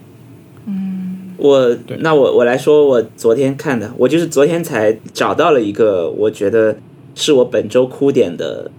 [0.65, 6.77] 嗯我那我我来说，我昨天看的，我就是昨天才找到了一个我觉得
[7.15, 8.69] 是我本周哭点的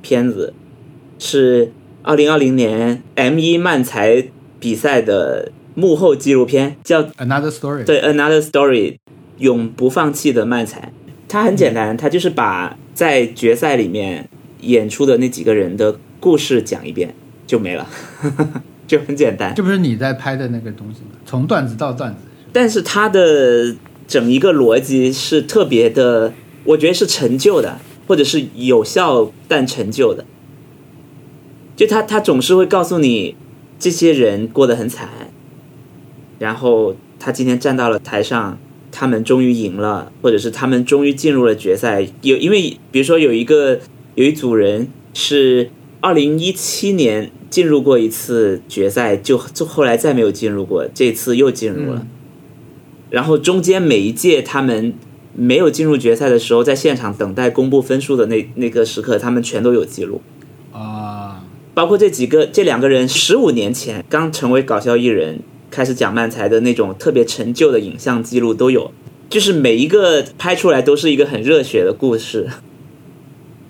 [0.00, 0.54] 片子，
[1.18, 1.72] 是
[2.02, 4.28] 二零二零年 M 一漫才
[4.58, 7.84] 比赛的幕后纪录片，叫，Another Story。
[7.84, 8.96] 对 Another Story，
[9.36, 10.90] 永不放弃的漫才。
[11.28, 14.30] 它很简单，它就是把在决赛里面
[14.62, 17.14] 演出的那几个人的故事讲一遍
[17.46, 17.86] 就没了，
[18.86, 19.54] 就很简单。
[19.54, 21.18] 这不是你在拍的那个东西吗？
[21.24, 22.20] 从段子到段子。
[22.52, 23.76] 但是它的
[24.06, 26.32] 整一个逻辑是特别的，
[26.64, 30.24] 我觉得是陈旧的，或者是有效但陈旧的。
[31.76, 33.36] 就他他总是会告诉你，
[33.78, 35.10] 这些人过得很惨，
[36.38, 38.58] 然后他今天站到了台上，
[38.90, 42.08] 他们终于赢了，或者是他们终于进入了决赛。
[42.22, 43.78] 有因为比如说有一个
[44.14, 52.06] 有一组人是二零一七年进入过一次决赛，就就后来再没有进入过，这次又进入了。
[53.10, 54.94] 然后中间每一届他们
[55.34, 60.20] 没有进入决赛的时候，在现场等待公布分数的那那个时刻，他们全都有记录。
[60.72, 61.44] 啊，
[61.74, 65.40] 包括这几个这两个人十五年前刚成为搞笑艺人，
[65.70, 68.92] 开始讲漫才的那种特别陈旧的影像记录都有，
[69.30, 72.48] 就是每一个拍出来都是一个很热血的故事。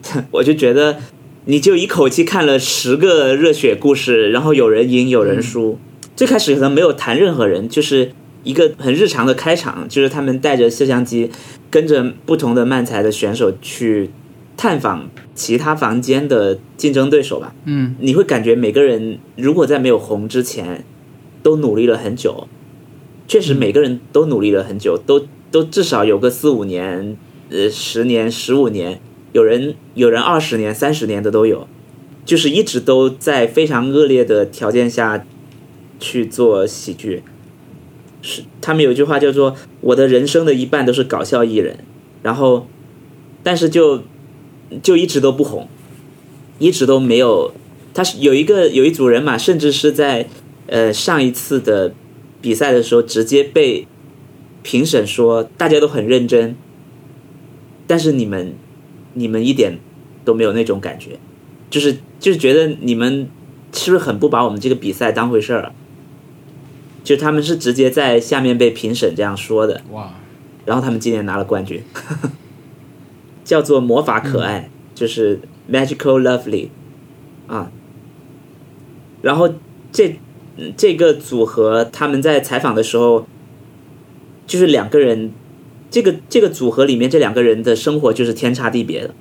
[0.31, 0.99] 我就觉得，
[1.49, 5.79] 你就一口气看了十个热血故事，然后有人赢有人输。
[6.17, 8.11] 最开始可能没有谈任何人，就是
[8.43, 11.31] 一个很日常的开场，就是他们带着摄像机，
[11.71, 14.11] 跟着不同的漫才的选手去
[14.57, 17.55] 探访其他房间的竞争对手吧。
[17.65, 20.85] 嗯，你会感觉每个人如果在没有红之前，
[21.45, 22.49] 都努力了很久。
[23.29, 27.17] 确实，每个人都努力了很久，都都至少有个四五年、
[27.51, 29.01] 呃十年、十五年，
[29.37, 31.69] 有人有人二十年、三十年的都有，
[32.25, 35.27] 就是一直都在非常恶劣的条件下
[36.01, 37.23] 去做喜剧。
[38.23, 41.81] 是他们有句话叫做“我的人生的一半都是搞笑艺人”，
[42.25, 42.67] 然后
[43.43, 44.05] 但是就
[44.83, 45.69] 就一直都不红，
[46.59, 47.53] 一直都没有。
[47.93, 50.27] 他是有一个有一组人马，甚至是在
[50.67, 51.93] 呃上一次的
[52.41, 53.87] 比赛的时候，直接被
[54.63, 56.57] 评审说大家都很认真，
[57.87, 58.55] 但是你们
[59.17, 59.79] 你们一点
[60.25, 61.19] 都没有那种感觉，
[61.69, 63.29] 就是就是觉得你们
[63.73, 65.73] 是不是很不把我们这个比赛当回事儿啊？
[67.03, 70.13] 就他们是直接在下面被评审这样说的，哇，
[70.65, 71.83] 然后他们今年拿了冠军，
[73.45, 75.41] 叫做魔法可爱，就是
[75.71, 76.69] magical lovely
[77.47, 77.71] 啊。
[79.23, 79.55] 然后
[79.93, 80.19] 这
[80.57, 83.27] 嗯这个组合他们在采访的时候，
[84.47, 85.33] 就是两个人，
[85.91, 89.15] 这个这个组合里面这两个人的生活就是天差地别的。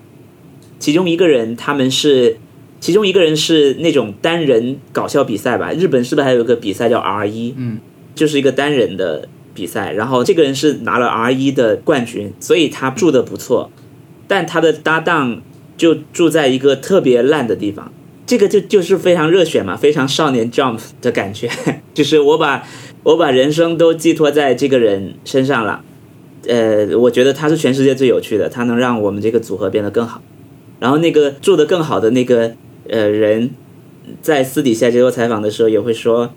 [0.80, 2.38] 其中一个人他们是，
[2.80, 7.54] 其中一个人是那种单人搞笑比赛吧，日本是不是还有一个比赛叫 R 一？
[7.58, 7.80] 嗯，
[8.14, 13.72] 就是一个单人的比赛，然后这个人是拿了 R 一的冠军，所以他住的不错，
[14.28, 15.42] 但他的搭档
[15.78, 17.92] 就住在一个特别烂的地方，
[18.26, 21.50] 这个就就是非常热血嘛，非常少年 Jump 的感觉，
[21.96, 22.68] 就是我把
[23.04, 25.84] 我把人生都寄托在这个人身上了，
[26.48, 30.22] 呃，我觉得他是全世界最有趣的，他能让我们这个组合变得更好。
[30.80, 32.54] 然后那个住的更好的那个
[32.90, 33.52] 呃人，
[34.22, 36.32] 在私底下接受采访的时候也会说，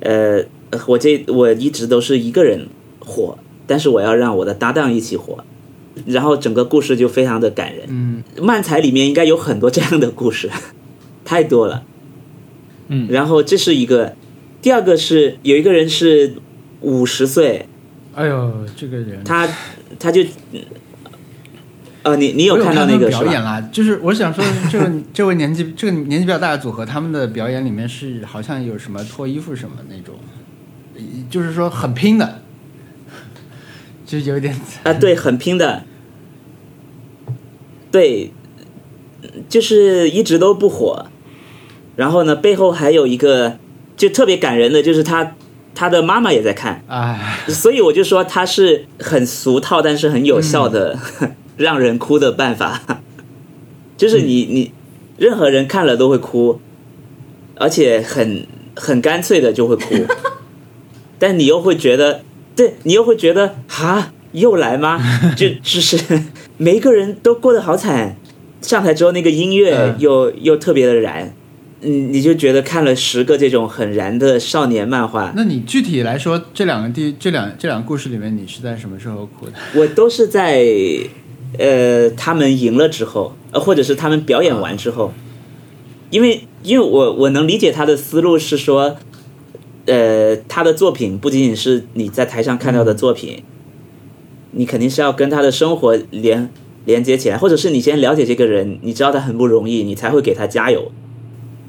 [0.00, 0.44] 呃，
[0.86, 2.68] 我这我一直都是一个人
[3.00, 5.42] 火，但是我要让我的搭档一起火，
[6.06, 7.86] 然后整个故事就非常的感人。
[7.88, 10.50] 嗯，漫才里面应该有很多这样的故事，
[11.24, 11.84] 太多了。
[12.88, 14.14] 嗯然后这是一个，
[14.60, 16.34] 第二个是有一个人是
[16.80, 17.66] 五十岁，
[18.14, 19.48] 哎呦，这个人他
[19.98, 20.22] 他就，
[22.02, 23.08] 呃，你你有看到那个？
[23.08, 30.16] 表演啦，就是我想说，这 个这位年纪这个年纪比较大的组合，他们的表演里面是好像有什么脱衣服什么那种，
[31.30, 32.42] 就是说很拼的，
[34.04, 35.84] 就有点啊，对，很拼的，
[37.92, 38.32] 对，
[39.48, 41.06] 就是一直都不火。
[41.96, 43.58] 然后呢，背后还有一个
[43.96, 45.34] 就特别感人的，就是他
[45.80, 50.98] 他的妈妈也在看，哎，所以我就说他是很俗套，但是很有效的、
[51.56, 52.82] 让人哭的办法。
[53.96, 54.72] 就是你你
[55.16, 56.60] 任何人看了都会哭，
[57.54, 58.46] 而且很
[58.76, 60.04] 很干脆的就会哭，
[61.18, 62.20] 但你又会觉得，
[62.54, 65.00] 对你又会觉得哈又来吗？
[65.34, 65.98] 就就是
[66.58, 68.16] 每一个人都过得好惨，
[68.60, 69.96] 上台之后那个音乐嗯。
[69.98, 71.34] 又、又特别的燃。
[71.82, 79.52] 嗯，你就觉得看了十个这种很燃的少年漫画，那你具体来说，这两个地这两这两个故事里面，你是在什么时候哭的？
[79.74, 80.62] 我都是在
[81.58, 85.12] 呃他们赢了之后，呃或者是他们表演完之后，
[86.10, 88.98] 因为因为我我能理解他的思路是说，
[89.86, 93.42] 呃他的作品不仅仅是你在台上看到的作品，
[94.50, 96.50] 你肯定是要跟他的生活连
[96.84, 100.92] 连接起来，或者是你先了解这个人，你知道他很不容易，你才会给他加油。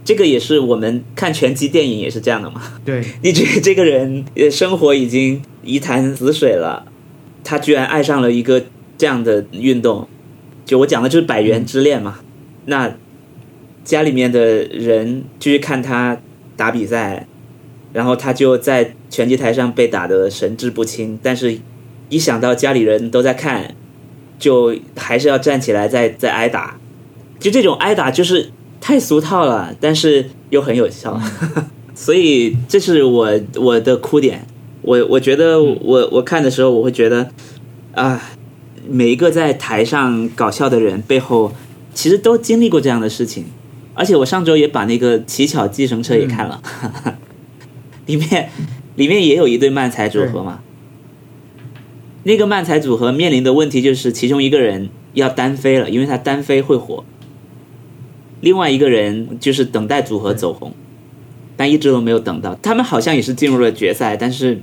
[0.03, 2.61] 这个也是我们看拳击电影也是这样的嘛。
[2.84, 6.86] 对， 你觉得这个人呃生活已经一潭死水了，
[7.44, 8.64] 他居然爱上了一个
[8.98, 10.07] 这样的运动，
[10.65, 12.19] 就我讲的就是百元之恋嘛。
[12.65, 12.95] 那
[13.84, 16.19] 家里面的人就去看他
[16.56, 17.28] 打比赛，
[17.94, 21.60] 然后他就在拳击台上被打得神志不清，但是
[22.10, 23.76] 一想到家里人都在看，
[24.38, 26.80] 就还是要站起来再再挨打。
[27.40, 28.52] 就这种挨打就是
[28.82, 31.18] 太俗套了，但是又很有效。
[31.95, 34.45] 所以这是我我的哭点。
[34.82, 37.30] 我我觉得我我看的时候，我会觉得
[37.94, 38.20] 啊，
[38.90, 41.53] 每一个在台上搞笑的人背后，
[41.94, 43.45] 其实都经历过这样的事情。
[43.94, 46.64] 而且我上周也把那个《乞巧计程车》也看了，
[48.08, 48.49] 里面
[48.95, 50.62] 里面也有一对漫才组合嘛。
[52.24, 57.03] 那个漫才组合面临的问题就是，其中一个人要单飞了，因为他单飞会火；
[58.41, 60.73] 另外一个人就是等待组合走红，
[61.55, 62.55] 但一直都没有等到。
[62.55, 64.61] 他们好像也是进入了决赛，但是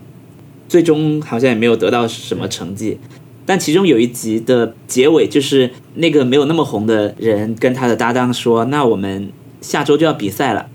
[0.69, 2.99] 最终好像也没有得到什么成绩。
[3.47, 9.33] 但其中有一集的结尾，就是那个没有那么红的人跟他的搭档说：“那我们
[9.63, 10.69] 下周就要比赛了，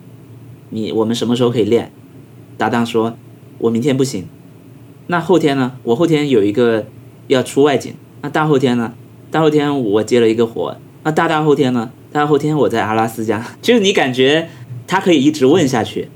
[0.71, 1.91] 你我们什么时候可以练？”
[2.57, 3.15] 搭档说
[3.59, 4.25] ：“我明天不行。”
[5.07, 5.73] 那后天呢？
[5.83, 6.85] 我后天有一个
[7.27, 7.93] 要出外景。
[8.21, 8.93] 那大后天呢？
[9.29, 10.77] 大后天我接了一个活。
[11.03, 11.91] 那大大后天呢？
[12.11, 13.45] 大大后天我在阿拉斯加。
[13.61, 14.49] 就是你感觉
[14.87, 16.09] 他可以一直问下去，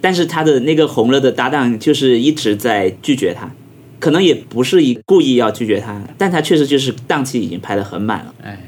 [0.00, 3.50] 但是他的那个红了的搭档就是一直在拒绝他，
[3.98, 8.34] 可能也不是一故意要拒绝他，但他确实就是档期已经排得很满了。
[8.42, 8.58] 哎，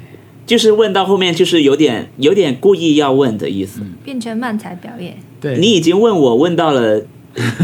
[0.47, 3.81] 就是问到后面就是有点有点故意要问的意思。
[4.05, 5.16] 变成漫才表演。
[5.40, 7.02] 对你已经问我问到了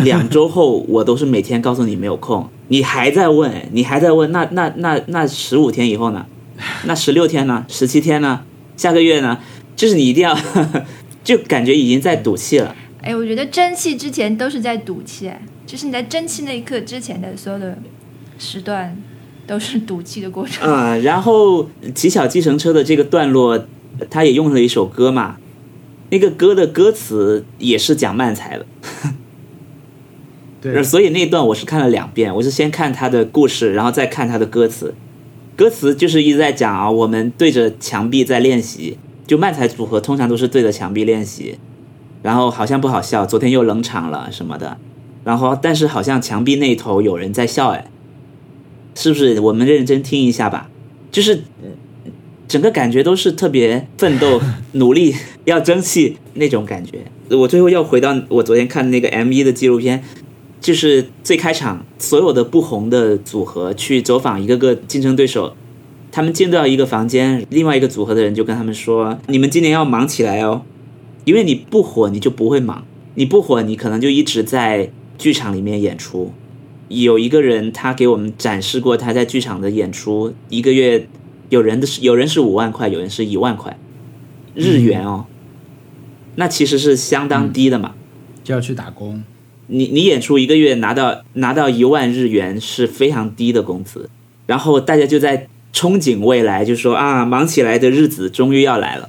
[0.03, 6.27] 两周后， 我都是每天告诉你没有空，你还在问，你还在问，那那那那十五天以后呢？
[6.85, 7.65] 那十六天呢？
[7.69, 8.43] 十七天呢？
[8.77, 9.39] 下个月呢？
[9.77, 10.39] 就是你一定要，
[11.25, 12.75] 就感觉已经在赌气了。
[13.03, 17.79] 哎，我觉得争气之前都是在赌气，哎，就是你在争气那一刻之前的所有的
[18.39, 18.95] 时段
[19.47, 20.69] 都是赌气的过程。
[20.69, 21.65] 嗯、 然后
[21.95, 23.67] 《骑小计程车》的这个段落，
[24.11, 25.39] 他也用了一首歌嘛，
[26.11, 28.67] 那个歌的歌词也是讲慢才的，
[30.61, 34.95] 对， 所以那段我是看了两遍，我是先看他的故事，然后再看他的歌词。
[35.61, 38.97] 歌词就是一直在讲啊，我们对着墙壁在练习，
[39.27, 41.59] 就漫才组合通常都是对着墙壁练习，
[42.23, 44.79] 然后好像不好笑，昨天又冷场了什么的，
[45.23, 47.91] 然后但是好像墙壁那头有人在笑，哎，
[48.95, 49.39] 是不是？
[49.41, 50.71] 我们认真听一下吧，
[51.13, 51.43] 就是
[52.49, 54.41] 整个感觉都是特别奋斗、
[54.73, 55.15] 努力、
[55.45, 57.01] 要争气那种感觉。
[57.37, 60.03] 我最后要回到我昨天看的那个 M 一的纪录片，
[60.61, 65.55] 就是最开场所有的不红的组合去走访一个个竞争对手，
[66.13, 70.63] 他们进到一个房间，另外一个组合的人就跟他们说：“你们今年要忙起来哦，
[71.25, 72.85] 因为你不火，你就不会忙；
[73.15, 76.33] 你不火，你可能就一直在剧场里面演出。”
[76.89, 81.07] 有一个人他给我们展示过他在剧场的演出，一个月
[81.49, 83.79] 有人的是有人是五万块，有人是一万块
[84.55, 85.27] 日元哦，
[86.35, 87.95] 那其实是相当低的嘛。
[88.43, 89.23] 就要去打工。
[89.73, 94.11] 你你演出一个月拿到拿到一万日元是非常低的工资，
[94.47, 99.09] 然后大家就在憧憬未来，就说啊，忙起来的日子终于要来了，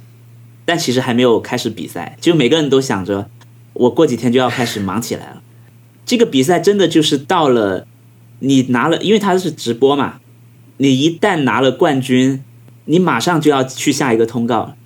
[0.64, 3.28] 但其实还没有开始比赛，就每个人都想着
[3.72, 5.42] 我过几天就要开始忙起来了。
[6.06, 7.88] 这个比赛真的就是到了
[8.38, 10.20] 你拿了，因为它是直播嘛，
[10.76, 12.44] 你一旦拿了冠军，
[12.84, 14.76] 你马上就要去下一个通告。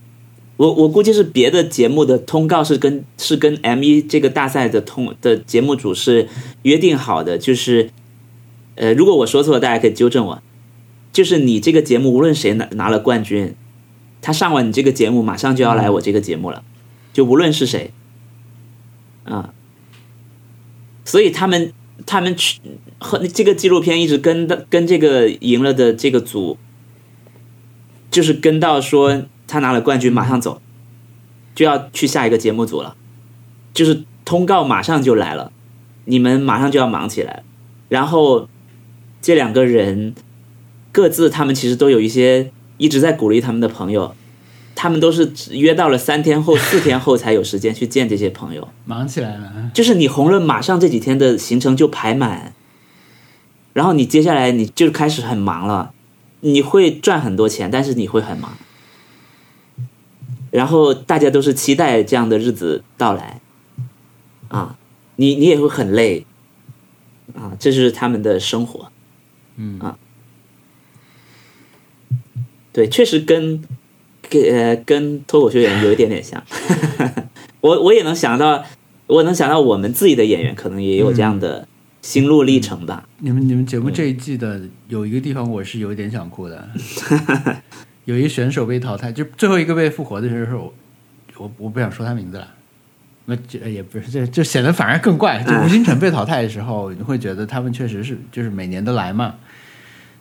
[0.57, 6.29] 我我估计是别的节目的通告是跟是跟 M 一这个大赛的通的节目组是
[6.63, 7.91] 约定好的，就是
[8.75, 10.43] 呃，如果我说错了，大家可以纠正我。
[11.13, 13.55] 就是你这个节目无论谁拿拿了冠军，
[14.21, 16.63] 他上完你这个节目，马上就要来我这个节目了，
[17.15, 17.91] 就无论是谁，
[19.25, 19.55] 啊，
[21.07, 21.73] 所以他们
[22.05, 22.61] 他们去
[22.99, 26.59] 和这个纪录片一直跟的跟这个赢了的这个组，
[28.11, 30.61] 就是跟到说他拿了冠军马上走，
[31.55, 32.97] 就要去下一个节目组了，
[33.73, 35.53] 就是通告马上就来了，
[36.05, 37.43] 你们马上就要忙起来了。
[37.89, 38.49] 然后
[39.23, 40.15] 这两个人
[40.93, 44.15] 各自他们其实都有一些一直在鼓励他们的朋友，
[44.75, 48.69] 他们都是约到了三天后、四天后才有时间去见这些朋友。
[48.85, 52.53] 忙起来了，就是你红了，马上这几天的行程就排满，
[53.73, 55.93] 然后你接下来你就开始很忙了，
[56.41, 58.57] 你会赚很多钱，但是你会很忙，
[60.51, 63.41] 然后大家都是期待这样的日子到来，
[64.49, 64.77] 啊，
[65.17, 66.25] 你你也会很累，
[67.35, 68.91] 啊，这是他们的生活，
[69.57, 69.79] 嗯。
[69.81, 69.99] 啊，
[72.73, 73.63] 对，确实跟
[74.29, 76.43] 跟呃跟脱口秀演员有一点点像，
[77.61, 78.65] 我我也能想到。
[79.09, 81.69] 我能想到我们自己的演员可能也有这样的
[82.03, 83.09] 心路历程吧。
[83.19, 86.69] 你们你们节目这一季的有一个地方我是有一点想哭的，
[88.07, 90.73] 有一个选手被淘汰，就最后一个被复活的时候，
[91.37, 92.49] 我我不想说他名字了。
[93.27, 95.43] 那这也不是，这就显得反而更怪。
[95.43, 99.35] 就吴星辰被淘汰的时候，你会觉得他们确实是就是每年都来嘛。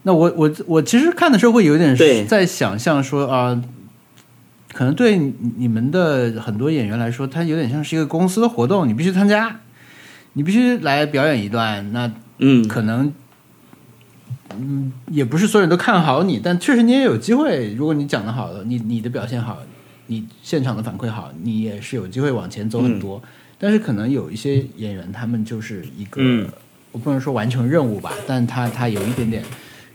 [0.01, 3.63] 那我我我其实看的时候会有点对在想象说啊、
[4.73, 9.59] 可能对你你们的很多演员来说，他有点像是一个公司的活动，你必须参加，
[10.33, 11.91] 你必须来表演一段。
[11.93, 13.13] 那嗯，可能，
[14.59, 17.73] 嗯，也不是所有人都看好你，但确实你也有机会。
[17.73, 19.59] 如果你讲的好，你你的表现好，
[20.07, 23.21] 你现场的反馈好，你也是有机会往前走很多。
[23.57, 26.47] 但是可能有一些演员，他们就是一个，嗯
[26.91, 29.43] 我不能说完成任务吧，但他他有一点点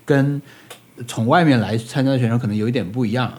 [0.05, 0.41] 跟
[1.07, 3.33] 从外面来参加的选手可能有一点不一样。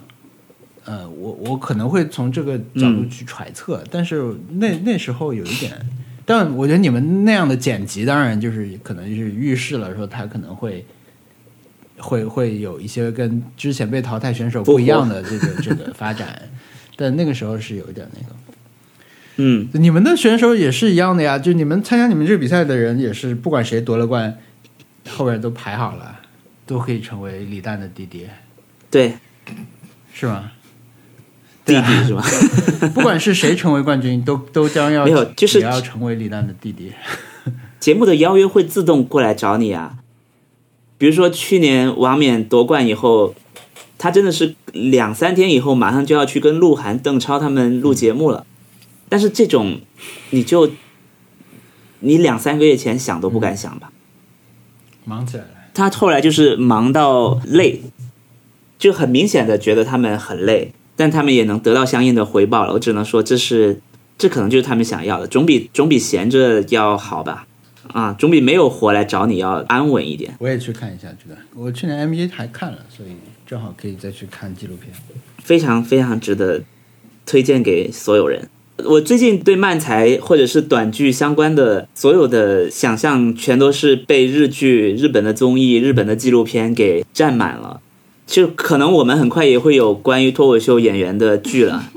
[0.83, 5.71] 呃，我我可能会从这个角度去揣测，但是那那时候有一点，
[6.25, 10.83] 但我觉得你们那样的剪辑，当然就是可能就是预示了说他可能会
[12.01, 16.49] 会会有一些跟之前被淘汰选手不一样的这个这个发展，
[16.97, 18.35] 但那个时候是有一点那个。
[19.37, 24.37] 嗯，你们的选手也是一样的呀，就你们参加你们这个比赛的人也是，不管谁夺了冠，
[25.09, 26.19] 后边都排好了，
[26.65, 28.27] 都可以成为李诞的弟弟，
[28.91, 29.13] 对，
[30.13, 30.51] 是吗？
[31.63, 32.23] 弟弟是吧？
[32.93, 36.91] 不管是谁成为冠军，都都将要没有就是也要成为李诞的弟弟。
[37.79, 39.99] 节目的邀约会自动过来找你啊。
[41.01, 43.33] 比如说去年王冕夺冠以后，
[43.97, 48.45] 他真的是两三天以后马上就要去跟鹿晗、邓超他们录节目了。
[49.09, 49.79] 但是这种，
[50.29, 50.69] 你就
[52.01, 53.91] 你两三个月前想都不敢想吧。
[55.03, 57.81] 忙起来了，他后来就是忙到累，
[58.77, 62.73] 就很明显的觉得他们很累，但他们也能得到相应的回报了。
[62.73, 63.81] 我只能说，这是
[64.19, 67.47] 这可能就是他们想要的，总比总比闲着要好吧？
[67.93, 70.35] 啊，总比没有活来找你要安稳一点。
[70.39, 71.37] 我也去看一下这个。
[71.55, 73.09] 我去年 MBA 还看了，所以
[73.45, 74.91] 正好可以再去看纪录片。
[75.37, 76.61] 非常非常值得
[77.25, 78.47] 推荐给所有人。
[78.83, 87.79] 我最近对漫才或者是短剧相关的所有的想象，全都是被日剧、日本的综艺、日本的纪录片给占满了。
[88.25, 91.91] 就可能我们很快也会有关于脱口秀演员的剧了。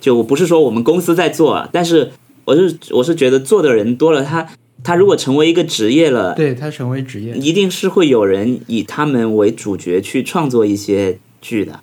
[0.00, 2.12] 就我不是说我们公司在做，啊但是
[2.48, 4.48] 我是我是觉得做的人多了，他
[4.82, 11.80] 他如果成为一个职业了，对他成为职业，一定是会有人以他们为主角去创作一些剧的。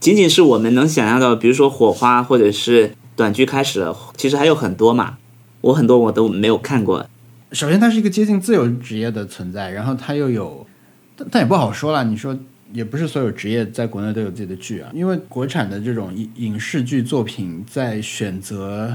[0.00, 5.18] 仅仅是我们能想象到，比如说火花或者是短剧开始了，其实还有很多嘛。
[5.60, 7.06] 我很多我都没有看过，
[7.52, 10.66] 首先它是一个接近自由职业的存在，然后它又有，
[11.14, 12.02] 但但也不好说了。
[12.02, 12.36] 你说
[12.72, 18.92] 也不是所有职业在国内都有自己的剧啊，因为国产的这种影影视剧作品在选择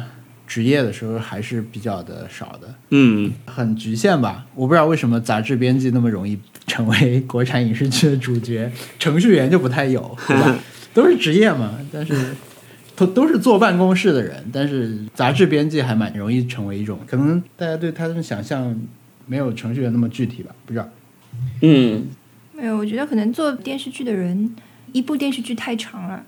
[0.47, 4.45] 职业的时候还是比较的少的，嗯，很局限吧。
[4.55, 10.59] 我不知道为什么杂志编辑那么容易成为国产影视剧的主角，程序员就不太有， 对吧？
[10.93, 12.35] 都是职业嘛，但是。
[12.97, 18.73] 都都是坐办公室的人，但是杂志编辑还蛮容易成为一种，可能大家对他的想象
[19.25, 20.89] 没有程序员那么具体吧，不知道。
[21.61, 22.07] 嗯，
[22.53, 24.55] 没有，我觉得可能做电视剧的人，
[24.93, 26.23] 一部电视剧太长了，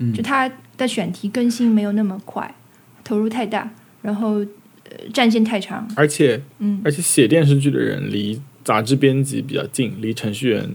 [0.00, 2.54] 嗯就他的选题更新没有那么快，
[3.04, 3.70] 投入太大，
[4.00, 4.34] 然后
[4.84, 6.80] 呃战线太长，而且嗯。
[6.84, 10.68] 而且写电视剧的人离杂志编辑比较近，离程序员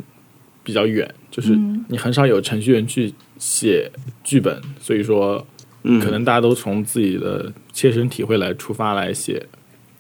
[0.64, 1.86] 比较远，就是嗯。
[1.90, 3.90] 你很少有程序员去写
[4.24, 5.46] 剧本，所以说
[5.84, 6.00] 嗯。
[6.00, 9.46] 可能大家都从自己的切身体会来出发来写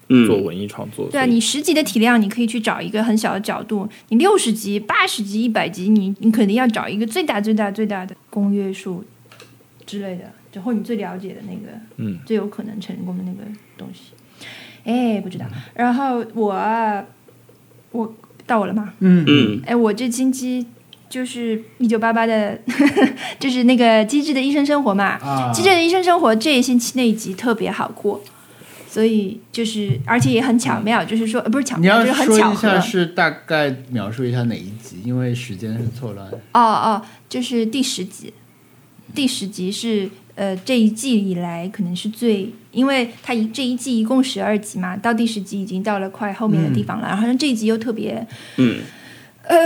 [0.09, 0.25] 嗯。
[0.25, 1.09] 做文艺创作。
[1.11, 9.03] 对啊，你十集的体量，你可以去找一个很小的角度；你六十集、八十集、一百集，你你肯定要找一个最大、最大、最大的公约数
[9.85, 13.47] 之类的，然后你最了解的那个，嗯，最有可能成功的那个
[13.77, 14.13] 东西。
[14.83, 15.45] 哎，不知道。
[15.75, 17.05] 然后我
[17.91, 18.15] 我
[18.47, 18.91] 到我了吗？
[18.99, 19.23] 嗯。
[19.27, 19.61] 嗯。
[19.67, 20.65] 哎，我这金鸡
[21.07, 22.59] 就是一九八八的，
[23.39, 25.51] 就是那个《机智的医生生活》嘛，啊。
[25.53, 28.19] 机智的医生生活》这一星期那一集特别好过，
[28.89, 36.27] 所以就是而且也很巧妙，就是说呃不是巧妙，你要就是很巧合说一下，是大概描述一下哪一集，因为时间是错乱。
[36.53, 38.33] 哦哦，就是第十集，
[39.13, 48.79] 第十集是呃这一季以来可能是最，因为它一这一季一共十二集嘛，到第十集已经到了快后面的地方了，然后像这一集又特别嗯
[49.49, 49.57] 呃，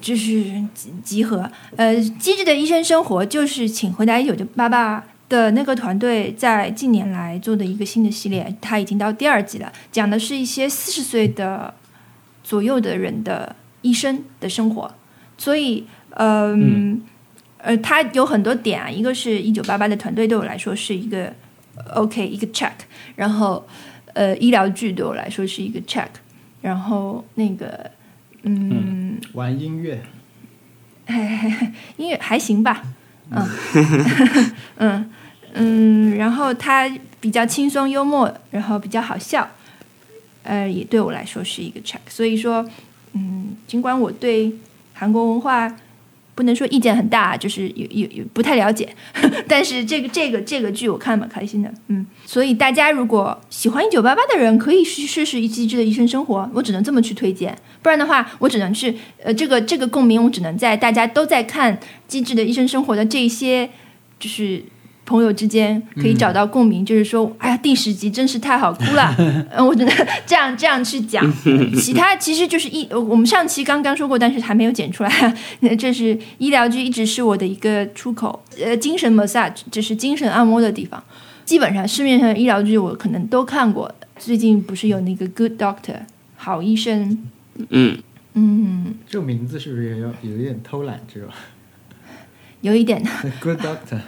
[0.00, 1.50] 就是集集合。
[1.76, 11.74] 呃，《机智的医生生活》就是《请回答一九八八》的那个团队在近年来做的一个新的系列，它已经到第二季了，讲的是一些四十岁的
[12.44, 14.94] 左右的人的医生的生活。
[15.36, 17.00] 所以，嗯，
[17.62, 21.32] 呃，它有很多点啊，一个是一九八八的团队对我来说是一个
[21.94, 22.72] OK 一个 check，
[23.16, 23.66] 然后
[24.14, 26.08] 呃，医疗剧对我来说是一个 check，
[26.60, 27.90] 然后那个。
[28.42, 30.00] 嗯，玩音乐，
[31.98, 32.82] 音乐还行吧，
[33.28, 33.46] 嗯
[34.78, 35.10] 嗯
[35.52, 39.46] 嗯，然后它比较轻松幽默，然后比较好笑，
[40.42, 41.98] 呃，也对我来说是一个 check。
[42.08, 42.66] 所以说，
[43.12, 44.50] 嗯，尽管我对
[44.94, 45.70] 韩国文化
[46.40, 48.88] 不能说意见很大，就是有有有不太了解，
[49.46, 61.76] 但是这个这个这个剧我看蛮开心的，嗯，所以大家如果喜欢一九八八的人，可以去试试《机智的医生生活》，我只能这么去推荐，不然的话，我只能去呃这个这个共鸣，我只能在大家都在看
[62.08, 63.68] 《机智的医生生活》的这些
[64.18, 64.64] 就是。
[65.10, 69.12] 朋友之间可以找到共鸣，就是说，哎呀，第十集真是太好哭了，
[69.50, 69.92] 嗯， 我觉得
[70.24, 71.20] 这样这样去讲，
[71.74, 75.36] 其他其实就是医，我们上期刚刚说过，但是还没有剪出来，
[75.76, 81.02] 这是医疗剧一直是我的一个出口，呃，精神 massage 就是精神按摩的地方，
[81.44, 86.02] 基本上市面上的医疗剧我可能都看过，最近不是有那个 Good Doctor
[86.36, 87.18] 好医生，
[87.70, 87.98] 嗯。
[88.34, 91.34] 嗯，这个名字是不是也有有一点偷懒，是吧？
[92.60, 93.02] 有一点。
[93.40, 93.98] ？Good Doctor，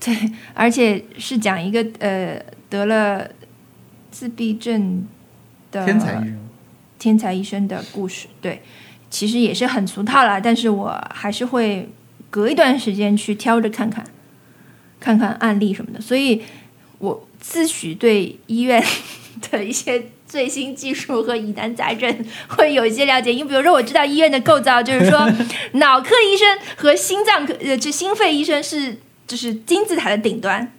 [0.00, 0.14] 对，
[0.54, 3.28] 而且是讲一个呃得了
[4.10, 5.06] 自闭症
[5.70, 6.38] 的天才医生。
[6.98, 8.26] 天才医生的故事。
[8.40, 8.60] 对，
[9.08, 11.88] 其实也是很俗套啦，但是我还是会
[12.28, 14.04] 隔一段时间去挑着看看，
[14.98, 16.00] 看看案例什么的。
[16.00, 16.42] 所以
[16.98, 18.84] 我自诩对医院
[19.50, 22.12] 的一些最新技术和疑难杂症
[22.48, 25.24] 会有一些了解，因为比如说我知道医院的构造，就是说
[25.78, 28.98] 脑科医生和心脏科呃，这心肺医生是
[29.28, 30.72] 就是金字塔的顶端。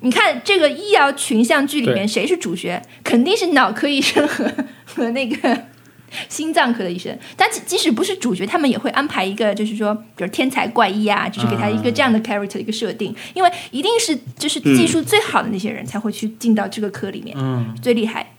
[0.00, 2.82] 你看这个医疗群像剧里面谁是主角？
[3.04, 4.50] 肯定是脑科医生和
[4.86, 5.64] 和那个
[6.26, 7.16] 心脏科的医生。
[7.36, 17.36] 但即即使不是主角，他们也会安排一个，就是说，比如天才怪医啊，就是给他一个这样的 character 的一个设定，因为一定是就是技术最好的那些人才会去进到这个科里面。
[17.38, 18.32] 嗯，最厉害。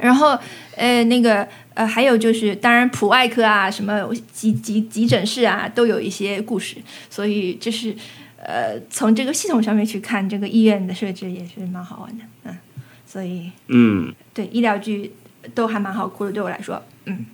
[0.00, 0.38] 然后
[0.76, 4.00] 呃，那个呃，还有就是，当然普外科啊，什么
[4.32, 6.76] 急急急诊室啊，都有一些故事，
[7.08, 7.94] 所以就是
[8.42, 12.56] 呃，从这个系统上面去看，这个医院的设置也是蛮好玩的，嗯，
[13.04, 15.12] 所以嗯对医疗剧
[15.54, 17.26] 都还蛮好哭的，对我来说，嗯，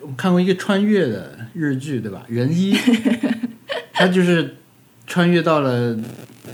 [0.00, 2.22] 我看过一个穿越的日剧，对吧？
[2.28, 2.76] 人一，
[3.92, 4.56] 他就是
[5.06, 5.98] 穿越到了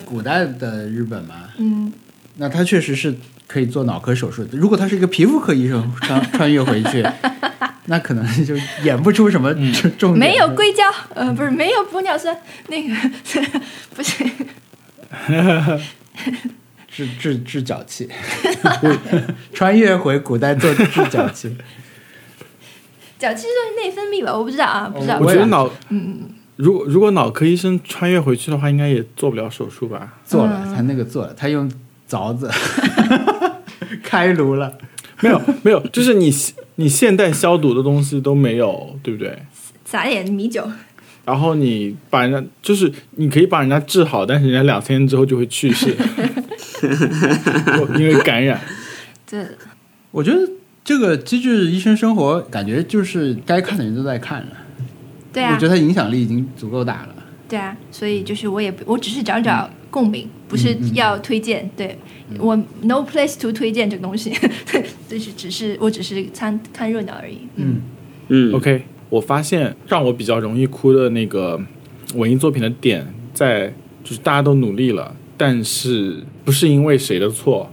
[0.04, 1.50] 古代的日本嘛。
[1.58, 1.92] 嗯，
[2.36, 3.14] 那他确实是
[3.46, 4.56] 可以做脑科手术的。
[4.56, 7.06] 如果他是一个皮肤科医生穿穿越回去，
[7.86, 8.54] 那可能就
[8.84, 9.52] 演不出什么
[9.98, 10.16] 重。
[10.16, 10.84] 没有硅胶，
[11.14, 12.36] 呃，不是没有玻尿酸，
[12.68, 12.94] 那个
[13.94, 14.24] 不是，
[16.88, 18.08] 治治治脚气，
[19.52, 21.56] 穿越回古代做治脚气。
[23.18, 24.36] 脚气就是内分泌吧？
[24.36, 25.18] 我不知道啊，不知道。
[25.20, 30.14] 我觉得脑，嗯如果如果脑科医生穿越回去的话，应该也做不了手术吧？
[30.24, 31.70] 做了，他那个做了，他用
[32.08, 32.50] 凿子
[34.04, 34.76] 开颅了。
[35.22, 36.30] 没有没有，就是你
[36.74, 39.38] 你现代消毒的东西都没有，对不对？
[39.84, 40.66] 撒点米酒，
[41.24, 45.94] 然后你把人家就是你可以把人家治好，但是人家两天之后就会去世，
[47.96, 48.60] 因为感染。
[49.30, 49.46] 对
[50.10, 50.38] 我觉得
[50.84, 54.48] 这个《机智医生生活》感觉就是该看的人都在看了，
[55.32, 57.14] 对啊我觉，得他影响力已经足够大了。
[57.48, 61.70] 对啊，所以就是我也我只是找找共鸣，不是要推荐。
[61.76, 61.96] 对。
[62.38, 64.32] 我 no place to 推荐这个东西，
[65.06, 67.36] 就是只是我只是参看热闹而已。
[67.56, 67.82] 嗯，
[68.28, 68.54] 嗯。
[68.54, 71.60] OK，我发现让我比较容易哭的那个
[72.14, 73.70] 文艺作品的点在，
[74.02, 77.70] 就是大家都努力了，但是不是因为谁的错，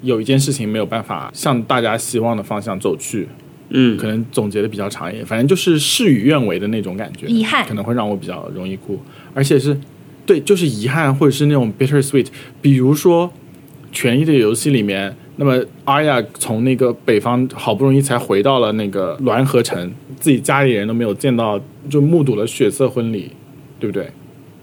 [0.00, 3.28] 有一件事情没有办法向大家希望的方向走去，
[3.68, 3.98] 嗯。
[3.98, 7.66] 可能总结的比较长一点，反正就是事与愿违的那种感觉，遗憾。
[7.68, 8.98] 可能会让我比较容易哭，
[9.34, 9.78] 而且是
[10.28, 12.26] 对，就是遗憾或者是那种 bitter sweet，
[12.60, 13.26] 比如说
[13.90, 19.90] 《权力的游戏》里面，那么阿雅从那个北方好不容易才回到了那个滦河城，
[20.20, 23.30] 自己家里人都没有见到，就目睹了血色婚礼，
[23.80, 24.10] 对不对？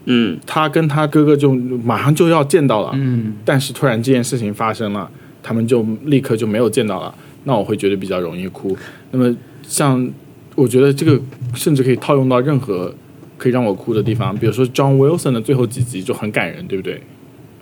[0.08, 5.10] 嗯他跟他哥哥就马上就要见到了，嗯，但是突然这件事情发生了，
[5.42, 7.12] 他们就立刻就没有见到了，
[7.46, 8.78] 那我会觉得比较容易哭。
[9.10, 10.08] 那么像
[10.54, 11.20] 我觉得这个
[11.56, 12.94] 甚至可以套用到任何
[13.38, 17.02] 可以让我哭的地方，比如说 John Wilson 的最后几集就很感人，对不对？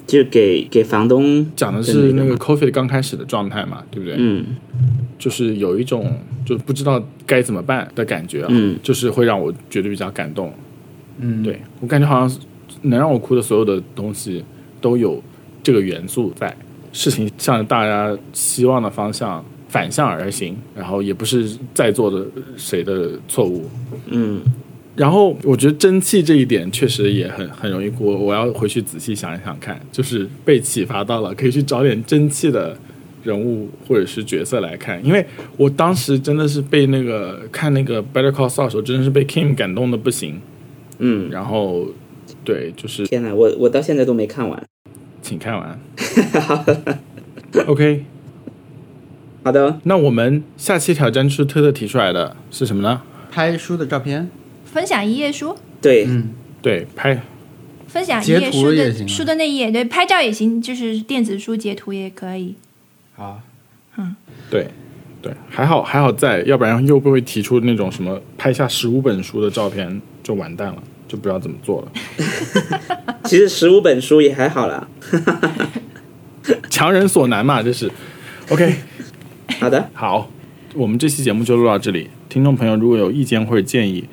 [0.06, 4.16] 就给给房东讲的是那个 COVID 刚开始的状态嘛，对不对？
[4.18, 4.46] 嗯
[5.18, 10.54] 就是有一种就不知道该怎么办的感觉啊，嗯就是会让我觉得比较感动。
[11.20, 12.40] 嗯，对我感觉好像
[12.82, 14.44] 能让我哭的所有的东西
[14.82, 15.24] 都有
[15.64, 16.54] 这个元素在，
[16.92, 22.26] 事情向着大家希望的方向反向而行，然后也不是在座的
[22.58, 23.70] 谁的错误。
[24.08, 24.42] 嗯
[24.96, 32.78] 然后我觉得蒸汽这一点确实也很很容易过，我要回去仔细想一想看，就是被启发到了，可以去找点蒸汽的
[33.24, 35.26] 人物或者是角色来看，因为
[35.58, 40.40] 我当时真的是被那个看那个 Better Call Saul 的时候，真的是被 Kim 感动的不行。
[41.00, 41.88] 嗯，然后
[42.46, 44.64] 对，就是天哪，我我到现在都没看完。
[45.22, 45.80] 请看完。
[47.66, 48.04] OK，
[49.44, 53.02] 好的，那我们下期挑战出特特提出来的是什么呢？
[53.32, 54.30] 拍书的照片，
[54.74, 57.22] 分享一页书，对，嗯，对，拍
[57.88, 62.56] 分享一截页书的图也行啊书的那一页，对，拍照也行，就是电子书截图也可以。
[63.16, 63.40] 好，
[64.50, 64.68] 对
[65.22, 71.92] 对，还好还好在，要不然又不会提出那种什么拍下十五本书的照片就完蛋了，就不知道怎么做了。
[73.26, 74.88] 其实十五本书也还好啦。
[76.72, 77.92] 强人所难嘛，这是。
[78.50, 78.74] OK，
[79.60, 80.32] 好的，好，
[80.74, 82.10] 我们这期节目就录到这里。
[82.28, 84.04] 听众朋友如果有意见或者建议，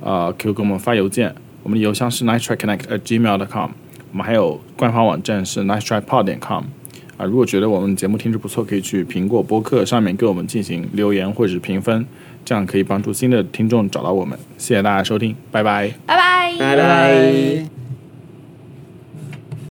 [0.00, 3.70] 呃，可以给我们发邮件，我们的邮箱是 nice try connect at gmail dot com，
[4.12, 6.64] 我们还有官方网站是 nice track pod 点 com。
[7.16, 12.06] 啊，如果觉得我们节目听着不错，可以去苹果播客上面给我们进行留言或者是评分，
[12.44, 14.38] 这样可以帮助新的听众找到我们。
[14.58, 15.94] 谢谢大家收听，拜拜。
[16.04, 16.56] 拜拜。
[16.58, 16.82] 拜拜。
[16.84, 17.85] 拜。